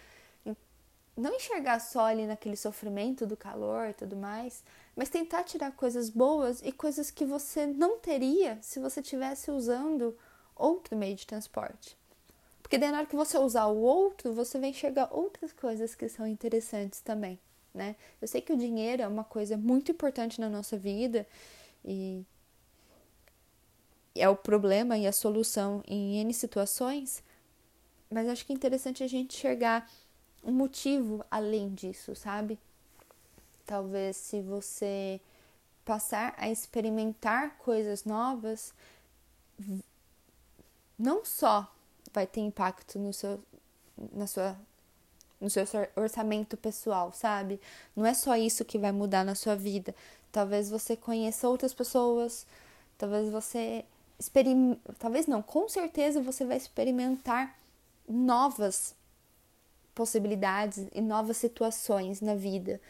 Não 1.16 1.34
enxergar 1.34 1.78
só 1.80 2.06
ali 2.06 2.26
naquele 2.26 2.56
sofrimento 2.56 3.24
do 3.24 3.36
calor 3.36 3.88
e 3.88 3.92
tudo 3.92 4.16
mais, 4.16 4.64
mas 4.96 5.08
tentar 5.08 5.44
tirar 5.44 5.70
coisas 5.72 6.10
boas 6.10 6.60
e 6.62 6.72
coisas 6.72 7.10
que 7.10 7.24
você 7.24 7.66
não 7.66 7.98
teria 7.98 8.58
se 8.60 8.80
você 8.80 9.00
estivesse 9.00 9.50
usando 9.50 10.16
outro 10.56 10.96
meio 10.96 11.14
de 11.14 11.26
transporte. 11.26 11.96
Porque 12.62 12.78
daí 12.78 12.90
na 12.90 12.98
hora 12.98 13.06
que 13.06 13.14
você 13.14 13.38
usar 13.38 13.66
o 13.66 13.76
outro, 13.76 14.32
você 14.32 14.58
vai 14.58 14.70
enxergar 14.70 15.08
outras 15.12 15.52
coisas 15.52 15.94
que 15.94 16.08
são 16.08 16.26
interessantes 16.26 17.00
também, 17.00 17.38
né? 17.72 17.94
Eu 18.20 18.26
sei 18.26 18.40
que 18.40 18.52
o 18.52 18.56
dinheiro 18.56 19.02
é 19.02 19.06
uma 19.06 19.22
coisa 19.22 19.56
muito 19.56 19.92
importante 19.92 20.40
na 20.40 20.48
nossa 20.48 20.76
vida 20.76 21.26
e 21.84 22.24
é 24.14 24.28
o 24.28 24.34
problema 24.34 24.96
e 24.96 25.06
a 25.06 25.12
solução 25.12 25.82
em 25.86 26.18
N 26.20 26.32
situações, 26.32 27.22
mas 28.14 28.28
acho 28.28 28.46
que 28.46 28.52
é 28.52 28.54
interessante 28.54 29.02
a 29.02 29.08
gente 29.08 29.36
enxergar 29.36 29.90
um 30.44 30.52
motivo 30.52 31.24
além 31.28 31.74
disso, 31.74 32.14
sabe? 32.14 32.56
Talvez 33.66 34.16
se 34.16 34.40
você 34.40 35.20
passar 35.84 36.32
a 36.36 36.48
experimentar 36.48 37.58
coisas 37.58 38.04
novas, 38.04 38.72
não 40.96 41.24
só 41.24 41.68
vai 42.12 42.24
ter 42.24 42.40
impacto 42.40 43.00
no 43.00 43.12
seu, 43.12 43.42
na 44.12 44.28
sua, 44.28 44.56
no 45.40 45.50
seu 45.50 45.64
orçamento 45.96 46.56
pessoal, 46.56 47.12
sabe? 47.12 47.60
Não 47.96 48.06
é 48.06 48.14
só 48.14 48.36
isso 48.36 48.64
que 48.64 48.78
vai 48.78 48.92
mudar 48.92 49.24
na 49.24 49.34
sua 49.34 49.56
vida. 49.56 49.92
Talvez 50.30 50.70
você 50.70 50.96
conheça 50.96 51.48
outras 51.48 51.74
pessoas, 51.74 52.46
talvez 52.96 53.28
você 53.28 53.84
experimente, 54.20 54.80
talvez 55.00 55.26
não, 55.26 55.42
com 55.42 55.68
certeza 55.68 56.22
você 56.22 56.44
vai 56.44 56.58
experimentar 56.58 57.63
novas 58.08 58.94
possibilidades 59.94 60.86
e 60.92 61.00
novas 61.00 61.36
situações 61.36 62.20
na 62.20 62.34
vida. 62.34 62.80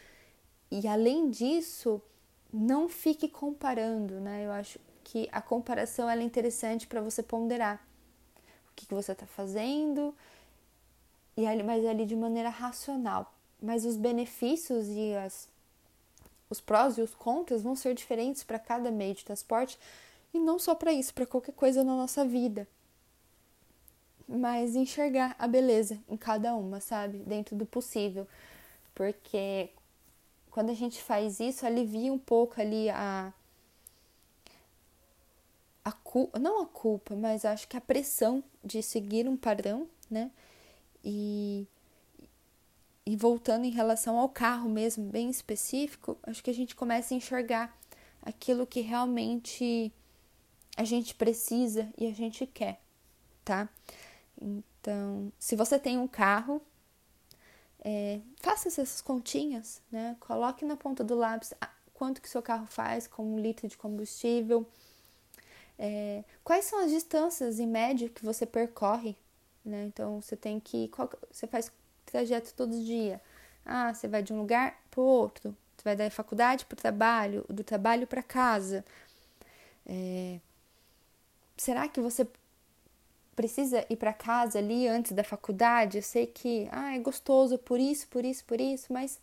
E 0.71 0.89
além 0.89 1.31
disso, 1.31 2.01
não 2.53 2.89
fique 2.89 3.29
comparando, 3.29 4.21
né? 4.21 4.47
Eu 4.47 4.53
acho 4.53 4.79
que 5.05 5.29
a 5.31 5.43
comparação 5.43 6.09
é 6.09 6.21
interessante 6.23 6.87
para 6.87 7.01
você 7.01 7.23
ponderar 7.23 7.87
o 8.71 8.75
que, 8.75 8.87
que 8.87 8.95
você 8.95 9.13
está 9.13 9.27
fazendo, 9.27 10.15
e 11.37 11.47
ali, 11.47 11.63
mas 11.63 11.85
ali 11.85 12.07
de 12.07 12.17
maneira 12.17 12.49
racional. 12.49 13.33
Mas 13.61 13.85
os 13.85 13.97
benefícios 13.97 14.89
e 14.89 15.15
as, 15.15 15.49
os 16.49 16.61
prós 16.61 16.97
e 16.97 17.03
os 17.03 17.15
contras 17.15 17.63
vão 17.63 17.77
ser 17.77 17.95
diferentes 17.95 18.43
para 18.43 18.59
cada 18.59 18.91
meio 18.91 19.15
de 19.15 19.25
transporte 19.25 19.79
e 20.33 20.39
não 20.39 20.59
só 20.59 20.75
para 20.75 20.93
isso, 20.93 21.15
para 21.15 21.27
qualquer 21.27 21.53
coisa 21.53 21.85
na 21.85 21.95
nossa 21.95 22.25
vida 22.25 22.67
mas 24.29 24.75
enxergar 24.75 25.35
a 25.39 25.47
beleza 25.47 25.99
em 26.09 26.17
cada 26.17 26.55
uma, 26.55 26.81
sabe? 26.81 27.19
Dentro 27.19 27.57
do 27.57 27.67
possível. 27.67 28.27
Porque 28.95 29.71
quando 30.51 30.71
a 30.71 30.75
gente 30.75 31.03
faz 31.03 31.41
isso, 31.41 31.67
alivia 31.67 32.13
um 32.13 32.19
pouco 32.19 32.61
ali 32.61 32.89
a. 32.91 33.33
a 35.85 35.93
culpa, 35.93 36.39
não 36.39 36.63
a 36.63 36.67
culpa, 36.67 37.17
mas 37.17 37.45
acho 37.45 37.67
que 37.69 37.77
a 37.77 37.81
pressão 37.81 38.43
de 38.63 38.83
seguir 38.83 39.29
um 39.29 39.37
padrão, 39.37 39.89
né? 40.11 40.31
E, 41.05 41.67
e 43.05 43.17
voltando 43.17 43.65
em 43.65 43.71
relação 43.71 44.19
ao 44.19 44.29
carro 44.29 44.69
mesmo, 44.69 45.05
bem 45.11 45.29
específico, 45.29 46.17
acho 46.23 46.43
que 46.43 46.51
a 46.51 46.55
gente 46.55 46.75
começa 46.75 47.13
a 47.13 47.17
enxergar 47.17 47.77
aquilo 48.23 48.67
que 48.67 48.81
realmente 48.81 49.93
a 50.77 50.85
gente 50.85 51.15
precisa 51.15 51.89
e 51.99 52.07
a 52.07 52.13
gente 52.13 52.47
quer, 52.47 52.81
tá? 53.45 53.69
Então, 54.45 55.33
se 55.39 55.57
você 55.57 55.79
tem 55.79 55.99
um 55.99 56.07
carro, 56.07 56.61
é, 57.81 58.21
faça 58.41 58.69
essas 58.69 59.01
continhas, 59.01 59.81
né? 59.91 60.17
Coloque 60.21 60.65
na 60.65 60.77
ponta 60.77 61.03
do 61.03 61.15
lápis 61.15 61.55
quanto 61.95 62.21
que 62.21 62.29
seu 62.29 62.43
carro 62.43 62.67
faz 62.67 63.07
com 63.07 63.25
um 63.25 63.39
litro 63.39 63.67
de 63.67 63.77
combustível. 63.77 64.67
É, 65.79 66.23
quais 66.43 66.67
são 66.67 66.85
as 66.85 66.91
distâncias 66.91 67.59
em 67.59 67.67
média 67.67 68.09
que 68.09 68.25
você 68.25 68.45
percorre? 68.45 69.17
Né? 69.65 69.87
Então 69.87 70.21
você 70.21 70.37
tem 70.37 70.61
que. 70.61 70.89
Qual, 70.89 71.11
você 71.31 71.47
faz 71.47 71.73
trajeto 72.05 72.55
todo 72.55 72.73
dia. 72.85 73.21
Ah, 73.65 73.93
você 73.93 74.07
vai 74.07 74.23
de 74.23 74.33
um 74.33 74.39
lugar 74.39 74.79
para 74.91 75.01
o 75.01 75.05
outro. 75.05 75.57
Você 75.77 75.85
vai 75.85 75.97
da 75.97 76.11
faculdade 76.11 76.65
para 76.67 76.75
o 76.75 76.77
trabalho, 76.77 77.45
do 77.49 77.65
trabalho 77.65 78.07
para 78.07 78.23
casa. 78.23 78.85
É, 79.87 80.39
será 81.57 81.89
que 81.89 82.01
você 82.01 82.27
precisa 83.35 83.85
ir 83.91 83.97
para 83.97 84.13
casa 84.13 84.59
ali 84.59 84.87
antes 84.89 85.13
da 85.13 85.25
faculdade? 85.25 85.99
Eu 85.99 86.03
sei 86.03 86.27
que 86.27 86.69
ah, 86.73 86.95
é 86.95 86.99
gostoso 86.99 87.59
por 87.59 87.79
isso, 87.79 88.09
por 88.09 88.25
isso, 88.25 88.45
por 88.45 88.61
isso, 88.61 88.93
mas 88.93 89.21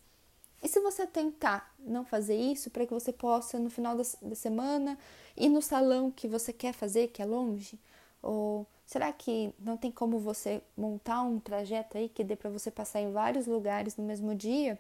e 0.64 0.68
se 0.68 0.80
você 0.80 1.08
tentar 1.08 1.74
não 1.80 2.06
fazer 2.06 2.36
isso 2.36 2.70
para 2.70 2.86
que 2.86 2.94
você 2.94 3.12
possa, 3.12 3.58
no 3.58 3.70
final 3.70 3.96
da, 3.96 4.04
da 4.22 4.36
semana, 4.36 4.98
ir 5.36 5.50
no 5.50 5.62
salão 5.62 6.12
que 6.12 6.28
você 6.28 6.54
quer 6.54 6.74
fazer, 6.74 7.08
que 7.08 7.22
é 7.22 7.26
longe? 7.26 7.80
Ou 8.22 8.68
será 8.86 9.12
que 9.12 9.52
não 9.58 9.76
tem 9.76 9.92
como 9.92 10.20
você 10.20 10.62
montar 10.78 11.24
um 11.24 11.40
trajeto 11.40 11.98
aí 11.98 12.08
que 12.08 12.24
dê 12.24 12.36
para 12.36 12.52
você 12.52 12.70
passar 12.70 13.02
em 13.02 13.12
vários 13.12 13.48
lugares 13.48 13.98
no 13.98 14.04
mesmo 14.04 14.36
dia? 14.36 14.78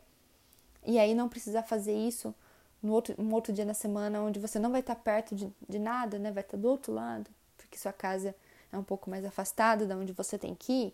E 0.85 0.99
aí 0.99 1.15
não 1.15 1.27
precisar 1.27 1.63
fazer 1.63 1.93
isso 1.95 2.33
no 2.81 2.93
outro, 2.93 3.15
um 3.17 3.33
outro 3.33 3.51
dia 3.51 3.65
na 3.65 3.73
semana, 3.73 4.21
onde 4.21 4.39
você 4.39 4.59
não 4.59 4.71
vai 4.71 4.81
estar 4.81 4.95
perto 4.95 5.35
de, 5.35 5.51
de 5.67 5.79
nada, 5.79 6.19
né? 6.19 6.31
Vai 6.31 6.43
estar 6.43 6.57
do 6.57 6.67
outro 6.67 6.93
lado, 6.93 7.29
porque 7.57 7.77
sua 7.77 7.93
casa 7.93 8.35
é 8.71 8.77
um 8.77 8.83
pouco 8.83 9.09
mais 9.09 9.25
afastada 9.25 9.85
da 9.85 9.95
onde 9.95 10.13
você 10.13 10.37
tem 10.37 10.55
que 10.55 10.71
ir. 10.71 10.93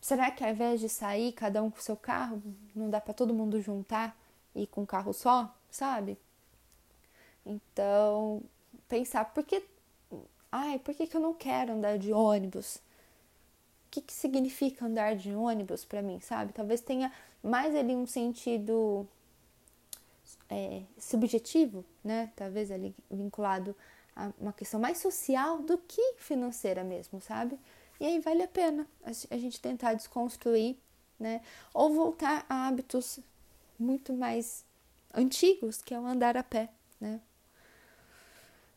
Será 0.00 0.30
que 0.30 0.44
ao 0.44 0.50
invés 0.50 0.80
de 0.80 0.88
sair 0.88 1.32
cada 1.32 1.62
um 1.62 1.70
com 1.70 1.80
seu 1.80 1.96
carro, 1.96 2.42
não 2.74 2.90
dá 2.90 3.00
para 3.00 3.14
todo 3.14 3.32
mundo 3.34 3.60
juntar 3.60 4.16
e 4.54 4.62
ir 4.62 4.66
com 4.66 4.82
um 4.82 4.86
carro 4.86 5.12
só, 5.12 5.54
sabe? 5.70 6.18
Então, 7.44 8.42
pensar, 8.88 9.24
por 9.32 9.44
que, 9.44 9.62
ai, 10.52 10.78
por 10.78 10.94
que, 10.94 11.06
que 11.06 11.16
eu 11.16 11.20
não 11.20 11.34
quero 11.34 11.72
andar 11.72 11.98
de 11.98 12.12
ônibus? 12.12 12.76
O 12.76 12.80
que, 13.90 14.00
que 14.02 14.12
significa 14.12 14.86
andar 14.86 15.14
de 15.16 15.34
ônibus 15.34 15.84
para 15.84 16.02
mim, 16.02 16.20
sabe? 16.20 16.52
Talvez 16.52 16.80
tenha 16.80 17.12
mais 17.42 17.74
ali 17.74 17.94
um 17.94 18.06
sentido 18.06 19.06
é, 20.50 20.82
subjetivo, 20.98 21.84
né? 22.02 22.30
Talvez 22.36 22.70
ali 22.70 22.94
vinculado 23.10 23.76
uma 24.38 24.52
questão 24.52 24.78
mais 24.78 24.98
social 24.98 25.62
do 25.62 25.78
que 25.78 26.14
financeira 26.18 26.84
mesmo, 26.84 27.20
sabe? 27.20 27.58
E 28.00 28.06
aí 28.06 28.20
vale 28.20 28.42
a 28.42 28.48
pena 28.48 28.86
a 29.02 29.36
gente 29.36 29.60
tentar 29.60 29.94
desconstruir, 29.94 30.76
né? 31.18 31.40
Ou 31.72 31.92
voltar 31.92 32.44
a 32.48 32.68
hábitos 32.68 33.18
muito 33.78 34.12
mais 34.12 34.64
antigos, 35.12 35.80
que 35.80 35.94
é 35.94 35.98
o 35.98 36.06
andar 36.06 36.36
a 36.36 36.42
pé, 36.42 36.68
né? 37.00 37.20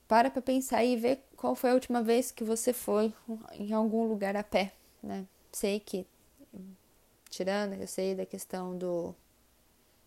Para 0.08 0.30
para 0.30 0.42
pensar 0.42 0.84
e 0.84 0.96
ver 0.96 1.24
qual 1.36 1.56
foi 1.56 1.72
a 1.72 1.74
última 1.74 2.02
vez 2.02 2.32
que 2.32 2.44
você 2.44 2.72
foi 2.72 3.14
em 3.54 3.74
algum 3.74 4.08
lugar 4.08 4.36
a 4.36 4.44
pé, 4.44 4.74
né? 5.04 5.26
Sei 5.52 5.80
que 5.80 6.06
tirando, 7.30 7.74
eu 7.74 7.88
sei 7.88 8.16
da 8.16 8.26
questão 8.26 8.78
do 8.78 9.14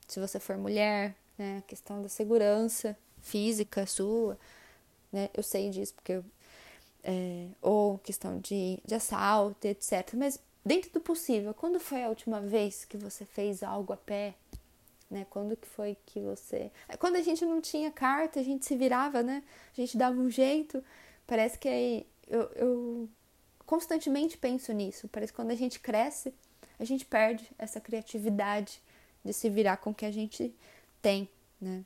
se 0.09 0.18
você 0.18 0.41
for 0.41 0.57
mulher, 0.57 1.14
né, 1.39 1.59
a 1.59 1.62
questão 1.62 2.03
da 2.03 2.09
segurança 2.09 2.97
física 3.22 3.87
sua, 3.87 4.37
né? 5.13 5.29
Eu 5.35 5.43
sei 5.43 5.71
disso 5.71 5.95
porque 5.95 6.13
eu 6.13 6.25
é, 7.03 7.49
ou 7.61 7.99
questão 7.99 8.39
de, 8.39 8.79
de 8.85 8.95
assalto, 8.95 9.67
etc. 9.67 10.15
Mas 10.15 10.39
dentro 10.65 10.91
do 10.93 11.01
possível, 11.01 11.55
quando 11.55 11.81
foi 11.81 12.05
a 12.05 12.09
última 12.09 12.41
vez 12.41 12.85
que 12.85 12.97
você 12.97 13.25
fez 13.25 13.63
algo 13.63 13.93
a 13.93 13.97
pé? 13.97 14.35
Né? 15.11 15.27
Quando 15.29 15.57
que 15.57 15.67
foi 15.67 15.97
que 16.07 16.21
você. 16.21 16.71
Quando 16.99 17.17
a 17.17 17.23
gente 17.23 17.45
não 17.45 17.61
tinha 17.61 17.91
carta, 17.91 18.39
a 18.39 18.43
gente 18.43 18.65
se 18.65 18.77
virava, 18.77 19.23
né? 19.23 19.43
A 19.73 19.81
gente 19.81 19.97
dava 19.97 20.17
um 20.17 20.31
jeito. 20.31 20.85
Parece 21.27 21.59
que 21.59 22.07
eu, 22.29 22.43
eu 22.55 23.09
constantemente 23.67 24.39
penso 24.39 24.73
nisso. 24.73 25.09
Parece 25.09 25.33
que 25.33 25.37
quando 25.37 25.51
a 25.51 25.57
gente 25.57 25.81
cresce, 25.81 26.33
a 26.79 26.85
gente 26.85 27.05
perde 27.05 27.51
essa 27.59 27.81
criatividade 27.81 28.81
de 29.25 29.33
se 29.33 29.51
virar 29.51 29.79
com 29.79 29.91
o 29.91 29.95
que 29.95 30.07
a 30.07 30.13
gente 30.13 30.55
tem, 31.03 31.29
né? 31.61 31.85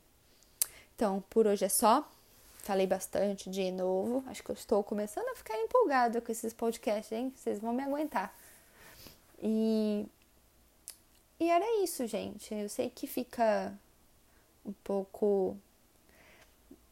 Então, 0.95 1.23
por 1.29 1.47
hoje 1.47 1.65
é 1.65 1.69
só. 1.69 2.07
Falei 2.65 2.87
bastante 2.87 3.47
de 3.47 3.69
novo. 3.69 4.23
Acho 4.25 4.43
que 4.43 4.49
eu 4.49 4.55
estou 4.55 4.83
começando 4.83 5.27
a 5.27 5.35
ficar 5.35 5.55
empolgada 5.55 6.19
com 6.19 6.31
esses 6.31 6.51
podcasts, 6.51 7.11
hein? 7.11 7.31
Vocês 7.35 7.59
vão 7.59 7.71
me 7.71 7.83
aguentar. 7.83 8.35
E, 9.39 10.03
e 11.39 11.47
era 11.47 11.83
isso, 11.83 12.07
gente. 12.07 12.51
Eu 12.55 12.67
sei 12.67 12.89
que 12.89 13.05
fica 13.05 13.71
um 14.65 14.73
pouco 14.83 15.55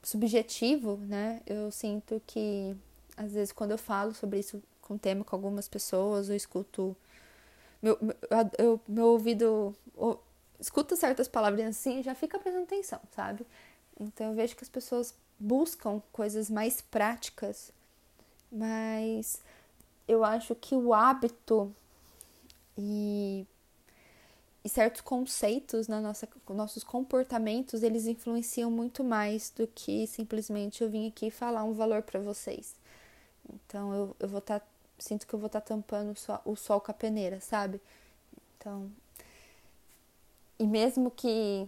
subjetivo, 0.04 0.98
né? 0.98 1.42
Eu 1.48 1.72
sinto 1.72 2.22
que 2.28 2.78
às 3.18 3.32
vezes 3.32 3.52
quando 3.52 3.72
eu 3.72 3.78
falo 3.80 4.14
sobre 4.14 4.38
isso 4.38 4.62
com 4.80 4.96
tema 4.96 5.26
com 5.26 5.36
algumas 5.36 5.68
pessoas, 5.68 6.30
eu 6.30 6.36
escuto 6.36 6.96
meu, 7.82 7.98
eu, 8.60 8.80
meu 8.88 9.08
ouvido 9.08 9.76
escuta 10.60 10.96
certas 10.96 11.28
palavras 11.28 11.66
assim 11.66 12.00
e 12.00 12.04
já 12.04 12.14
fica 12.14 12.38
prestando 12.38 12.66
atenção, 12.66 13.00
sabe? 13.16 13.44
Então 14.00 14.28
eu 14.28 14.34
vejo 14.36 14.56
que 14.56 14.64
as 14.64 14.70
pessoas 14.70 15.16
buscam 15.40 16.02
coisas 16.12 16.50
mais 16.50 16.82
práticas, 16.82 17.72
mas 18.52 19.42
eu 20.08 20.24
acho 20.24 20.56
que 20.56 20.76
o 20.76 20.94
hábito 20.94 21.74
e, 22.78 23.46
e 24.64 24.70
certos 24.70 25.02
conceitos 25.02 25.88
na 25.88 26.02
nossa 26.02 26.28
nossos 26.50 26.84
comportamentos 26.84 27.84
eles 27.84 28.06
influenciam 28.06 28.70
muito 28.70 29.04
mais 29.04 29.50
do 29.50 29.68
que 29.68 30.08
simplesmente 30.08 30.84
eu 30.84 30.90
vim 30.90 31.08
aqui 31.08 31.30
falar 31.30 31.64
um 31.64 31.74
valor 31.74 32.02
para 32.02 32.20
vocês. 32.20 32.76
Então 33.50 33.94
eu, 33.94 34.16
eu 34.20 34.28
vou 34.28 34.40
estar 34.40 34.60
tá, 34.60 34.66
sinto 35.00 35.28
que 35.28 35.34
eu 35.34 35.40
vou 35.40 35.48
estar 35.48 35.62
tá 35.62 35.68
tampando 35.68 36.12
o 36.12 36.16
sol, 36.16 36.40
o 36.46 36.56
sol 36.56 36.82
com 36.82 36.92
a 36.92 36.94
peneira, 36.94 37.40
sabe? 37.40 37.82
Então 38.58 38.90
e 40.60 40.68
mesmo 40.68 41.12
que 41.12 41.68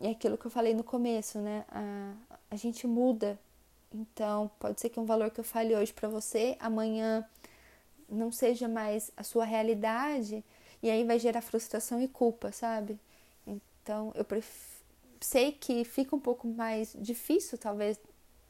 é 0.00 0.10
aquilo 0.10 0.36
que 0.36 0.46
eu 0.46 0.50
falei 0.50 0.74
no 0.74 0.84
começo, 0.84 1.38
né? 1.38 1.64
A, 1.68 2.12
a 2.50 2.56
gente 2.56 2.86
muda. 2.86 3.38
Então, 3.92 4.50
pode 4.58 4.80
ser 4.80 4.90
que 4.90 5.00
um 5.00 5.06
valor 5.06 5.30
que 5.30 5.40
eu 5.40 5.44
fale 5.44 5.74
hoje 5.74 5.92
para 5.92 6.08
você, 6.08 6.56
amanhã 6.60 7.26
não 8.08 8.30
seja 8.30 8.68
mais 8.68 9.10
a 9.16 9.22
sua 9.22 9.44
realidade, 9.44 10.44
e 10.82 10.90
aí 10.90 11.04
vai 11.04 11.18
gerar 11.18 11.40
frustração 11.40 12.00
e 12.00 12.08
culpa, 12.08 12.52
sabe? 12.52 12.98
Então, 13.46 14.12
eu 14.14 14.24
pref... 14.24 14.82
sei 15.20 15.52
que 15.52 15.84
fica 15.84 16.14
um 16.14 16.20
pouco 16.20 16.46
mais 16.46 16.94
difícil, 16.98 17.56
talvez, 17.56 17.98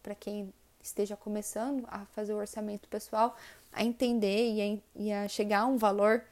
para 0.03 0.14
quem 0.14 0.53
esteja 0.82 1.16
começando 1.16 1.84
a 1.88 2.05
fazer 2.07 2.34
o 2.34 2.38
orçamento 2.38 2.88
pessoal, 2.88 3.36
a 3.72 3.84
entender 3.84 4.53
e 4.53 4.61
a, 4.61 5.01
e 5.03 5.12
a 5.12 5.28
chegar 5.28 5.61
a 5.61 5.66
um 5.66 5.76
valor 5.76 6.22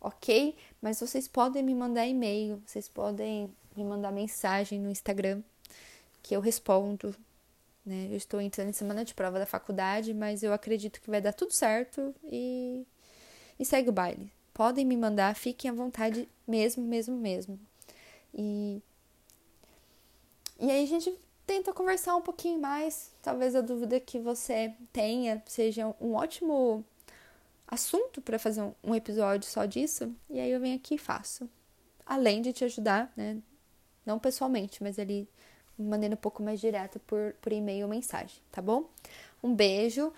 ok, 0.00 0.56
mas 0.80 1.00
vocês 1.00 1.28
podem 1.28 1.62
me 1.62 1.74
mandar 1.74 2.06
e-mail, 2.06 2.60
vocês 2.66 2.88
podem 2.88 3.50
me 3.76 3.84
mandar 3.84 4.12
mensagem 4.12 4.78
no 4.78 4.90
Instagram 4.90 5.42
que 6.22 6.34
eu 6.34 6.40
respondo. 6.40 7.14
Né? 7.84 8.08
Eu 8.10 8.16
estou 8.16 8.40
entrando 8.40 8.68
em 8.68 8.72
semana 8.72 9.04
de 9.04 9.14
prova 9.14 9.38
da 9.38 9.46
faculdade, 9.46 10.14
mas 10.14 10.42
eu 10.42 10.52
acredito 10.52 11.00
que 11.00 11.10
vai 11.10 11.20
dar 11.20 11.32
tudo 11.32 11.52
certo 11.52 12.14
e, 12.24 12.86
e 13.58 13.64
segue 13.64 13.88
o 13.88 13.92
baile. 13.92 14.32
Podem 14.54 14.84
me 14.84 14.96
mandar, 14.96 15.34
fiquem 15.34 15.70
à 15.70 15.74
vontade 15.74 16.28
mesmo, 16.46 16.84
mesmo, 16.84 17.16
mesmo. 17.16 17.58
E, 18.34 18.80
e 20.60 20.70
aí 20.70 20.84
a 20.84 20.86
gente 20.86 21.12
tenta 21.46 21.72
conversar 21.72 22.14
um 22.16 22.22
pouquinho 22.22 22.60
mais. 22.60 23.10
Talvez 23.22 23.54
a 23.56 23.60
dúvida 23.60 23.98
que 23.98 24.18
você 24.18 24.74
tenha 24.92 25.42
seja 25.46 25.94
um 26.00 26.14
ótimo 26.14 26.84
assunto 27.66 28.20
para 28.20 28.38
fazer 28.38 28.62
um, 28.84 28.94
episódio 28.94 29.48
só 29.48 29.64
disso. 29.64 30.14
E 30.28 30.38
aí 30.38 30.50
eu 30.50 30.60
venho 30.60 30.76
aqui 30.76 30.96
e 30.96 30.98
faço. 30.98 31.48
Além 32.04 32.42
de 32.42 32.52
te 32.52 32.64
ajudar, 32.64 33.10
né? 33.16 33.38
Não 34.04 34.18
pessoalmente, 34.18 34.82
mas 34.82 34.98
ali 34.98 35.28
de 35.78 35.84
maneira 35.84 36.14
um 36.14 36.18
pouco 36.18 36.42
mais 36.42 36.60
direta 36.60 36.98
por, 37.06 37.34
por 37.40 37.52
e-mail 37.52 37.84
ou 37.84 37.90
mensagem, 37.90 38.40
tá 38.50 38.60
bom? 38.60 38.84
Um 39.42 39.54
beijo, 39.54 40.12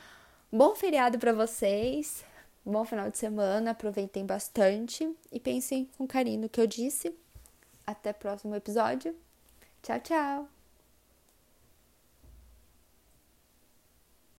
bom 0.51 0.75
feriado 0.75 1.19
para 1.19 1.33
vocês, 1.33 2.25
bom 2.65 2.85
final 2.85 3.11
de 3.11 3.19
semana, 3.19 3.71
aproveitem 3.71 4.27
bastante 4.27 5.09
e 5.31 5.39
pensem 5.39 5.89
com 5.97 6.07
carinho 6.07 6.43
no 6.43 6.49
que 6.49 6.61
eu 6.61 6.67
disse. 6.67 7.15
Até 7.87 8.11
o 8.11 8.15
próximo 8.15 8.55
episódio. 8.55 9.15
Tchau, 9.83 10.01
tchau! 10.01 10.54